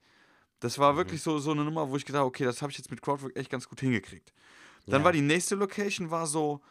[0.60, 2.78] Das war wirklich so, so eine Nummer, wo ich gedacht habe, okay, das habe ich
[2.78, 4.34] jetzt mit Crowdwork echt ganz gut hingekriegt.
[4.88, 5.06] Dann Ja.
[5.06, 6.62] war die nächste Location, war so,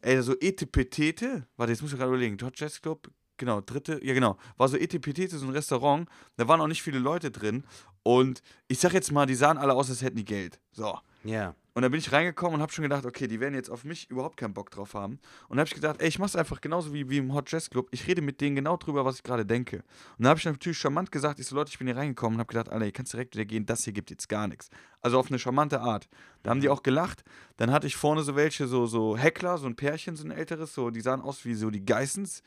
[0.00, 1.46] ey, so Etepetete.
[1.56, 2.36] Warte, jetzt muss ich gerade überlegen.
[2.42, 4.36] Hot Jazz Club, genau, dritte, ja genau.
[4.56, 6.08] War so Etepetete, so ein Restaurant.
[6.36, 7.64] Da waren auch nicht viele Leute drin.
[8.02, 10.60] Und ich sag jetzt mal, die sahen alle aus, als hätten die Geld.
[10.72, 10.98] So.
[11.24, 11.54] Ja.
[11.76, 14.10] Und da bin ich reingekommen und habe schon gedacht, okay, die werden jetzt auf mich
[14.10, 15.18] überhaupt keinen Bock drauf haben.
[15.50, 17.68] Und da habe ich gedacht, ey, ich mach's einfach genauso wie, wie im Hot Jazz
[17.68, 17.88] Club.
[17.90, 19.84] Ich rede mit denen genau drüber, was ich gerade denke.
[20.16, 22.40] Und da habe ich natürlich charmant gesagt, ich so, Leute, ich bin hier reingekommen und
[22.40, 24.70] habe gedacht, Alter, ihr kannst direkt wieder gehen, das hier gibt jetzt gar nichts.
[25.02, 26.08] Also auf eine charmante Art.
[26.44, 27.24] Da haben die auch gelacht.
[27.58, 30.72] Dann hatte ich vorne so welche, so, so Heckler, so ein Pärchen, so ein älteres,
[30.72, 32.42] so, die sahen aus wie so die Geissens.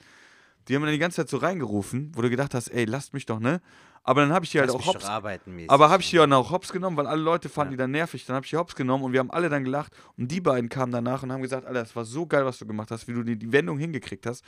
[0.68, 3.28] Die haben dann die ganze Zeit so reingerufen, wo du gedacht hast, ey, lasst mich
[3.28, 3.62] doch, ne?
[4.10, 5.06] Aber dann habe ich die halt auch hops.
[5.06, 7.78] Aber habe ich die dann auch hops genommen, weil alle Leute fanden Ja.
[7.78, 8.26] die dann nervig.
[8.26, 9.94] Dann habe ich die hops genommen und wir haben alle dann gelacht.
[10.18, 12.66] Und die beiden kamen danach und haben gesagt, Alter, das war so geil, was du
[12.66, 14.44] gemacht hast, wie du die, die Wendung hingekriegt hast.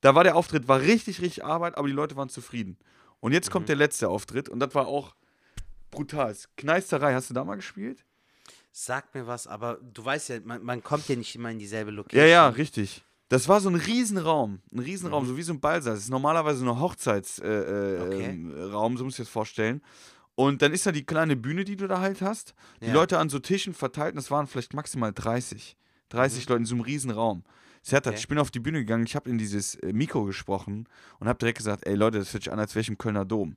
[0.00, 2.78] Da war der Auftritt, war richtig, richtig Arbeit, aber die Leute waren zufrieden.
[3.20, 3.52] Und jetzt Mhm.
[3.52, 5.14] kommt der letzte Auftritt und das war auch
[5.90, 6.34] brutal.
[6.56, 8.04] Kneisterei, hast du da mal gespielt?
[8.72, 11.90] Sag mir was, aber du weißt ja, man, man kommt ja nicht immer in dieselbe
[11.90, 12.18] Location.
[12.18, 13.04] Ja, ja, richtig.
[13.32, 14.80] Das war so ein Riesenraum, ein Mhm.
[14.80, 15.94] Riesenraum, so wie so ein Ballsaal.
[15.94, 18.24] Das ist normalerweise ein Hochzeitsraum, äh, Okay.
[18.30, 19.80] ähm, Raum, so musst du dir das vorstellen.
[20.34, 22.54] Und dann ist da die kleine Bühne, die du da halt hast.
[22.82, 22.92] Die Ja.
[22.94, 25.76] Leute an so Tischen verteilt, und das waren vielleicht maximal 30.
[26.10, 27.38] 30 Leute in so einem Riesenraum.
[27.38, 27.96] Mhm.
[27.96, 28.14] Okay.
[28.14, 30.86] ich bin auf die Bühne gegangen, ich habe in dieses äh, Mikro gesprochen
[31.18, 33.24] und habe direkt gesagt, ey Leute, das hört sich an, als wäre ich im Kölner
[33.24, 33.56] Dom.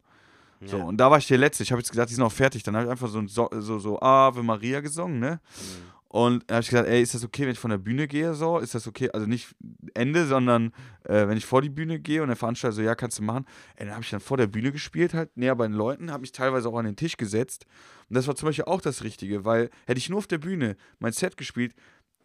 [0.65, 0.83] So, Ja.
[0.85, 1.63] und da war ich der Letzte.
[1.63, 2.63] Ich habe jetzt gesagt, die sind auch fertig.
[2.63, 5.41] Dann habe ich einfach so, so, so, so Ave Maria gesungen, ne?
[5.57, 5.94] Mhm.
[6.15, 8.59] Und habe ich gesagt, ey, ist das okay, wenn ich von der Bühne gehe so?
[8.59, 9.09] Ist das okay?
[9.11, 9.53] Also nicht
[9.95, 10.71] Ende, sondern
[11.03, 13.45] äh, wenn ich vor die Bühne gehe und der Veranstalter so, ja, kannst du machen.
[13.75, 16.21] Ey, dann habe ich dann vor der Bühne gespielt, halt näher bei den Leuten, habe
[16.21, 17.65] mich teilweise auch an den Tisch gesetzt.
[18.07, 20.77] Und das war zum Beispiel auch das Richtige, weil hätte ich nur auf der Bühne
[20.99, 21.75] mein Set gespielt,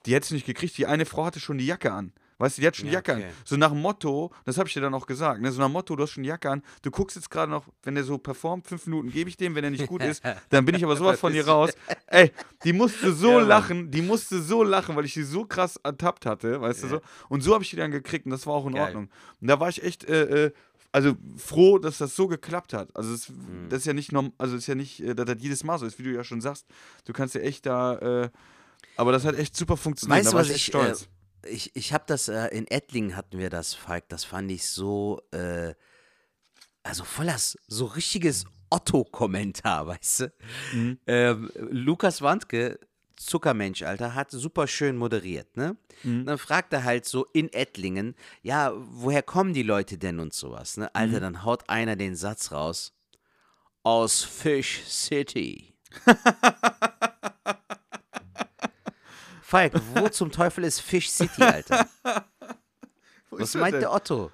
[0.07, 0.78] die hätte es nicht gekriegt.
[0.78, 2.12] Die eine Frau hatte schon die Jacke an.
[2.41, 3.24] Weißt du, die hat schon Ja, Jacke okay.
[3.26, 3.30] an.
[3.45, 5.53] So nach dem Motto, das habe ich dir dann auch gesagt, ne?
[5.53, 7.95] so nach dem Motto, du hast schon Jacke an, du guckst jetzt gerade noch, wenn
[7.95, 10.74] der so performt, fünf Minuten gebe ich dem, wenn er nicht gut ist, dann bin
[10.74, 11.70] ich aber sowas von dir raus.
[12.07, 12.32] Ey,
[12.64, 16.24] die musste so Ja, lachen, die musste so lachen, weil ich die so krass ertappt
[16.26, 16.93] hatte, weißt du Ja.
[16.95, 17.01] so.
[17.28, 18.86] Und so habe ich die dann gekriegt und das war auch in Geil.
[18.86, 19.11] Ordnung.
[19.41, 20.53] Und da war ich echt, äh, äh,
[20.93, 22.88] also froh, dass das so geklappt hat.
[22.97, 23.68] Also es, Mhm.
[23.68, 25.84] das ist ja nicht norm, also ist ja nicht, äh, dass das jedes Mal so
[25.86, 26.64] ist, wie du ja schon sagst.
[27.05, 28.30] Du kannst ja echt da, äh,
[28.97, 30.18] aber das hat echt super funktioniert.
[30.20, 31.03] Weißt da du, war was ich echt ich, stolz.
[31.03, 31.07] äh,
[31.47, 35.20] ich, ich habe das, äh, in Ettlingen hatten wir das, Falk, das fand ich so,
[35.32, 35.74] äh,
[36.82, 40.32] also voller, s- so richtiges Otto-Kommentar, weißt du?
[40.72, 40.99] Mhm.
[41.07, 42.78] Ähm, Lukas Wandke,
[43.16, 45.76] Zuckermensch, Alter, hat super schön moderiert, ne?
[46.05, 46.24] Mhm.
[46.24, 50.76] Dann fragt er halt so in Ettlingen, ja, woher kommen die Leute denn und sowas,
[50.78, 50.95] ne?
[50.95, 51.20] Alter, Mhm.
[51.20, 52.95] dann haut einer den Satz raus,
[53.82, 55.74] aus Fish City.
[59.51, 61.88] Falk, wo zum Teufel ist Fish City, Alter?
[63.30, 63.80] Was meint denn?
[63.80, 64.30] der Otto?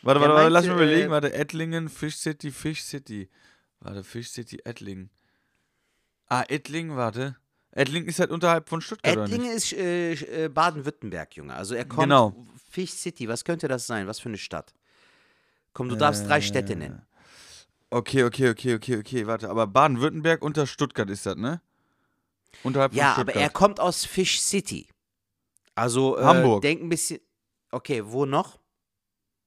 [0.00, 1.08] Warte, Der warte, warte, lass mich überlegen.
[1.08, 3.28] äh, Warte, Ettlingen, Fish City, Fish City.
[3.80, 5.10] Warte, Fish City, Ettlingen.
[6.28, 7.36] Ah, Ettlingen, warte.
[7.72, 11.54] Ettlingen ist halt unterhalb von Stuttgart, oder Ettlingen ist äh, äh, Baden-Württemberg, Junge.
[11.54, 12.04] Also er kommt.
[12.04, 12.34] Genau.
[12.70, 14.06] Fish City, was könnte das sein?
[14.06, 14.72] Was für eine Stadt?
[15.74, 17.02] Komm, du darfst drei Städte nennen.
[17.90, 19.50] Okay, okay, okay, okay, okay, warte.
[19.50, 21.60] Aber Baden-Württemberg unter Stuttgart ist das, ne?
[22.62, 23.42] Unterhalb Ja, von aber Stuttgart.
[23.42, 24.88] er kommt aus Fish City.
[25.74, 26.62] Also äh, Hamburg.
[26.62, 27.20] denk ein bisschen.
[27.70, 28.58] Okay, wo noch?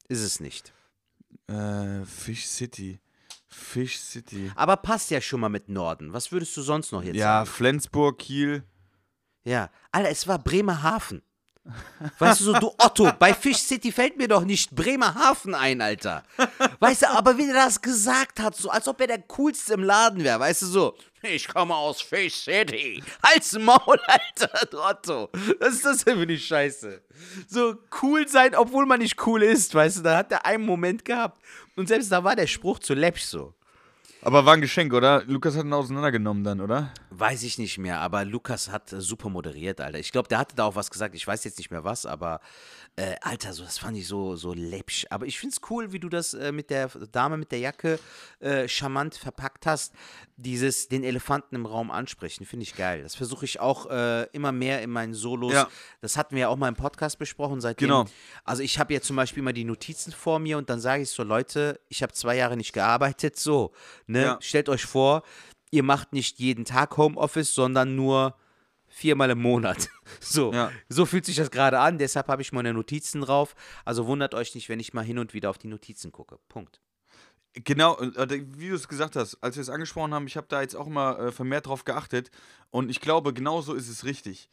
[0.08, 0.72] Ist es nicht.
[1.48, 3.00] Äh, Fish City.
[3.48, 4.52] Fish City.
[4.56, 6.14] Aber passt ja schon mal mit Norden.
[6.14, 7.50] Was würdest du sonst noch jetzt Ja, sagen?
[7.50, 8.64] Flensburg, Kiel.
[9.44, 9.70] Ja.
[9.92, 11.22] Alter, es war Bremerhaven.
[12.20, 16.24] Weißt du so, du Otto, bei Fish City fällt mir doch nicht Bremerhaven ein, Alter.
[16.80, 19.84] Weißt du, aber wie der das gesagt hat, so als ob er der Coolste im
[19.84, 20.96] Laden wäre, weißt du so.
[21.24, 23.04] Ich komme aus Fish City.
[23.24, 25.30] Halt's Maul, Alter, du Otto.
[25.60, 27.02] Was ist das denn für eine Scheiße?
[27.48, 31.06] So cool sein, obwohl man nicht cool ist, weißt du, da hat er einen Moment
[31.06, 31.40] gehabt.
[31.76, 33.54] Und selbst da war der Spruch zu läppisch so.
[34.24, 35.24] Aber war ein Geschenk, oder?
[35.26, 36.94] Lukas hat ihn auseinandergenommen dann, oder?
[37.10, 39.98] Weiß ich nicht mehr, aber Lukas hat äh, super moderiert, Alter.
[39.98, 41.16] Ich glaube, der hatte da auch was gesagt.
[41.16, 42.40] Ich weiß jetzt nicht mehr was, aber
[42.98, 45.06] äh, Alter, so, das fand ich so, so läppsch.
[45.10, 48.00] Aber ich finde es cool, wie du das äh, mit der Dame mit der Jacke
[48.40, 49.94] äh, charmant verpackt hast.
[50.36, 53.02] Dieses den Elefanten im Raum ansprechen, finde ich geil.
[53.04, 55.54] Das versuche ich auch äh, immer mehr in meinen Solos.
[55.54, 55.70] Ja.
[56.02, 57.62] Das hatten wir ja auch mal im Podcast besprochen.
[57.62, 58.06] Seitdem, Genau.
[58.44, 61.12] Also ich habe jetzt zum Beispiel immer die Notizen vor mir und dann sage ich
[61.12, 63.72] so, Leute, ich habe zwei Jahre nicht gearbeitet, so.
[64.06, 64.24] Ne?
[64.24, 64.38] Ja.
[64.42, 65.24] Stellt euch vor,
[65.70, 68.36] ihr macht nicht jeden Tag Homeoffice, sondern nur
[68.92, 69.90] viermal im Monat.
[70.20, 70.72] So, Ja.
[70.90, 71.98] so fühlt sich das gerade an.
[71.98, 73.56] Deshalb habe ich meine Notizen drauf.
[73.86, 76.38] Also wundert euch nicht, wenn ich mal hin und wieder auf die Notizen gucke.
[76.50, 76.80] Punkt.
[77.54, 80.62] Genau, äh, wie du es gesagt hast, als wir es angesprochen haben, ich habe da
[80.62, 82.30] jetzt auch immer äh, vermehrt drauf geachtet
[82.70, 84.50] und ich glaube, genau so ist es richtig.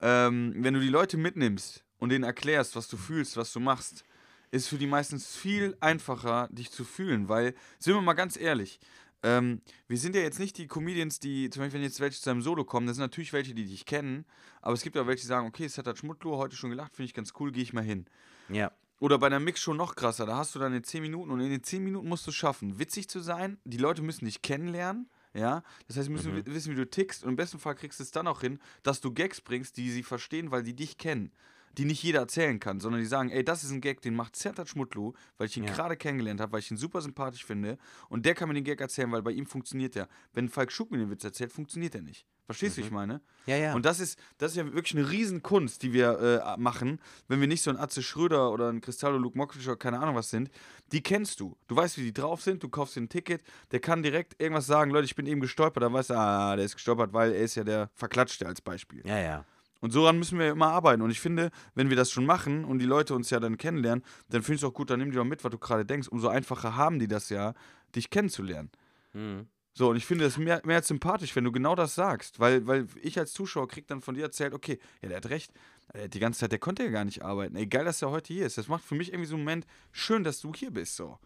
[0.00, 4.04] Ähm, wenn du die Leute mitnimmst und denen erklärst, was du fühlst, was du machst,
[4.50, 8.80] ist für die meistens viel einfacher, dich zu fühlen, weil, sind wir mal ganz ehrlich,
[9.22, 12.30] ähm, wir sind ja jetzt nicht die Comedians, die, zum Beispiel, wenn jetzt welche zu
[12.30, 14.24] einem Solo kommen, das sind natürlich welche, die dich kennen,
[14.62, 16.94] aber es gibt auch welche, die sagen, okay, es hat das Schmuttlo heute schon gelacht,
[16.96, 18.06] finde ich ganz cool, gehe ich mal hin.
[18.48, 18.70] Ja.
[19.00, 21.40] Oder bei einer Mix schon noch krasser, da hast du dann in 10 Minuten und
[21.40, 24.42] in den 10 Minuten musst du es schaffen, witzig zu sein, die Leute müssen dich
[24.42, 27.74] kennenlernen, Ja, das heißt, sie müssen wi- wissen, wie du tickst und im besten Fall
[27.76, 30.74] kriegst du es dann auch hin, dass du Gags bringst, die sie verstehen, weil die
[30.74, 31.30] dich kennen.
[31.76, 34.34] Die nicht jeder erzählen kann, sondern die sagen, ey, das ist ein Gag, den macht
[34.36, 35.72] Sertat Schmutlu, weil ich ihn Ja.
[35.72, 38.80] gerade kennengelernt habe, weil ich ihn super sympathisch finde und der kann mir den Gag
[38.80, 40.08] erzählen, weil bei ihm funktioniert der.
[40.32, 42.26] Wenn Falk Schuck mir den Witz erzählt, funktioniert der nicht.
[42.46, 43.20] Verstehst du, wie ich meine?
[43.44, 43.74] Ja, ja.
[43.74, 46.18] Und das ist, das ist ja wirklich eine Riesenkunst, die wir
[46.56, 46.98] äh, machen,
[47.28, 50.14] wenn wir nicht so ein Atze Schröder oder ein Cristallo Luke Mockridge oder keine Ahnung
[50.14, 50.50] was sind.
[50.90, 51.58] Die kennst du.
[51.66, 54.66] Du weißt, wie die drauf sind, du kaufst dir ein Ticket, der kann direkt irgendwas
[54.66, 57.42] sagen, Leute, ich bin eben gestolpert, dann weißt du, ah, der ist gestolpert, weil er
[57.42, 59.02] ist ja der Verklatschte als Beispiel.
[59.06, 59.44] ja, ja.
[59.80, 61.02] Und so müssen wir immer arbeiten.
[61.02, 64.04] Und ich finde, wenn wir das schon machen und die Leute uns ja dann kennenlernen,
[64.28, 66.08] dann finde ich es auch gut, dann nimm die doch mit, was du gerade denkst.
[66.08, 67.54] Umso einfacher haben die das ja,
[67.94, 68.70] dich kennenzulernen.
[69.12, 69.46] Mhm.
[69.74, 72.66] So, und ich finde es mehr, mehr als sympathisch, wenn du genau das sagst, weil,
[72.66, 75.52] weil ich als Zuschauer krieg dann von dir erzählt, okay, ja, der hat recht,
[75.94, 77.54] hat die ganze Zeit, der konnte ja gar nicht arbeiten.
[77.54, 78.58] Ey, geil, dass er heute hier ist.
[78.58, 81.18] Das macht für mich irgendwie so einen Moment, schön, dass du hier bist, so.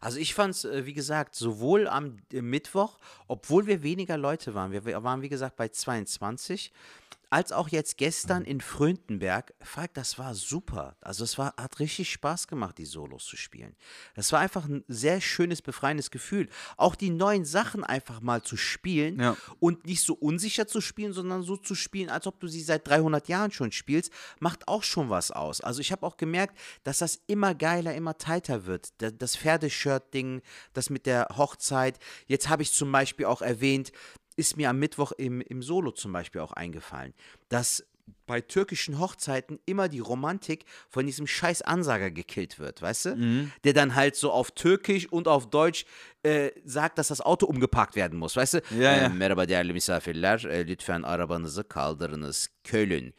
[0.00, 4.54] Also ich fand es, äh, wie gesagt, sowohl am äh, Mittwoch, obwohl wir weniger Leute
[4.54, 6.72] waren, wir, wir waren wie gesagt bei 22,
[7.30, 10.96] als auch jetzt gestern in Fröntenberg, Falk, das war super.
[11.00, 13.74] Also es war, hat richtig Spaß gemacht, die Solos zu spielen.
[14.14, 16.48] Das war einfach ein sehr schönes, befreiendes Gefühl.
[16.76, 19.36] Auch die neuen Sachen einfach mal zu spielen Ja.
[19.58, 22.86] und nicht so unsicher zu spielen, sondern so zu spielen, als ob du sie seit
[22.86, 25.60] 300 Jahren schon spielst, macht auch schon was aus.
[25.60, 28.90] Also ich habe auch gemerkt, dass das immer geiler, immer tighter wird.
[29.02, 31.98] Da- Das Pferdeshirt-Ding, das mit der Hochzeit.
[32.26, 33.92] Jetzt habe ich zum Beispiel auch erwähnt,
[34.36, 37.14] ist mir am Mittwoch im, im Solo zum Beispiel auch eingefallen,
[37.48, 37.84] dass
[38.26, 43.50] bei türkischen Hochzeiten immer die Romantik von diesem scheiß Ansager gekillt wird, weißt du?
[43.64, 45.84] Der dann halt so auf Türkisch und auf Deutsch
[46.22, 48.58] äh, sagt, dass das Auto umgeparkt werden muss, weißt du?
[48.78, 49.08] Ja, Äh, ja.
[49.08, 52.48] merhaba değerli misafirler, e, lütfen arabanızı kaldırınız.
[52.64, 53.12] Köln,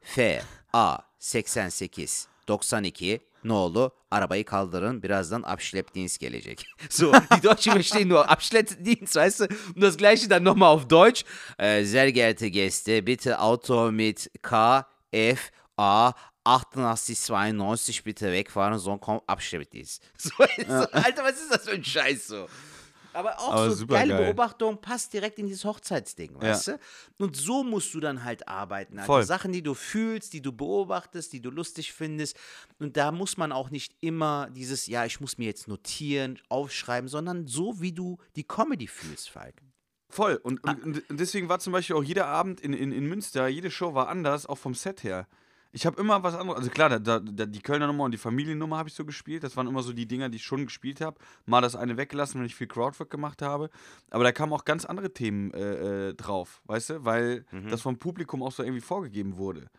[0.00, 0.42] F,
[0.72, 6.66] A, 88, 92, Nolu, arabayı kaldırın, birazdan Abschleppdienst gelecek.
[6.90, 9.44] So, die Deutschen verstehen nur Abschleppdienst, weißt du?
[9.44, 11.24] Und das gleiche dann nochmal auf Deutsch.
[11.58, 16.12] Äh, sehr geehrte Gäste, bitte Auto mit K, F, A,
[16.44, 20.02] 88, 92 bitte wegfahren, sonst kommt Abschleppdienst.
[20.18, 20.30] So,
[20.66, 22.46] so, Alter, was ist das für ein Scheiß so?
[23.12, 24.24] Aber auch Aber so geile geil.
[24.26, 26.40] Beobachtung passt direkt in dieses Hochzeitsding, Ja.
[26.50, 26.78] weißt du?
[27.18, 28.98] Und so musst du dann halt arbeiten.
[28.98, 29.06] Alter.
[29.06, 29.24] Voll.
[29.24, 32.36] Sachen, die du fühlst, die du beobachtest, die du lustig findest.
[32.78, 37.08] Und da muss man auch nicht immer dieses, ja, ich muss mir jetzt notieren, aufschreiben,
[37.08, 39.56] sondern so, wie du die Comedy fühlst, Falk.
[40.08, 40.40] Voll.
[40.42, 43.70] Und, und, und deswegen war zum Beispiel auch jeder Abend in, in, in Münster, jede
[43.70, 45.28] Show war anders, auch vom Set her.
[45.72, 48.76] Ich habe immer was anderes, also klar, da, da, die Kölner Nummer und die Familiennummer
[48.76, 49.44] habe ich so gespielt.
[49.44, 51.18] Das waren immer so die Dinger, die ich schon gespielt habe.
[51.46, 53.70] Mal das eine weggelassen, wenn ich viel Crowdwork gemacht habe.
[54.10, 57.04] Aber da kamen auch ganz andere Themen äh, äh, drauf, weißt du?
[57.04, 59.70] Weil das vom Publikum auch so irgendwie vorgegeben wurde.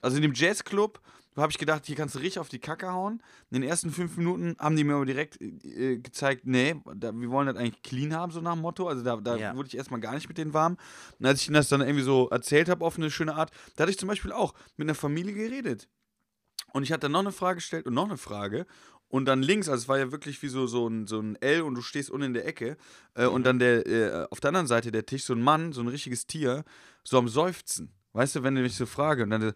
[0.00, 1.00] Also in dem Jazzclub
[1.42, 3.22] habe ich gedacht, hier kannst du richtig auf die Kacke hauen.
[3.50, 7.30] In den ersten fünf Minuten haben die mir aber direkt äh, gezeigt, nee, da, wir
[7.30, 8.88] wollen das eigentlich clean haben, so nach dem Motto.
[8.88, 9.56] Also da, da Ja.
[9.56, 10.76] wurde ich erstmal gar nicht mit denen warm.
[11.18, 13.82] Und als ich ihnen das dann irgendwie so erzählt habe auf eine schöne Art, da
[13.82, 15.88] hatte ich zum Beispiel auch mit einer Familie geredet.
[16.72, 18.66] Und ich hatte dann noch eine Frage gestellt und noch eine Frage.
[19.10, 21.62] Und dann links, also es war ja wirklich wie so, so, ein, so ein L
[21.62, 22.76] und du stehst unten in der Ecke.
[23.14, 25.80] Äh, Und dann der, äh, auf der anderen Seite der Tisch so ein Mann, so
[25.80, 26.64] ein richtiges Tier,
[27.04, 27.90] so am Seufzen.
[28.12, 29.52] Weißt du, wenn ich mich so frage und dann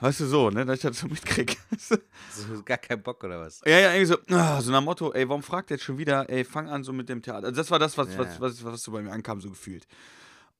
[0.00, 1.56] Weißt du, so, ne, dass ich das so mitkrieg.
[1.78, 3.60] So, gar kein Bock oder was?
[3.64, 6.44] ja, ja, irgendwie so, ah, so nach Motto, ey, warum fragt jetzt schon wieder, ey,
[6.44, 7.46] fang an so mit dem Theater.
[7.46, 9.86] Also das war das, was, Ja, was, was, was so bei mir ankam, so gefühlt.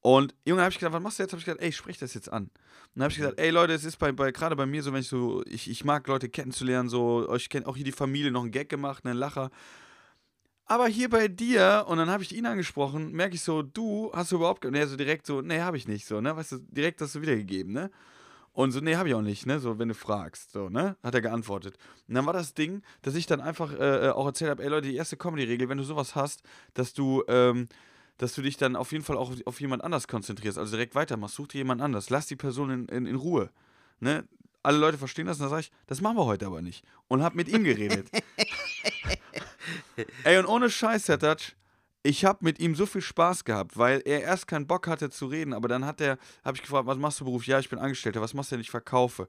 [0.01, 1.32] Und Junge, habe ich gedacht, was machst du jetzt?
[1.32, 2.45] Habe ich gedacht, ey, ich sprech das jetzt an.
[2.45, 2.51] Und
[2.95, 5.01] dann habe ich gesagt, ey Leute, es ist bei, bei gerade bei mir so, wenn
[5.01, 8.42] ich so, ich, ich mag Leute kennenzulernen, so, euch kennt auch hier die Familie, noch
[8.42, 9.51] einen Gag gemacht, einen Lacher.
[10.66, 14.32] Aber hier bei dir, und dann habe ich ihn angesprochen, merke ich so, du hast
[14.32, 17.01] du überhaupt, er so direkt so, nee, habe ich nicht, so, ne, weißt du, direkt
[17.01, 17.90] hast du wiedergegeben, ne.
[18.55, 21.12] Und so, nee, habe ich auch nicht, ne, so, wenn du fragst, so, ne, hat
[21.12, 21.76] er geantwortet.
[22.07, 24.68] Und dann war das Ding, dass ich dann einfach äh, äh, auch erzählt habe, ey
[24.68, 27.68] Leute, die erste Comedy-Regel, wenn du sowas hast, dass du, ähm,
[28.16, 30.94] dass du dich dann auf jeden Fall auch auf, auf jemand anders konzentrierst, also direkt
[30.94, 33.50] weitermachst, such dir jemand anders, lass die Person in, in, in Ruhe,
[34.00, 34.24] ne.
[34.62, 36.86] Alle Leute verstehen das und dann sage ich, das machen wir heute aber nicht.
[37.09, 38.09] Und habe mit ihm geredet.
[40.24, 41.55] Ey, und ohne Scheiß, Herr Dutch,
[42.07, 45.26] ich habe mit ihm so viel Spaß gehabt, weil er erst keinen Bock hatte zu
[45.26, 47.48] reden, aber dann hat er, habe ich gefragt, was machst du beruflich?
[47.48, 48.61] Ja, ich bin Angestellter, was machst du denn?
[48.61, 49.26] Ich verkaufe.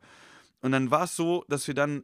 [0.61, 2.03] Und dann war es so, dass wir dann,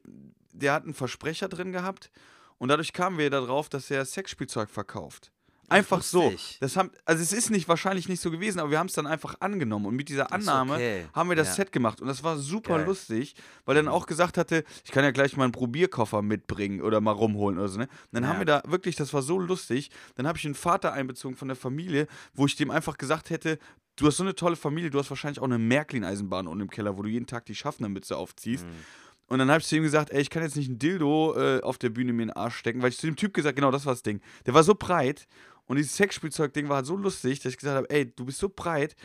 [0.53, 2.09] der hat einen Versprecher drin gehabt
[2.57, 5.33] und dadurch kamen wir darauf, dass er Sexspielzeug verkauft.
[5.71, 6.33] Einfach so.
[6.59, 9.07] Das haben, also es ist nicht wahrscheinlich nicht so gewesen, aber wir haben es dann
[9.07, 11.05] einfach angenommen und mit dieser Annahme okay.
[11.13, 11.53] haben wir das Ja.
[11.55, 12.81] Set gemacht und das war super Geil.
[12.81, 12.87] Mhm.
[12.87, 16.81] lustig, weil er dann auch gesagt hatte, ich kann ja gleich mal einen Probierkoffer mitbringen
[16.81, 17.77] oder mal rumholen oder so.
[17.79, 17.85] Ne?
[17.85, 18.39] Und dann haben Ja.
[18.41, 21.57] wir da wirklich, das war so lustig, dann habe ich einen Vater einbezogen von der
[21.57, 23.57] Familie, wo ich dem einfach gesagt hätte,
[23.97, 26.97] du hast so eine tolle Familie, du hast wahrscheinlich auch eine Märklin-Eisenbahn unten im Keller,
[26.97, 28.65] wo du jeden Tag die Schaffnermütze aufziehst.
[28.65, 28.69] Mhm.
[29.27, 31.61] Und dann habe ich zu ihm gesagt, ey, ich kann jetzt nicht ein Dildo äh,
[31.61, 33.71] auf der Bühne mir in den Arsch stecken, weil ich zu dem Typ gesagt, genau,
[33.71, 34.19] das war das Ding.
[34.45, 35.25] Der war so breit
[35.65, 38.49] Und dieses Sexspielzeug-Ding war halt so lustig, dass ich gesagt habe, ey, du bist so
[38.49, 38.95] breit,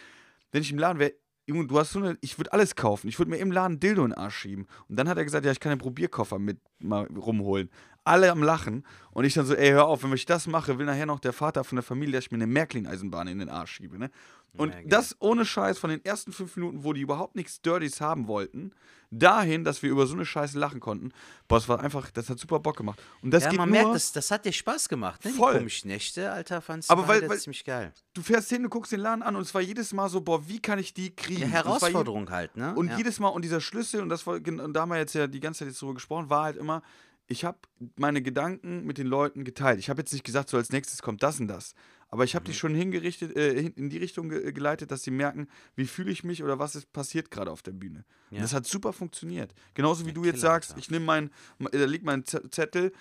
[0.52, 1.14] wenn ich im Laden wäre,
[1.48, 3.08] Junge, du hast so eine, ich würde alles kaufen.
[3.08, 4.66] Ich würde mir im Laden Dildo in den Arsch schieben.
[4.88, 7.70] Und dann hat er gesagt, ja, ich kann den Probierkoffer mit mal rumholen.
[8.06, 8.84] Alle am Lachen.
[9.12, 11.32] Und ich dann so, ey, hör auf, wenn ich das mache, will nachher noch der
[11.32, 14.10] Vater von der Familie, dass ich mir eine Märklin-Eisenbahn in den Arsch schiebe, ne?
[14.58, 14.84] Und Ja, geil.
[14.88, 18.72] das ohne Scheiß von den ersten fünf Minuten, wo die überhaupt nichts Dirties haben wollten,
[19.10, 21.12] dahin, dass wir über so eine Scheiße lachen konnten.
[21.46, 23.00] Boah, das war einfach, das hat super Bock gemacht.
[23.22, 25.30] Und das ja, geht man nur, merkt, das, das hat dir Spaß gemacht, ne?
[25.32, 25.52] Voll.
[25.52, 27.92] Die komischen Nächte, Alter, fandst Aber war weil- weil- ziemlich geil.
[28.14, 30.48] du fährst hin, du guckst den Laden an und es war jedes Mal so, boah,
[30.48, 31.40] wie kann ich die kriegen?
[31.40, 32.74] Je- Herausforderung halt, ne?
[32.74, 32.96] Und ja.
[32.96, 35.40] jedes Mal, und dieser Schlüssel, und das war, und da haben wir jetzt ja die
[35.40, 36.82] ganze Zeit jetzt drüber gesprochen, war halt immer,
[37.28, 37.58] ich habe
[37.96, 39.78] meine Gedanken mit den Leuten geteilt.
[39.80, 41.74] Ich habe jetzt nicht gesagt, so als nächstes kommt das und das.
[42.08, 42.46] Aber ich habe Mhm.
[42.46, 46.22] die schon hingerichtet, äh, in die Richtung ge geleitet, dass sie merken, wie fühle ich
[46.22, 48.04] mich oder was ist passiert gerade auf der Bühne.
[48.30, 48.40] Ja.
[48.42, 49.52] das hat super funktioniert.
[49.74, 50.78] Genauso wie Ja, du jetzt Killer, sagst, Alter.
[50.80, 52.92] ich nehme mein, da liegt mein Zettel,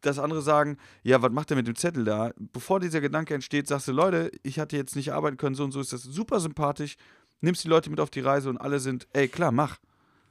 [0.00, 2.32] dass andere sagen, ja, was macht der mit dem Zettel da?
[2.38, 5.72] Bevor dieser Gedanke entsteht, sagst du, Leute, ich hatte jetzt nicht arbeiten können, so und
[5.72, 6.96] so ist das super sympathisch,
[7.42, 9.78] nimmst die Leute mit auf die Reise und alle sind, ey, klar, mach.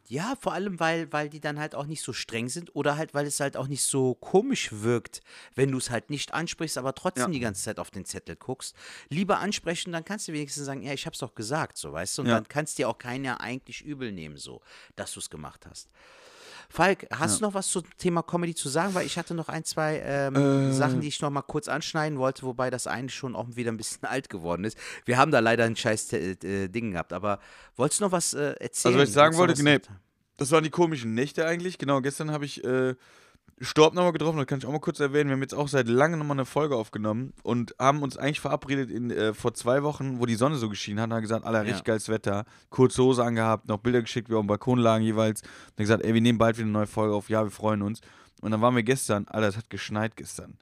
[0.10, 3.14] Ja, vor allem, weil, weil die dann halt auch nicht so streng sind oder halt,
[3.14, 5.20] weil es halt auch nicht so komisch wirkt,
[5.53, 7.34] wenn du es halt nicht ansprichst, aber trotzdem Ja.
[7.34, 8.74] die ganze Zeit auf den Zettel guckst.
[9.10, 12.22] Lieber ansprechen, dann kannst du wenigstens sagen, ja, ich hab's doch gesagt, so, weißt du?
[12.22, 12.36] Und Ja.
[12.36, 14.62] dann kannst dir auch keiner eigentlich übel nehmen, so,
[14.95, 15.89] dass du es gemacht hast.
[16.70, 18.93] Falk, hast du noch was zum Thema Comedy zu sagen?
[18.93, 20.74] Weil ich hatte noch ein, zwei ähm, Äh.
[20.74, 23.78] Sachen, die ich noch mal kurz anschneiden wollte, wobei das eine schon auch wieder ein
[23.78, 24.78] bisschen alt geworden ist.
[25.05, 27.39] Wir haben da leider ein scheiß äh, Ding gehabt, aber
[27.76, 28.95] wolltest du noch was äh, erzählen?
[28.95, 29.80] Also, was ich sagen wollte, nee,
[30.38, 31.78] das waren die komischen Nächte eigentlich.
[31.78, 32.95] Genau, gestern habe ich äh,
[33.60, 35.30] Storb nochmal getroffen, das kann ich auch mal kurz erwähnen.
[35.30, 38.91] Wir haben jetzt auch seit langem nochmal eine Folge aufgenommen und haben uns eigentlich verabredet
[38.91, 41.80] in, äh, vor zwei Wochen, wo die Sonne so geschienen hat, haben gesagt, Alter, richtig
[41.80, 41.84] Ja.
[41.84, 45.41] geiles Wetter, kurze Hose angehabt, noch Bilder geschickt, wir auf dem Balkon lagen jeweils.
[45.41, 47.82] Und dann gesagt, ey, wir nehmen bald wieder eine neue Folge auf, ja, wir freuen
[47.82, 48.01] uns.
[48.41, 50.58] Und dann waren wir gestern, Alter, es hat geschneit gestern.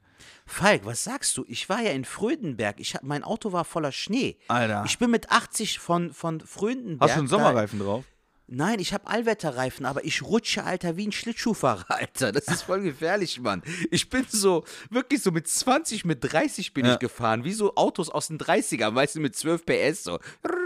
[0.46, 1.44] Falk, was sagst du?
[1.48, 2.80] Ich war ja in Frödenberg.
[2.80, 4.38] Ich hab, mein Auto war voller Schnee.
[4.48, 4.84] Alter.
[4.86, 7.10] Ich bin mit 80 von, von Frödenberg.
[7.10, 8.04] Hast du einen da- Sommerreifen drauf?
[8.48, 12.30] Nein, ich habe Allwetterreifen, aber ich rutsche, Alter, wie ein Schlittschuhfahrer, Alter.
[12.30, 13.62] Das ist voll gefährlich, Mann.
[13.90, 16.92] Ich bin so, wirklich so mit 20, mit 30 bin Ja.
[16.94, 20.18] ich gefahren, wie so Autos aus den 30ern, weißt du, mit 12 PS so.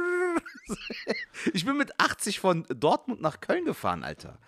[1.52, 4.38] Ich bin mit 80 von Dortmund nach Köln gefahren, Alter.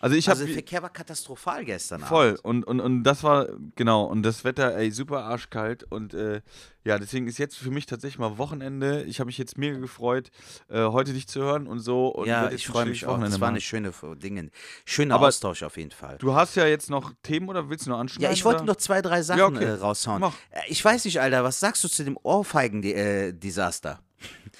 [0.00, 2.28] Also ich Also habe der Verkehr war katastrophal gestern Voll.
[2.28, 2.44] Abend.
[2.44, 5.84] Und, und, und das war, genau, und das Wetter, ey, super arschkalt.
[5.90, 6.40] Und äh,
[6.84, 9.02] ja, deswegen ist jetzt für mich tatsächlich mal Wochenende.
[9.04, 10.30] Ich habe mich jetzt mega gefreut,
[10.68, 12.08] äh, heute dich zu hören und so.
[12.08, 13.18] Und Ja, ich freue mich auch.
[13.20, 14.50] Das war eine schöne Dinge.
[14.84, 16.16] Schöner Aber Austausch auf jeden Fall.
[16.18, 18.24] Du hast ja jetzt noch Themen oder willst du noch anschneiden?
[18.24, 19.64] Ja, ich wollte noch zwei, drei Sachen Ja, okay.
[19.64, 20.20] äh, raushauen.
[20.20, 20.34] Mach.
[20.50, 24.00] Äh, Ich weiß nicht, Alter, was sagst du zu dem Ohrfeigen-Desaster?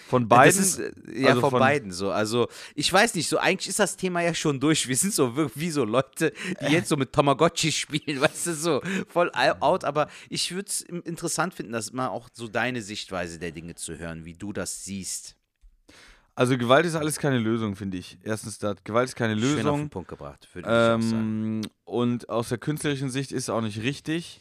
[0.09, 0.57] Von beiden.
[0.57, 2.11] Das ist, äh, ja, Also von, von- beiden so.
[2.11, 4.89] Also, ich weiß nicht, so eigentlich ist das Thema ja schon durch.
[4.89, 6.33] Wir sind so wirklich wie so Leute,
[6.63, 9.85] die jetzt so mit Tamagotchi spielen, weißt du, so voll out.
[9.85, 13.99] Aber ich würde es interessant finden, dass mal auch so deine Sichtweise der Dinge zu
[13.99, 15.35] hören, wie du das siehst.
[16.35, 18.17] Also Gewalt ist alles keine Lösung, finde ich.
[18.23, 19.89] Erstens das, Gewalt ist keine Schön auf den Lösung.
[19.91, 21.63] Punkt gebracht, würde ich auch sagen.
[21.65, 24.41] Ähm, und aus der künstlerischen Sicht ist es auch nicht richtig.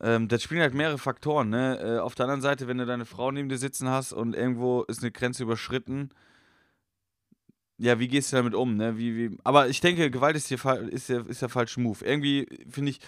[0.00, 1.50] Ähm, das spielen halt mehrere Faktoren.
[1.50, 1.78] Ne?
[1.80, 4.82] Äh, auf der anderen Seite, wenn du deine Frau neben dir sitzen hast und irgendwo
[4.82, 6.10] ist eine Grenze überschritten,
[7.78, 8.76] ja, wie gehst du damit um?
[8.76, 8.98] Ne?
[8.98, 10.58] Wie, wie, aber ich denke, Gewalt ist, hier,
[10.90, 12.04] ist, der, ist der falsche Move.
[12.04, 13.00] Irgendwie finde ich,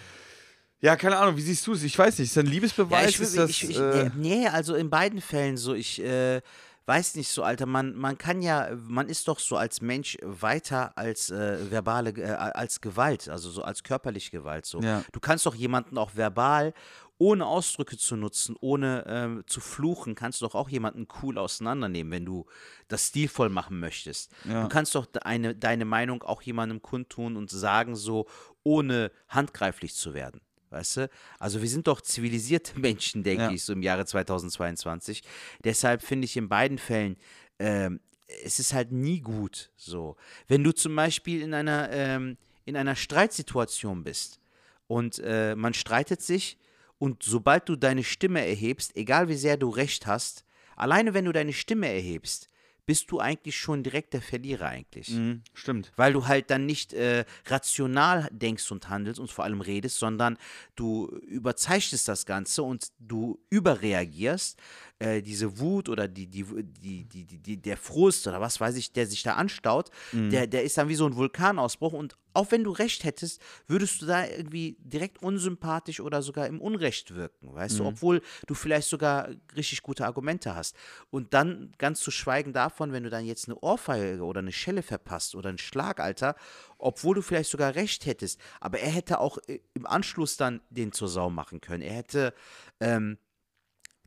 [0.79, 1.83] ja, keine Ahnung, wie siehst du es?
[1.83, 3.03] Ich weiß nicht, ist das ein Liebesbeweis?
[3.03, 6.01] Ja, ich, ist das, ich, ich, äh, äh, nee, also in beiden Fällen so, ich
[6.01, 6.41] äh,
[6.85, 10.97] weiß nicht so, Alter, man, man kann ja, man ist doch so als Mensch weiter
[10.97, 14.81] als äh, verbale, äh, als Gewalt, also so als körperliche Gewalt so.
[14.81, 15.03] Ja.
[15.11, 16.73] Du kannst doch jemanden auch verbal,
[17.17, 22.11] ohne Ausdrücke zu nutzen, ohne ähm, zu fluchen, kannst du doch auch jemanden cool auseinandernehmen,
[22.11, 22.47] wenn du
[22.87, 24.31] das stilvoll machen möchtest.
[24.45, 24.63] Ja.
[24.63, 28.27] Du kannst doch deine, deine Meinung auch jemandem kundtun und sagen so,
[28.63, 30.41] ohne handgreiflich zu werden.
[30.71, 31.09] Weißt du?
[31.37, 33.51] Also wir sind doch zivilisierte Menschen, denke Ja.
[33.51, 35.21] ich, so im Jahre 2022.
[35.63, 37.17] Deshalb finde ich in beiden Fällen,
[37.59, 37.99] ähm,
[38.43, 40.15] es ist halt nie gut so.
[40.47, 44.39] Wenn du zum Beispiel in einer, ähm, in einer Streitsituation bist
[44.87, 46.57] und äh, man streitet sich
[46.97, 50.45] und sobald du deine Stimme erhebst, egal wie sehr du recht hast,
[50.77, 52.47] alleine wenn du deine Stimme erhebst,
[52.85, 55.09] bist du eigentlich schon direkt der Verlierer eigentlich.
[55.09, 55.91] mhm, stimmt.
[55.95, 60.37] Weil du halt dann nicht äh, rational denkst und handelst und vor allem redest, sondern
[60.75, 64.59] du überzeichnest das Ganze und du überreagierst.
[64.99, 68.75] Äh, diese Wut oder die, die, die, die, die, die, der Frust oder was weiß
[68.75, 69.89] ich, der sich da anstaut,
[70.29, 74.01] der, der ist dann wie so ein Vulkanausbruch und auch wenn du recht hättest, würdest
[74.01, 78.89] du da irgendwie direkt unsympathisch oder sogar im Unrecht wirken, weißt du, obwohl du vielleicht
[78.89, 80.75] sogar richtig gute Argumente hast.
[81.09, 84.83] Und dann ganz zu schweigen davon, wenn du dann jetzt eine Ohrfeige oder eine Schelle
[84.83, 86.35] verpasst oder einen Schlag, Alter,
[86.77, 90.91] obwohl du vielleicht sogar recht hättest, aber er hätte auch äh, im Anschluss dann den
[90.91, 91.83] zur Sau machen können.
[91.83, 92.33] Er hätte
[92.79, 93.17] ähm,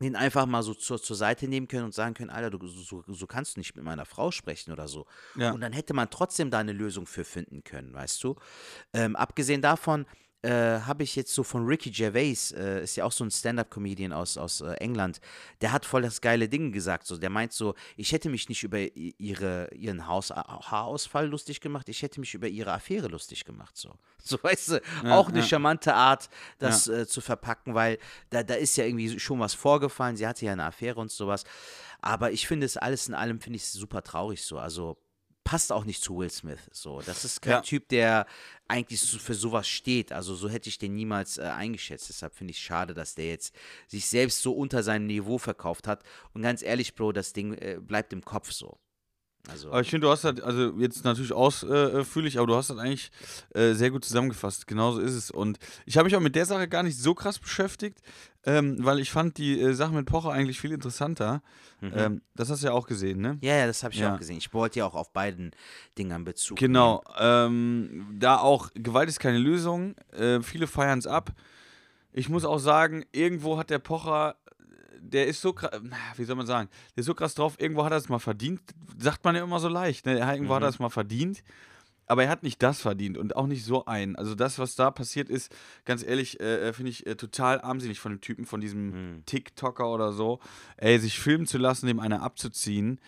[0.01, 3.05] den einfach mal so zur, zur Seite nehmen können und sagen können, Alter, du, so,
[3.07, 5.07] so kannst du nicht mit meiner Frau sprechen oder so.
[5.37, 5.53] Ja.
[5.53, 8.37] Und dann hätte man trotzdem da eine Lösung für finden können, weißt du.
[8.93, 10.07] Ähm, abgesehen davon
[10.45, 14.13] äh, habe ich jetzt so von Ricky Gervais, äh, ist ja auch so ein Stand-up-Comedian
[14.13, 15.21] aus, aus äh, England,
[15.63, 17.07] der hat voll das geile Ding gesagt.
[17.07, 21.89] So, der meint so, ich hätte mich nicht über ihre, ihren Haus, Haarausfall lustig gemacht,
[21.89, 23.77] ich hätte mich über ihre Affäre lustig gemacht.
[23.77, 25.47] So, so weißt du, auch eine ja.
[25.47, 27.99] charmante Art, das äh, zu verpacken, weil
[28.29, 30.17] da, da ist ja irgendwie schon was vorgefallen.
[30.17, 31.45] Sie hatte ja eine Affäre und sowas.
[32.03, 34.59] Aber ich finde es alles in allem, finde ich es super traurig so.
[34.59, 34.99] Also
[35.45, 36.59] passt auch nicht zu Will Smith.
[36.73, 37.61] So, das ist kein Ja.
[37.61, 38.27] Typ, der
[38.67, 40.11] eigentlich für sowas steht.
[40.11, 42.09] Also so hätte ich den niemals äh, eingeschätzt.
[42.09, 43.55] Deshalb finde ich schade, dass der jetzt
[43.87, 46.03] sich selbst so unter seinem Niveau verkauft hat.
[46.33, 48.79] Und ganz ehrlich, Bro, das Ding äh, bleibt im Kopf so.
[49.47, 52.79] Also, Aber ich finde, du hast halt, also jetzt natürlich ausführlich, aber du hast das
[52.79, 53.11] eigentlich
[53.55, 54.67] äh, sehr gut zusammengefasst.
[54.67, 55.31] Genauso ist es.
[55.31, 57.99] Und ich habe mich auch mit der Sache gar nicht so krass beschäftigt,
[58.47, 61.43] ähm, weil ich fand die äh, Sache mit Pocher eigentlich viel interessanter.
[61.83, 63.37] Ähm, das hast du ja auch gesehen, ne?
[63.43, 64.15] ja, ja, das habe ich Ja.
[64.15, 64.39] auch gesehen.
[64.39, 65.51] Ich wollte ja auch auf beiden
[65.99, 67.03] Dingern Bezug Genau.
[67.19, 69.95] Ähm, da auch, Gewalt ist keine Lösung.
[70.13, 71.33] Äh, viele feiern es ab.
[72.13, 74.37] Ich muss auch sagen, irgendwo hat der Pocher,
[74.99, 75.79] der ist so krass,
[76.17, 78.63] wie soll man sagen, der ist so krass drauf, irgendwo hat er es mal verdient.
[78.99, 80.19] Sagt man ja immer so leicht, ne?
[80.21, 81.43] Irgendwo hat er es mal verdient.
[82.07, 84.17] Aber er hat nicht das verdient und auch nicht so einen.
[84.17, 85.55] Also das, was da passiert ist,
[85.85, 90.13] ganz ehrlich, äh, finde ich äh, total armselig von dem Typen, von diesem TikToker oder
[90.13, 90.41] so.
[90.77, 93.01] Ey, sich filmen zu lassen, dem einer abzuziehen.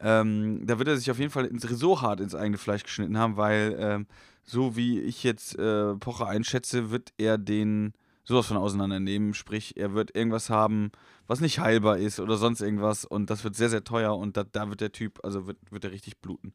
[0.00, 3.18] Ähm, da wird er sich auf jeden Fall ins, so hart ins eigene Fleisch geschnitten
[3.18, 4.06] haben, weil ähm,
[4.44, 7.94] so wie ich jetzt äh, Pocher einschätze, wird er den
[8.24, 9.34] sowas von auseinandernehmen.
[9.34, 10.92] Sprich, er wird irgendwas haben,
[11.26, 14.44] was nicht heilbar ist oder sonst irgendwas und das wird sehr, sehr teuer und da,
[14.44, 16.52] da wird der Typ, also wird, wird er richtig bluten.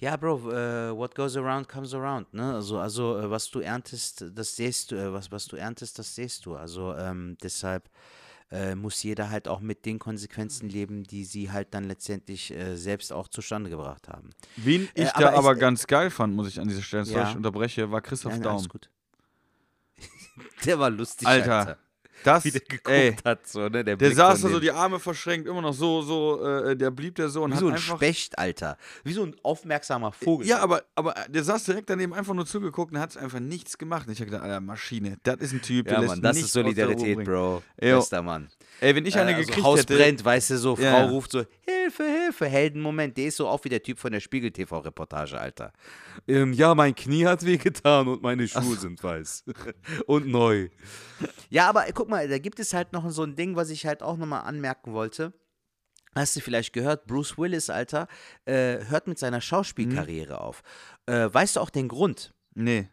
[0.00, 2.54] Ja, Bro, äh, what goes around comes around, ne?
[2.54, 6.14] Also, also äh, was du erntest, das siehst du, äh, was, was du erntest, das
[6.14, 6.56] siehst du.
[6.56, 7.90] Also ähm, deshalb
[8.50, 12.76] äh, muss jeder halt auch mit den Konsequenzen leben, die sie halt dann letztendlich äh,
[12.76, 14.30] selbst auch zustande gebracht haben.
[14.56, 17.04] Wen Äh, ich aber da aber äh, ganz geil fand, muss ich an dieser Stelle,
[17.04, 17.28] Ja.
[17.30, 18.66] ich unterbreche, war Christoph Nein, Daum.
[20.64, 21.78] Der war lustig, Alter, Alter.
[22.24, 23.84] Das, Wie der geguckt ey, hat, so, ne?
[23.84, 27.14] Der, der saß da so, die Arme verschränkt, immer noch so, so, äh, der blieb
[27.14, 28.76] der so und Wie hat so ein einfach Specht, Alter.
[29.04, 30.46] Wie so ein aufmerksamer Vogel.
[30.46, 34.06] Ja, aber, aber der saß direkt daneben einfach nur zugeguckt und hat einfach nichts gemacht.
[34.06, 36.36] Und ich habe gedacht, Alter, Maschine, das ist ein Typ, der Ja, lässt Mann, das
[36.36, 37.24] ist aus der Ruhe Solidarität.
[37.24, 37.62] Bro.
[37.76, 38.48] Bester Mann.
[38.80, 41.04] Ey, wenn ich eine Äh, also gekriegt Haus hätte, brennt, weißt du, so, Frau ja.
[41.06, 43.16] ruft so, Hilfe, Hilfe, Heldenmoment.
[43.16, 45.72] Der ist so auch wie der Typ von der Spiegel-TV-Reportage, Alter.
[46.26, 49.44] Ähm, ja, mein Knie hat wehgetan und meine Schuhe sind weiß.
[50.06, 50.68] und neu.
[51.48, 54.02] Ja, aber guck mal, da gibt es halt noch so ein Ding, was ich halt
[54.02, 55.32] auch nochmal anmerken wollte.
[56.14, 58.08] Hast du vielleicht gehört, Bruce Willis, Alter,
[58.44, 60.62] äh, hört mit seiner Schauspielkarriere auf.
[61.06, 62.34] Äh, weißt du auch den Grund?
[62.54, 62.88] nee,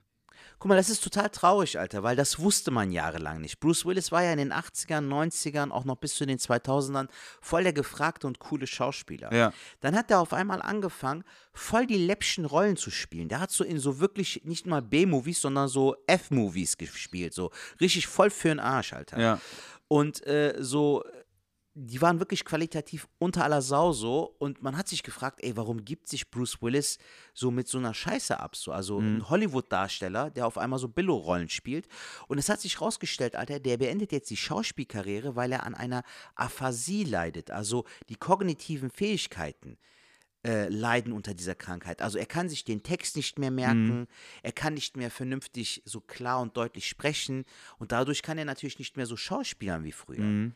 [0.60, 3.60] Guck mal, das ist total traurig, Alter, weil das wusste man jahrelang nicht.
[3.60, 7.10] Bruce Willis war ja in den 80ern, 90ern, auch noch bis zu den 2000ern
[7.42, 9.32] voll der gefragte und coole Schauspieler.
[9.32, 9.54] Ja.
[9.82, 11.24] Dann hat er auf einmal angefangen,
[11.54, 13.30] voll die läppschen Rollen zu spielen.
[13.30, 17.34] Der hat so in so wirklich nicht mal B-Movies, sondern so F-Movies gespielt.
[17.36, 19.20] So richtig voll für den Arsch, Alter.
[19.20, 19.40] ja.
[19.90, 21.04] Und äh, so,
[21.80, 24.36] die waren wirklich qualitativ unter aller Sau so.
[24.40, 26.98] Und man hat sich gefragt, ey, warum gibt sich Bruce Willis
[27.36, 28.56] so mit so einer Scheiße ab?
[28.56, 31.88] So, also ein Hollywood-Darsteller, der auf einmal so Billo-Rollen spielt.
[32.28, 36.02] Und es hat sich rausgestellt, Alter, der beendet jetzt die Schauspielkarriere, weil er an einer
[36.34, 37.52] Aphasie leidet.
[37.52, 39.78] Also die kognitiven Fähigkeiten
[40.48, 42.02] äh, leiden unter dieser Krankheit.
[42.02, 44.08] Also er kann sich den Text nicht mehr merken,
[44.44, 47.44] er kann nicht mehr vernünftig so klar und deutlich sprechen
[47.78, 50.52] und dadurch kann er natürlich nicht mehr so schauspielern wie früher.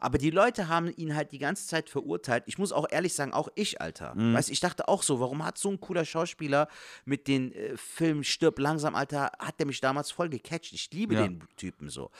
[0.00, 2.44] Aber die Leute haben ihn halt die ganze Zeit verurteilt.
[2.46, 4.14] Ich muss auch ehrlich sagen, auch ich, Alter.
[4.16, 6.66] Weißt, ich dachte auch so, warum hat so ein cooler Schauspieler
[7.04, 10.72] mit den äh, Film Stirb langsam, Alter, hat der mich damals voll gecatcht.
[10.72, 11.22] Ich liebe Ja.
[11.28, 12.10] den Typen so.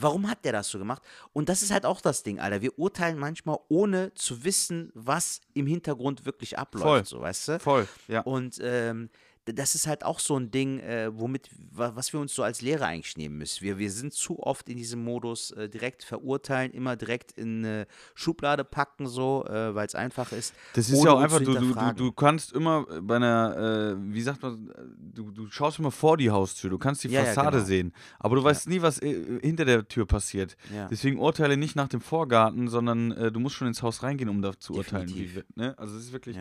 [0.00, 1.02] Warum hat der das so gemacht?
[1.32, 2.60] Und das ist halt auch das Ding, Alter.
[2.62, 7.04] Wir urteilen manchmal, ohne zu wissen, was im Hintergrund wirklich abläuft, Voll.
[7.04, 7.58] so, weißt du?
[7.60, 8.20] Voll, ja.
[8.20, 9.10] Und ähm,
[9.54, 12.60] das ist halt auch so ein Ding, äh, womit, wa- was wir uns so als
[12.60, 13.62] Lehrer eigentlich nehmen müssen.
[13.62, 17.86] Wir, wir sind zu oft in diesem Modus äh, direkt verurteilen, immer direkt in eine
[18.14, 20.54] Schublade packen, so, äh, weil es einfach ist.
[20.74, 24.42] Das ist ja auch einfach, du, du, du, kannst immer bei einer, äh, wie sagt
[24.42, 24.72] man, äh,
[25.14, 27.66] du, du schaust immer vor die Haustür, du kannst die Ja, ja, Fassade genau.
[27.66, 30.56] sehen, aber du weißt nie, was äh, hinter der Tür passiert.
[30.74, 30.88] Ja.
[30.88, 34.42] Deswegen urteile nicht nach dem Vorgarten, sondern äh, du musst schon ins Haus reingehen, um
[34.42, 35.08] da zu urteilen.
[35.08, 35.44] Wie, Definitiv.
[35.56, 35.74] ne?
[35.78, 36.36] Also es ist wirklich,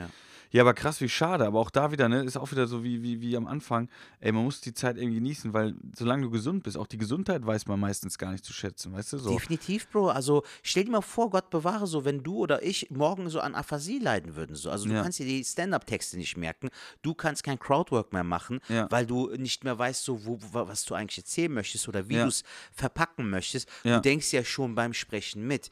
[0.52, 0.62] Ja.
[0.64, 3.22] aber krass, wie schade, aber auch da wieder, ne, ist auch wieder so wie, wie,
[3.22, 6.78] wie, am Anfang, ey, man muss die Zeit irgendwie genießen, weil solange du gesund bist,
[6.78, 9.18] auch die Gesundheit weiß man meistens gar nicht zu schätzen, weißt du?
[9.18, 9.30] So.
[9.32, 10.10] Definitiv, Bro.
[10.10, 13.56] Also stell dir mal vor, Gott bewahre so, wenn du oder ich morgen so an
[13.56, 14.56] Aphasie leiden würden.
[14.56, 14.70] So.
[14.72, 15.04] Also du Ja.
[15.04, 16.70] kannst dir die Stand-up-Texte nicht merken,
[17.02, 18.88] du kannst kein Crowdwork mehr machen, Ja.
[18.90, 22.24] weil du nicht mehr weißt, so, wo, was du eigentlich erzählen möchtest oder wie Ja.
[22.24, 23.70] du es verpacken möchtest.
[23.84, 25.70] Du denkst ja schon beim Sprechen mit.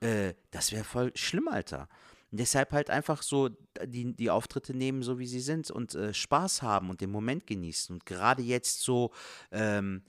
[0.00, 1.88] Äh, das wäre voll schlimm, Alter.
[2.30, 3.48] Und deshalb halt einfach so
[3.84, 7.46] die, die Auftritte nehmen, so wie sie sind und äh, Spaß haben und den Moment
[7.46, 7.94] genießen.
[7.94, 9.12] Und gerade jetzt so,
[9.50, 10.02] ähm,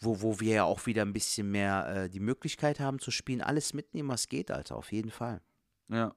[0.00, 3.42] wo, wo wir ja auch wieder ein bisschen mehr äh, die Möglichkeit haben zu spielen,
[3.42, 5.40] alles mitnehmen, was geht, Alter, auf jeden Fall.
[5.88, 6.14] Ja.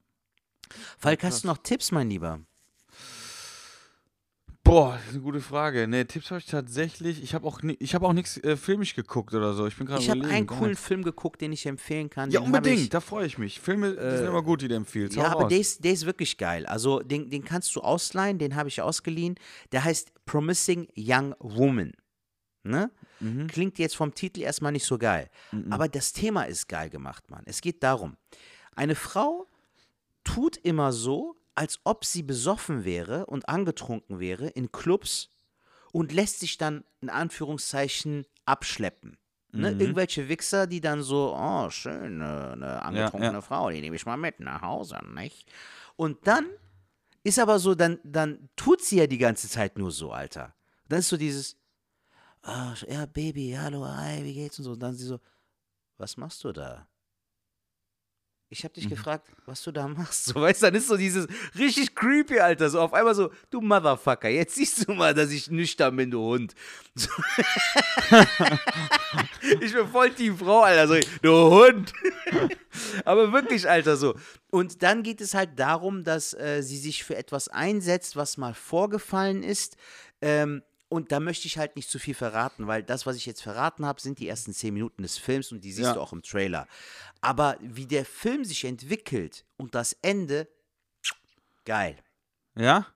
[0.98, 1.36] Falk, krass.
[1.36, 2.42] hast du noch Tipps, mein Lieber?
[4.70, 5.88] Boah, das ist eine gute Frage.
[5.88, 7.24] Ne, Tipps habe ich tatsächlich.
[7.24, 9.66] Ich habe auch, ni- ich hab auch nichts äh, filmisch geguckt oder so.
[9.66, 10.76] Ich bin gerade Ich habe einen coolen.
[10.76, 12.30] Film geguckt, den ich empfehlen kann.
[12.30, 12.80] Ja, den unbedingt.
[12.82, 13.60] Ich, da freue ich mich.
[13.60, 15.18] Filme die sind immer gut, die du empfiehlst.
[15.18, 16.68] Hau ja, aber der ist, der ist wirklich geil.
[16.68, 19.36] Also den, den kannst du ausleihen, den habe ich ausgeliehen.
[19.72, 21.94] Der heißt Promising Young Woman.
[22.64, 22.92] Ne?
[23.22, 23.48] Mhm.
[23.48, 25.30] Klingt jetzt vom Titel erstmal nicht so geil.
[25.72, 27.42] Aber das Thema ist geil gemacht, Mann.
[27.48, 28.18] Es geht darum,
[28.76, 29.48] eine Frau
[30.24, 35.30] tut immer so, als ob sie besoffen wäre und angetrunken wäre in Clubs
[35.92, 39.18] und lässt sich dann in Anführungszeichen abschleppen.
[39.52, 39.74] Ne?
[39.74, 39.82] Mhm.
[39.82, 43.42] Irgendwelche Wichser, die dann so, oh, schön, eine angetrunkene ja.
[43.42, 45.52] Frau, die nehme ich mal mit nach Hause, nicht?
[45.98, 46.46] Und dann
[47.24, 50.56] ist aber so, dann, dann tut sie ja die ganze Zeit nur so, Alter.
[50.88, 51.58] Dann ist so dieses,
[52.44, 54.72] ah, ja, Baby, hallo, hi, wie geht's und so.
[54.72, 55.20] Und dann sie so,
[55.98, 56.88] was machst du da?
[58.52, 58.90] Ich hab dich Mhm.
[58.90, 60.26] gefragt, was du da machst.
[60.34, 61.28] So, weißt du, dann ist so dieses
[61.58, 62.70] richtig creepy, Alter.
[62.70, 66.20] So auf einmal so, du Motherfucker, jetzt siehst du mal, dass ich nüchtern bin, du
[66.20, 66.56] Hund.
[66.96, 67.10] So.
[69.62, 70.88] ich bin voll die Frau, Alter.
[70.88, 71.94] So, du Hund.
[73.06, 74.16] Aber wirklich, Alter, so.
[74.50, 78.54] Und dann geht es halt darum, dass äh, sie sich für etwas einsetzt, was mal
[78.54, 79.78] vorgefallen ist.
[80.22, 83.42] Ähm, und da möchte ich halt nicht zu viel verraten, weil das, was ich jetzt
[83.42, 85.94] verraten habe, sind die ersten zehn Minuten des Films und die siehst Ja.
[85.94, 86.68] du auch im Trailer.
[87.22, 90.48] Aber wie der Film sich entwickelt und das Ende,
[91.66, 91.98] geil.
[92.56, 92.88] Ja?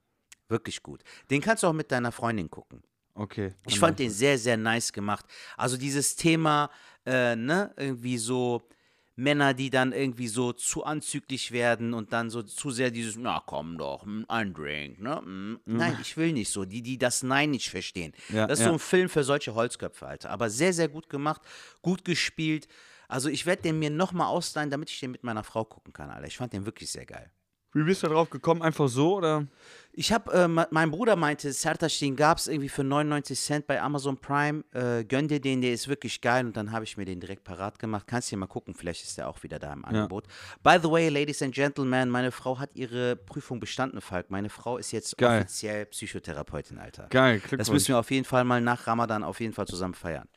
[0.49, 1.03] Wirklich gut.
[1.29, 2.83] Den kannst du auch mit deiner Freundin gucken.
[3.15, 3.53] Okay.
[3.67, 5.25] Ich fand den sehr, sehr nice gemacht.
[5.55, 6.71] Also dieses Thema,
[7.05, 8.67] äh, ne, irgendwie so
[9.15, 13.43] Männer, die dann irgendwie so zu anzüglich werden und dann so zu sehr dieses, na
[13.45, 15.21] komm doch, hm, ein Drink, ne?
[15.23, 15.59] hm.
[15.65, 16.65] Nein, ich will nicht so.
[16.65, 18.13] Die, die das Nein nicht verstehen.
[18.29, 18.69] Ja, das ist ja.
[18.69, 20.29] so ein Film für solche Holzköpfe, Alter.
[20.31, 21.41] Aber sehr, sehr gut gemacht,
[21.81, 22.67] gut gespielt.
[23.07, 26.09] Also ich werde den mir nochmal ausleihen, damit ich den mit meiner Frau gucken kann,
[26.09, 26.27] Alter.
[26.27, 27.31] Ich fand den wirklich sehr geil.
[27.73, 28.61] Wie bist du darauf gekommen?
[28.61, 29.47] Einfach so oder?
[29.95, 33.67] Ich habe, äh, me- mein Bruder meinte, Sertac, den gab es irgendwie für 99 Cent
[33.67, 34.63] bei Amazon Prime.
[34.71, 36.45] Äh, gönn dir den, der ist wirklich geil.
[36.47, 38.05] Und dann habe ich mir den direkt parat gemacht.
[38.07, 40.25] Kannst dir mal gucken, vielleicht ist der auch wieder da im Angebot.
[40.63, 44.31] By the way, Ladies and Gentlemen, meine Frau hat ihre Prüfung bestanden, Falk.
[44.31, 45.41] Meine Frau ist jetzt Geil.
[45.41, 47.07] offiziell Psychotherapeutin, Alter.
[47.09, 47.69] Geil, Das Glückwunsch.
[47.69, 50.27] müssen wir auf jeden Fall mal nach Ramadan auf jeden Fall zusammen feiern.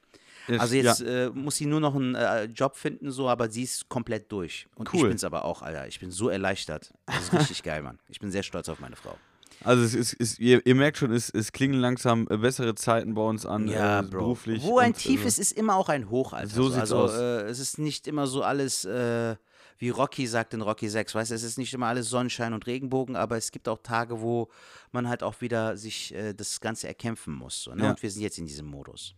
[0.48, 1.26] Ist- Also jetzt ja.
[1.26, 4.66] äh, muss sie nur noch einen äh, Job finden, so, aber sie ist komplett durch.
[4.76, 5.08] Und ich Cool.
[5.08, 5.86] bin's aber auch, Alter.
[5.88, 6.92] Ich bin so erleichtert.
[7.06, 7.98] Das ist richtig geil, Mann.
[8.08, 9.16] Ich bin sehr stolz auf meine Frau.
[9.64, 13.14] Also es ist, ist ihr, ihr merkt schon, es, es klingen langsam äh, bessere Zeiten
[13.14, 14.62] bei uns an, Ja, äh, beruflich.
[14.62, 16.54] Wo ein Tief also- ist, ist immer auch ein Hoch, Alter.
[16.54, 17.14] So sieht's also, aus.
[17.14, 19.34] Äh, es ist nicht immer so alles, äh,
[19.78, 22.66] wie Rocky sagt in Rocky 6, weißt du, es ist nicht immer alles Sonnenschein und
[22.66, 24.48] Regenbogen, aber es gibt auch Tage, wo
[24.92, 27.62] man halt auch wieder sich äh, das Ganze erkämpfen muss.
[27.64, 27.84] So, ne?
[27.84, 27.90] Ja.
[27.90, 29.14] Und wir sind jetzt in diesem Modus.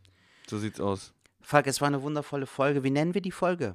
[0.48, 1.12] So sieht's aus.
[1.50, 2.84] Falk, es war eine wundervolle Folge.
[2.84, 3.74] Wie nennen wir die Folge?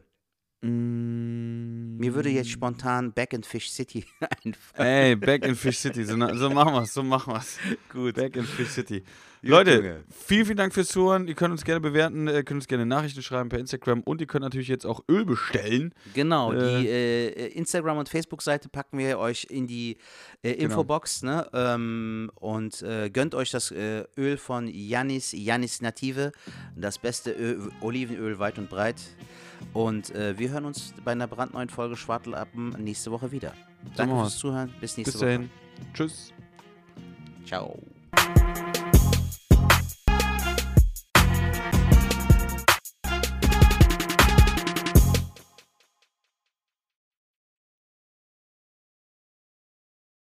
[0.63, 4.05] Mm, Mir würde jetzt spontan Back in Fish City
[4.45, 4.55] einfallen.
[4.89, 7.57] Ey, Back in Fish City, so, so machen wir's, so machen wir's.
[7.89, 8.15] Gut.
[8.15, 9.03] Back in Fish City.
[9.45, 11.27] Leute, vielen, vielen Dank fürs Zuhören.
[11.27, 14.27] Ihr könnt uns gerne bewerten, äh, könnt uns gerne Nachrichten schreiben per Instagram und ihr
[14.27, 15.93] könnt natürlich jetzt auch Öl bestellen.
[16.13, 19.97] Genau, Äh, die äh, Instagram- und Facebook-Seite packen wir euch in die
[20.43, 20.63] äh, Genau.
[20.63, 21.45] Infobox ne?
[21.51, 26.31] ähm, und äh, gönnt euch das äh, Öl von Janis, Janis Native,
[26.77, 28.95] das beste Öl, Olivenöl weit und breit.
[29.73, 33.53] Und äh, wir hören uns bei einer brandneuen Folge Schwartelappen nächste Woche wieder.
[33.95, 35.25] Danke fürs Zuhören, bis nächste Bis Woche.
[35.25, 35.49] dahin.
[35.93, 36.33] Tschüss.
[37.45, 37.79] Ciao.